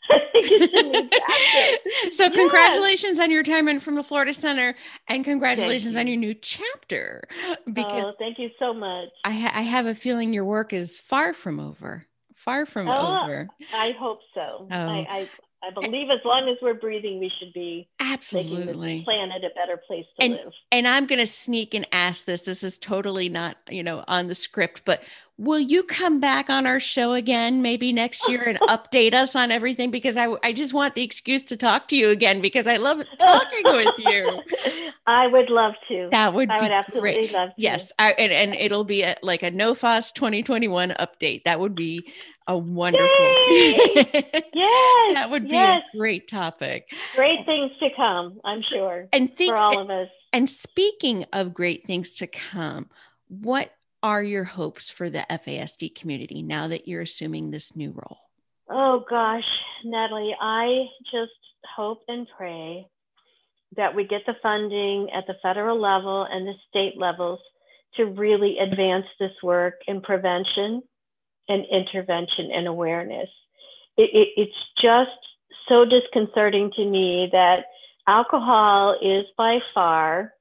I 0.09 0.19
think 0.31 0.45
it's 0.51 0.73
a 0.73 0.83
new 0.83 1.09
chapter. 1.09 2.11
so 2.15 2.23
Yes. 2.25 2.35
congratulations 2.35 3.19
on 3.19 3.31
your 3.31 3.39
retirement 3.39 3.81
from 3.83 3.95
the 3.95 4.03
Florida 4.03 4.33
Center 4.33 4.75
and 5.07 5.23
congratulations 5.23 5.95
on 5.95 6.07
your 6.07 6.17
new 6.17 6.33
chapter 6.33 7.23
because 7.71 8.03
oh, 8.05 8.13
thank 8.19 8.37
you 8.39 8.49
so 8.59 8.73
much. 8.73 9.09
I, 9.23 9.31
ha- 9.31 9.51
I 9.53 9.61
have 9.61 9.85
a 9.85 9.95
feeling 9.95 10.33
your 10.33 10.45
work 10.45 10.73
is 10.73 10.99
far 10.99 11.33
from 11.33 11.59
over 11.59 12.05
far 12.35 12.65
from 12.65 12.87
Oh, 12.87 13.23
over 13.23 13.47
I 13.73 13.91
hope 13.91 14.19
so. 14.33 14.67
Oh. 14.69 14.75
I, 14.75 15.05
I 15.09 15.29
I 15.67 15.71
believe 15.71 16.11
as 16.11 16.19
long 16.23 16.47
as 16.47 16.57
we're 16.61 16.75
breathing, 16.75 17.17
we 17.19 17.31
should 17.39 17.51
be 17.51 17.87
making 17.99 18.13
absolutely 18.13 18.97
this 18.97 19.03
planet 19.05 19.43
a 19.43 19.49
better 19.55 19.77
place 19.87 20.05
to 20.19 20.23
And- 20.25 20.33
live. 20.35 20.53
and 20.71 20.87
I'm 20.87 21.07
going 21.07 21.17
to 21.17 21.25
sneak 21.25 21.73
and 21.73 21.87
ask 21.91 22.25
this. 22.25 22.43
This 22.43 22.61
is 22.63 22.77
totally 22.77 23.29
not, 23.29 23.57
you 23.71 23.81
know, 23.81 24.03
on 24.07 24.27
the 24.27 24.35
script, 24.35 24.83
but 24.85 25.01
will 25.37 25.59
you 25.59 25.83
come 25.83 26.19
back 26.19 26.49
on 26.49 26.65
our 26.65 26.79
show 26.79 27.13
again 27.13 27.61
maybe 27.61 27.91
next 27.91 28.27
year 28.29 28.43
and 28.43 28.59
update 28.61 29.13
us 29.13 29.35
on 29.35 29.51
everything? 29.51 29.91
Because 29.91 30.17
I, 30.17 30.27
I 30.43 30.53
just 30.53 30.73
want 30.73 30.95
the 30.95 31.03
excuse 31.03 31.43
to 31.45 31.57
talk 31.57 31.87
to 31.89 31.95
you 31.95 32.09
again 32.09 32.41
because 32.41 32.67
I 32.67 32.77
love 32.77 33.03
talking 33.19 33.63
with 33.65 33.95
you. 33.97 34.41
I 35.07 35.27
would 35.27 35.49
love 35.49 35.73
to. 35.89 36.07
That 36.11 36.33
would 36.33 36.49
I 36.49 36.57
be 36.57 36.63
would 36.63 36.71
absolutely 36.71 37.13
great. 37.13 37.33
love 37.33 37.49
to. 37.49 37.55
Yes, 37.57 37.91
I, 37.99 38.13
and, 38.13 38.31
and 38.31 38.55
it'll 38.55 38.85
be 38.85 39.03
a, 39.03 39.17
like 39.21 39.43
a 39.43 39.51
NOFAS 39.51 40.13
2021 40.13 40.95
update. 40.99 41.43
That 41.43 41.59
would 41.59 41.75
be 41.75 42.11
a 42.47 42.57
wonderful. 42.57 43.35
Yes. 44.53 45.15
that 45.15 45.29
would 45.31 45.43
be 45.43 45.55
yes. 45.55 45.81
a 45.93 45.97
great 45.97 46.29
topic. 46.29 46.89
Great 47.15 47.45
things 47.45 47.71
to 47.79 47.89
come, 47.95 48.39
I'm 48.45 48.61
sure, 48.61 49.09
And 49.11 49.35
think 49.35 49.51
for 49.51 49.57
all 49.57 49.79
of 49.79 49.89
us. 49.89 50.07
And 50.31 50.49
speaking 50.49 51.25
of 51.33 51.53
great 51.53 51.85
things 51.85 52.15
to 52.15 52.27
come, 52.27 52.89
what 53.27 53.71
are 54.05 54.21
your 54.21 54.43
hopes 54.43 54.87
for 54.87 55.09
the 55.09 55.25
FASD 55.31 55.95
community 55.95 56.43
now 56.43 56.67
that 56.67 56.87
you're 56.87 57.01
assuming 57.01 57.49
this 57.49 57.75
new 57.75 57.89
role? 57.89 58.19
Oh 58.69 59.03
gosh, 59.09 59.47
Natalie, 59.83 60.35
I 60.39 60.85
just 61.11 61.31
hope 61.75 62.03
and 62.07 62.27
pray 62.37 62.85
that 63.75 63.95
we 63.95 64.05
get 64.05 64.21
the 64.27 64.35
funding 64.43 65.09
at 65.09 65.25
the 65.25 65.33
federal 65.41 65.81
level 65.81 66.27
and 66.29 66.47
the 66.47 66.53
state 66.69 66.99
levels 66.99 67.39
to 67.95 68.05
really 68.05 68.59
advance 68.59 69.07
this 69.19 69.31
work 69.41 69.81
in 69.87 70.01
prevention 70.01 70.83
and 71.49 71.65
intervention 71.71 72.51
and 72.51 72.67
awareness. 72.67 73.29
It, 73.97 74.11
it, 74.13 74.27
it's 74.37 74.69
just 74.79 75.17
so 75.67 75.83
disconcerting 75.83 76.71
to 76.75 76.85
me 76.85 77.29
that 77.31 77.65
alcohol 78.07 78.99
is 79.01 79.25
by 79.35 79.61
far 79.73 80.34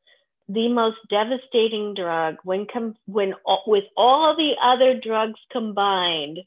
the 0.48 0.68
most 0.68 0.98
devastating 1.08 1.94
drug 1.94 2.36
when 2.44 2.66
com- 2.72 2.96
when 3.06 3.34
with 3.66 3.84
all 3.96 4.36
the 4.36 4.52
other 4.62 4.98
drugs 4.98 5.40
combined 5.50 6.38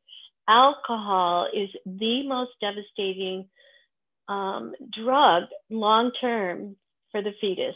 alcohol 0.47 1.47
is 1.53 1.69
the 1.85 2.27
most 2.27 2.51
devastating 2.61 3.47
um, 4.27 4.73
drug 4.91 5.43
long 5.69 6.11
term 6.19 6.75
for 7.11 7.21
the 7.21 7.33
fetus. 7.41 7.75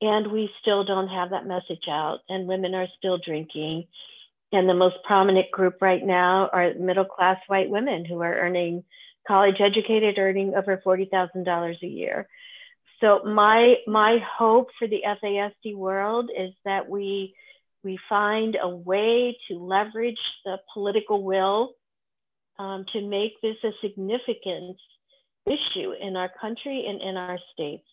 And 0.00 0.32
we 0.32 0.50
still 0.60 0.84
don't 0.84 1.08
have 1.08 1.30
that 1.30 1.46
message 1.46 1.84
out, 1.88 2.20
and 2.28 2.48
women 2.48 2.74
are 2.74 2.88
still 2.98 3.18
drinking. 3.18 3.86
And 4.52 4.68
the 4.68 4.74
most 4.74 4.96
prominent 5.04 5.50
group 5.50 5.80
right 5.80 6.04
now 6.04 6.50
are 6.52 6.74
middle 6.74 7.04
class 7.04 7.38
white 7.46 7.70
women 7.70 8.04
who 8.04 8.20
are 8.20 8.34
earning 8.34 8.84
college 9.26 9.60
educated, 9.60 10.18
earning 10.18 10.54
over 10.54 10.82
$40,000 10.84 11.82
a 11.82 11.86
year. 11.86 12.28
So 13.04 13.22
my 13.22 13.74
my 13.86 14.16
hope 14.38 14.68
for 14.78 14.88
the 14.88 15.02
FASD 15.22 15.76
world 15.76 16.30
is 16.34 16.54
that 16.64 16.88
we 16.88 17.34
we 17.82 17.98
find 18.08 18.56
a 18.58 18.68
way 18.68 19.36
to 19.48 19.58
leverage 19.58 20.18
the 20.46 20.56
political 20.72 21.22
will 21.22 21.74
um, 22.58 22.86
to 22.94 23.06
make 23.06 23.32
this 23.42 23.56
a 23.62 23.72
significant 23.82 24.78
issue 25.44 25.92
in 26.00 26.16
our 26.16 26.30
country 26.40 26.86
and 26.88 27.02
in 27.02 27.18
our 27.18 27.38
states. 27.52 27.84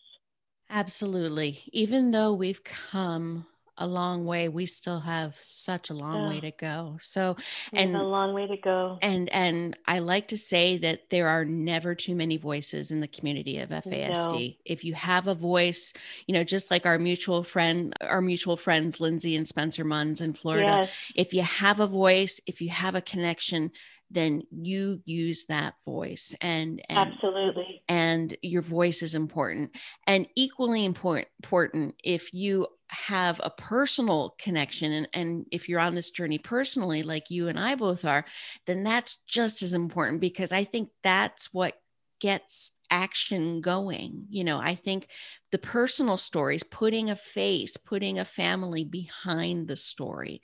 Absolutely. 0.70 1.60
Even 1.74 2.12
though 2.12 2.32
we've 2.32 2.64
come 2.64 3.48
a 3.78 3.88
long 3.88 4.26
way. 4.26 4.50
We 4.50 4.66
still 4.66 5.00
have 5.00 5.36
such 5.40 5.90
a 5.90 5.94
long 5.94 6.30
way 6.30 6.40
to 6.42 6.52
go. 6.52 6.98
So, 7.02 7.38
and 7.74 7.96
a 7.96 8.04
long 8.04 8.34
way 8.34 8.48
to 8.48 8.58
go. 8.58 9.00
And 9.02 9.32
and 9.34 9.78
I 9.86 10.00
like 10.00 10.28
to 10.30 10.38
say 10.38 10.78
that 10.80 11.10
there 11.10 11.28
are 11.28 11.46
never 11.46 11.96
too 11.96 12.16
many 12.16 12.38
voices 12.38 12.92
in 12.92 13.00
the 13.00 13.08
community 13.08 13.60
of 13.60 13.70
FASD. 13.70 14.50
No. 14.50 14.56
If 14.66 14.84
you 14.84 14.94
have 14.94 15.28
a 15.28 15.36
voice, 15.36 15.94
you 16.28 16.34
know, 16.34 16.44
just 16.44 16.70
like 16.70 16.86
our 16.86 17.00
mutual 17.00 17.44
friend, 17.44 17.94
our 18.02 18.22
mutual 18.22 18.58
friends, 18.58 19.00
Lindsay 19.00 19.36
and 19.36 19.48
Spencer 19.48 19.84
Munns 19.84 20.22
in 20.22 20.34
Florida. 20.34 20.82
Yes. 20.82 20.90
If 21.16 21.34
you 21.34 21.42
have 21.42 21.80
a 21.80 21.88
voice, 21.88 22.42
if 22.46 22.62
you 22.62 22.70
have 22.70 22.96
a 22.96 23.02
connection, 23.02 23.72
then 24.12 24.44
you 24.52 25.02
use 25.06 25.46
that 25.48 25.76
voice 25.86 26.36
and, 26.42 26.82
and, 26.90 27.14
absolutely. 27.14 27.82
and 27.88 28.36
your 28.42 28.62
voice 28.62 29.02
is 29.02 29.16
important. 29.16 29.72
And 30.08 30.28
equally 30.36 30.86
important 30.86 31.28
important 31.44 31.96
if 32.04 32.34
you 32.34 32.68
have 32.90 33.40
a 33.44 33.50
personal 33.50 34.36
connection 34.38 34.92
and, 34.92 35.08
and 35.14 35.46
if 35.52 35.70
you're 35.70 35.80
on 35.80 35.96
this 35.96 36.12
journey 36.12 36.38
personally 36.38 37.04
like 37.04 37.30
you 37.30 37.48
and 37.48 37.58
i 37.58 37.74
both 37.74 38.04
are 38.04 38.26
then 38.68 38.84
that's 38.84 39.18
just 39.28 39.62
as 39.62 39.74
important 39.74 40.20
because 40.20 40.52
i 40.52 40.66
think 40.66 40.90
that's 41.02 41.54
what 41.54 41.76
gets 42.20 42.74
action 42.92 43.62
going. 43.62 44.26
You 44.30 44.44
know 44.44 44.60
i 44.60 44.76
think 44.76 45.08
the 45.52 45.58
personal 45.58 46.18
stories 46.18 46.64
putting 46.64 47.10
a 47.10 47.16
face 47.16 47.78
putting 47.78 48.20
a 48.20 48.26
family 48.26 48.84
behind 48.84 49.68
the 49.68 49.78
story 49.78 50.42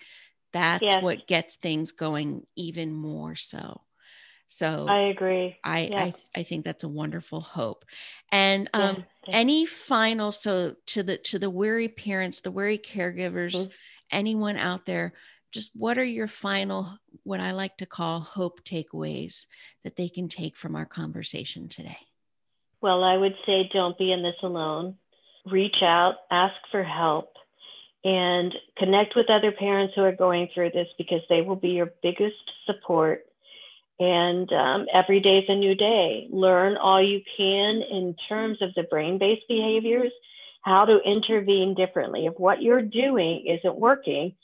that's 0.54 0.84
yes. 0.84 1.04
what 1.04 1.28
gets 1.28 1.56
things 1.56 1.91
going 1.91 2.45
even 2.56 2.93
more 2.93 3.36
so. 3.36 3.82
So 4.48 4.86
i 4.88 5.10
agree. 5.10 5.58
I 5.64 5.80
I, 5.80 6.14
I, 6.39 6.43
think 6.43 6.64
that's 6.64 6.86
a 6.86 6.89
wonderful 6.89 7.41
hope. 7.41 7.84
And 8.32 8.70
um 8.74 9.04
any 9.28 9.66
final 9.66 10.32
so 10.32 10.76
to 10.88 11.04
the 11.04 11.18
to 11.18 11.38
the 11.38 11.50
weary 11.50 11.89
parents 11.89 12.39
the 12.39 12.52
weary 12.52 12.78
caregivers 12.78 13.56
mm-hmm. 13.56 13.70
anyone 14.10 14.56
out 14.56 14.86
there 14.86 15.14
just 15.52 15.72
what 15.74 15.98
are 15.98 16.04
your 16.04 16.28
final 16.28 16.98
what 17.24 17.41
i 17.41 17.52
like 17.52 17.78
to 17.78 17.86
call 17.86 18.22
hope 18.22 18.64
takeaways 18.64 19.45
that 19.84 19.98
they 19.98 20.08
can 20.08 20.30
take 20.30 20.56
from 20.56 20.76
our 20.76 20.86
conversation 20.86 21.68
today? 21.68 21.98
Well 22.80 23.04
i 23.04 23.18
would 23.18 23.36
say 23.45 23.70
don't 23.74 23.98
be 23.98 24.14
in 24.14 24.24
this 24.24 24.41
alone. 24.41 24.95
Reach 25.45 25.82
out 25.82 26.16
ask 26.32 26.56
for 26.72 26.84
help 26.84 27.36
and 28.08 28.55
connect 28.78 29.18
with 29.18 29.30
other 29.30 29.51
parents 29.51 29.93
who 29.93 30.01
are 30.01 30.14
going 30.14 30.47
through 30.53 30.72
this 30.72 30.88
because 30.97 31.20
they 31.28 31.41
will 31.41 31.58
be 31.58 31.72
your 31.72 31.91
biggest 32.01 32.38
support. 32.66 33.26
And 33.99 34.49
um, 34.53 34.86
every 34.93 35.20
day 35.20 35.39
is 35.39 35.49
a 35.49 35.55
new 35.55 35.76
day. 35.76 36.30
Learn 36.32 36.78
all 36.78 37.01
you 37.01 37.22
can 37.36 37.82
in 37.82 38.16
terms 38.30 38.62
of 38.62 38.74
the 38.76 38.84
brain 38.84 39.18
based 39.18 39.45
behaviors, 39.49 40.14
how 40.62 40.86
to 40.86 40.99
intervene 40.99 41.74
differently. 41.74 42.28
If 42.28 42.36
what 42.38 42.62
you're 42.62 42.82
doing 42.82 43.45
isn't 43.45 43.78
working 43.78 44.36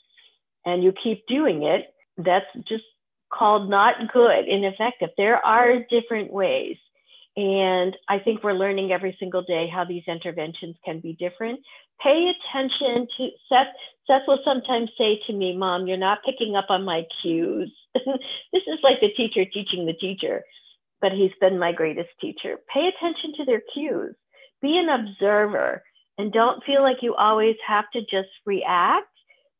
and 0.66 0.84
you 0.84 0.92
keep 0.92 1.26
doing 1.26 1.62
it, 1.62 1.94
that's 2.18 2.44
just 2.68 2.84
called 3.32 3.70
not 3.70 4.12
good, 4.12 4.46
ineffective. 4.46 5.08
There 5.16 5.44
are 5.44 5.78
different 5.88 6.30
ways. 6.30 6.76
And 7.36 7.96
I 8.08 8.18
think 8.18 8.44
we're 8.44 8.52
learning 8.52 8.92
every 8.92 9.16
single 9.18 9.42
day 9.42 9.68
how 9.68 9.84
these 9.84 10.04
interventions 10.06 10.76
can 10.84 11.00
be 11.00 11.14
different. 11.14 11.60
Pay 12.02 12.32
attention 12.32 13.06
to 13.16 13.28
Seth. 13.48 13.68
Seth 14.06 14.22
will 14.26 14.40
sometimes 14.44 14.90
say 14.98 15.20
to 15.26 15.32
me, 15.32 15.56
Mom, 15.56 15.86
you're 15.86 15.96
not 15.96 16.24
picking 16.24 16.56
up 16.56 16.66
on 16.68 16.84
my 16.84 17.04
cues. 17.22 17.72
this 17.94 18.62
is 18.66 18.78
like 18.82 19.00
the 19.00 19.10
teacher 19.16 19.44
teaching 19.44 19.86
the 19.86 19.94
teacher, 19.94 20.42
but 21.00 21.12
he's 21.12 21.32
been 21.40 21.58
my 21.58 21.72
greatest 21.72 22.10
teacher. 22.20 22.58
Pay 22.72 22.88
attention 22.88 23.32
to 23.36 23.44
their 23.44 23.62
cues. 23.72 24.14
Be 24.60 24.76
an 24.78 24.88
observer 24.88 25.82
and 26.18 26.32
don't 26.32 26.62
feel 26.64 26.82
like 26.82 26.98
you 27.02 27.14
always 27.14 27.56
have 27.66 27.86
to 27.92 28.00
just 28.02 28.28
react, 28.46 29.06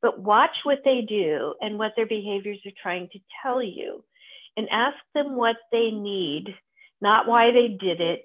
but 0.02 0.20
watch 0.20 0.56
what 0.64 0.82
they 0.84 1.00
do 1.02 1.54
and 1.60 1.78
what 1.78 1.92
their 1.96 2.06
behaviors 2.06 2.60
are 2.66 2.82
trying 2.82 3.08
to 3.12 3.18
tell 3.42 3.62
you 3.62 4.04
and 4.56 4.68
ask 4.70 4.96
them 5.14 5.36
what 5.36 5.56
they 5.72 5.90
need 5.90 6.54
not 7.04 7.28
why 7.28 7.52
they 7.52 7.68
did 7.68 8.00
it, 8.00 8.24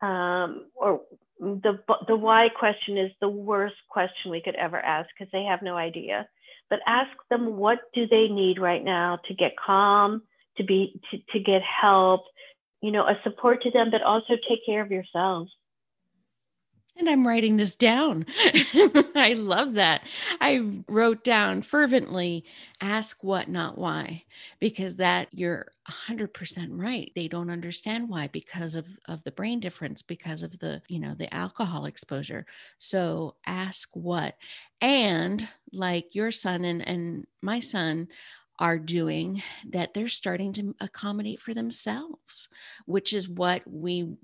um, 0.00 0.66
or 0.74 1.02
the 1.38 1.78
the 2.08 2.16
why 2.16 2.48
question 2.48 2.96
is 2.96 3.10
the 3.20 3.28
worst 3.28 3.76
question 3.88 4.30
we 4.30 4.42
could 4.42 4.54
ever 4.54 4.78
ask 4.78 5.08
because 5.16 5.30
they 5.32 5.44
have 5.44 5.62
no 5.62 5.76
idea. 5.76 6.28
But 6.68 6.80
ask 6.86 7.10
them 7.30 7.56
what 7.56 7.78
do 7.94 8.06
they 8.08 8.28
need 8.28 8.58
right 8.58 8.82
now 8.82 9.18
to 9.28 9.34
get 9.34 9.52
calm, 9.56 10.22
to 10.56 10.64
be 10.64 11.00
to, 11.10 11.18
to 11.32 11.38
get 11.38 11.62
help, 11.62 12.22
you 12.80 12.90
know, 12.90 13.04
a 13.04 13.20
support 13.22 13.62
to 13.62 13.70
them, 13.70 13.90
but 13.90 14.02
also 14.02 14.34
take 14.48 14.64
care 14.66 14.82
of 14.82 14.90
yourselves. 14.90 15.52
And 16.98 17.10
I'm 17.10 17.26
writing 17.26 17.58
this 17.58 17.76
down. 17.76 18.24
I 19.14 19.34
love 19.36 19.74
that. 19.74 20.02
I 20.40 20.66
wrote 20.88 21.24
down 21.24 21.60
fervently 21.60 22.44
ask 22.80 23.22
what, 23.22 23.48
not 23.48 23.76
why, 23.76 24.24
because 24.60 24.96
that 24.96 25.28
you're 25.30 25.66
100% 26.08 26.68
right. 26.70 27.12
They 27.14 27.28
don't 27.28 27.50
understand 27.50 28.08
why 28.08 28.28
because 28.28 28.74
of, 28.74 28.88
of 29.08 29.22
the 29.24 29.32
brain 29.32 29.60
difference, 29.60 30.00
because 30.00 30.42
of 30.42 30.58
the, 30.58 30.80
you 30.88 30.98
know, 30.98 31.14
the 31.14 31.32
alcohol 31.34 31.84
exposure. 31.84 32.46
So 32.78 33.36
ask 33.44 33.90
what. 33.94 34.34
And 34.80 35.46
like 35.72 36.14
your 36.14 36.30
son 36.30 36.64
and, 36.64 36.86
and 36.86 37.26
my 37.42 37.60
son, 37.60 38.08
are 38.58 38.78
doing 38.78 39.42
that 39.68 39.92
they're 39.92 40.08
starting 40.08 40.50
to 40.50 40.74
accommodate 40.80 41.38
for 41.38 41.52
themselves 41.52 42.48
which 42.86 43.12
is 43.12 43.28
what 43.28 43.60
we 43.66 44.16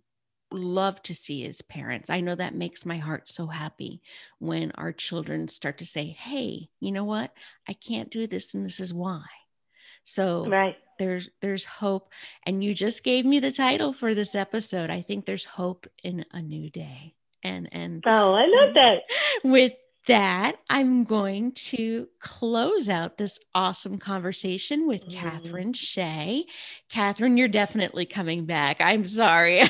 love 0.55 1.03
to 1.05 1.15
see 1.15 1.47
as 1.47 1.63
parents. 1.63 2.11
I 2.11 2.21
know 2.21 2.35
that 2.35 2.55
makes 2.55 2.87
my 2.87 2.99
heart 2.99 3.29
so 3.29 3.47
happy 3.47 4.03
when 4.39 4.73
our 4.73 4.93
children 4.93 5.49
start 5.49 5.79
to 5.79 5.87
say, 5.87 6.17
"Hey, 6.19 6.69
you 6.81 6.93
know 6.93 7.05
what? 7.05 7.33
I 7.69 7.73
can't 7.75 8.11
do 8.11 8.27
this 8.27 8.55
and 8.55 8.65
this 8.65 8.81
is 8.81 8.95
why." 8.95 9.25
So 10.05 10.47
right. 10.49 10.77
there's 10.99 11.31
there's 11.41 11.65
hope 11.65 12.09
and 12.45 12.63
you 12.63 12.75
just 12.75 13.05
gave 13.05 13.25
me 13.25 13.39
the 13.41 13.53
title 13.53 13.93
for 13.93 14.15
this 14.15 14.35
episode. 14.35 14.91
I 14.91 15.03
think 15.03 15.27
there's 15.27 15.45
hope 15.45 15.87
in 16.03 16.25
a 16.33 16.43
new 16.43 16.71
day. 16.71 17.15
And 17.43 17.69
and 17.73 18.03
Oh, 18.07 18.35
I 18.35 18.47
love 18.47 18.75
that. 18.75 19.03
With 19.45 19.73
that, 20.07 20.57
I'm 20.69 21.05
going 21.05 21.53
to 21.53 22.09
close 22.21 22.89
out 22.89 23.19
this 23.19 23.39
awesome 23.55 23.99
conversation 23.99 24.87
with 24.87 25.07
mm. 25.07 25.15
Catherine 25.15 25.73
Shea. 25.73 26.45
Catherine, 26.89 27.37
you're 27.37 27.49
definitely 27.49 28.07
coming 28.07 28.45
back. 28.45 28.79
I'm 28.81 29.05
sorry. 29.05 29.61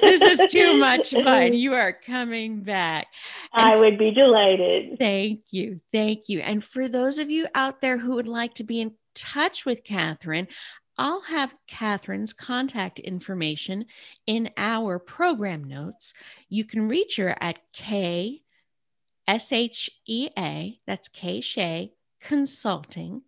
this 0.00 0.22
is 0.22 0.52
too 0.52 0.74
much 0.74 1.12
fun. 1.12 1.52
You 1.66 1.74
are 1.74 1.92
coming 1.92 2.60
back. 2.60 3.06
And 3.52 3.66
I 3.66 3.76
would 3.76 3.98
be 3.98 4.10
delighted. 4.10 4.98
Thank 4.98 5.40
you. 5.50 5.80
Thank 5.92 6.28
you. 6.28 6.40
And 6.40 6.62
for 6.62 6.88
those 6.88 7.18
of 7.18 7.30
you 7.30 7.46
out 7.54 7.80
there 7.80 7.98
who 7.98 8.14
would 8.14 8.26
like 8.26 8.54
to 8.54 8.64
be 8.64 8.80
in 8.80 8.92
touch 9.14 9.64
with 9.64 9.84
Catherine, 9.84 10.48
I'll 10.98 11.22
have 11.22 11.54
Catherine's 11.66 12.32
contact 12.32 12.98
information 12.98 13.86
in 14.26 14.50
our 14.56 14.98
program 14.98 15.64
notes. 15.64 16.14
You 16.48 16.64
can 16.64 16.88
reach 16.88 17.16
her 17.16 17.36
at 17.40 17.58
K 17.72 18.42
S 19.26 19.52
H 19.52 19.90
E 20.06 20.28
A, 20.38 20.78
that's 20.86 21.08
K 21.08 21.40
Shea 21.40 21.92
Consulting 22.20 23.22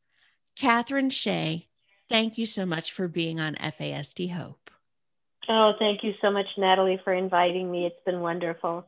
Catherine 0.56 1.10
Shea, 1.10 1.68
Thank 2.10 2.36
you 2.36 2.44
so 2.44 2.66
much 2.66 2.92
for 2.92 3.08
being 3.08 3.40
on 3.40 3.54
FASD 3.54 4.32
Hope. 4.32 4.70
Oh, 5.48 5.72
thank 5.78 6.02
you 6.02 6.12
so 6.20 6.30
much, 6.30 6.46
Natalie, 6.58 7.00
for 7.02 7.14
inviting 7.14 7.70
me. 7.70 7.86
It's 7.86 8.04
been 8.04 8.20
wonderful. 8.20 8.84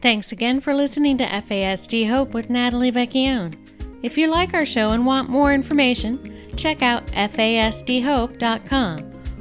Thanks 0.00 0.30
again 0.30 0.60
for 0.60 0.74
listening 0.74 1.16
to 1.18 1.24
FASD 1.24 2.08
Hope 2.08 2.34
with 2.34 2.50
Natalie 2.50 2.92
Vecchione. 2.92 3.56
If 4.02 4.18
you 4.18 4.30
like 4.30 4.52
our 4.52 4.66
show 4.66 4.90
and 4.90 5.06
want 5.06 5.30
more 5.30 5.54
information, 5.54 6.52
check 6.56 6.82
out 6.82 7.06
fasdhope.com 7.06 8.34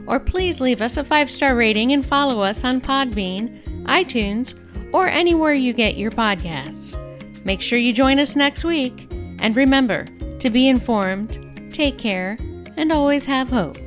or 0.08 0.20
please 0.20 0.62
leave 0.62 0.82
us 0.82 0.98
a 0.98 1.04
five 1.04 1.30
star 1.30 1.56
rating 1.56 1.92
and 1.92 2.06
follow 2.06 2.42
us 2.42 2.64
on 2.64 2.80
Podbean, 2.82 3.62
iTunes, 3.84 4.58
or 4.94 5.08
anywhere 5.08 5.54
you 5.54 5.74
get 5.74 5.98
your 5.98 6.12
podcasts. 6.12 6.98
Make 7.46 7.62
sure 7.62 7.80
you 7.80 7.92
join 7.92 8.20
us 8.20 8.38
next 8.38 8.64
week, 8.64 9.08
and 9.12 9.56
remember 9.58 10.06
to 10.40 10.50
be 10.50 10.70
informed, 10.70 11.74
take 11.74 11.98
care, 11.98 12.38
and 12.78 12.92
always 12.92 13.26
have 13.26 13.50
hope. 13.50 13.83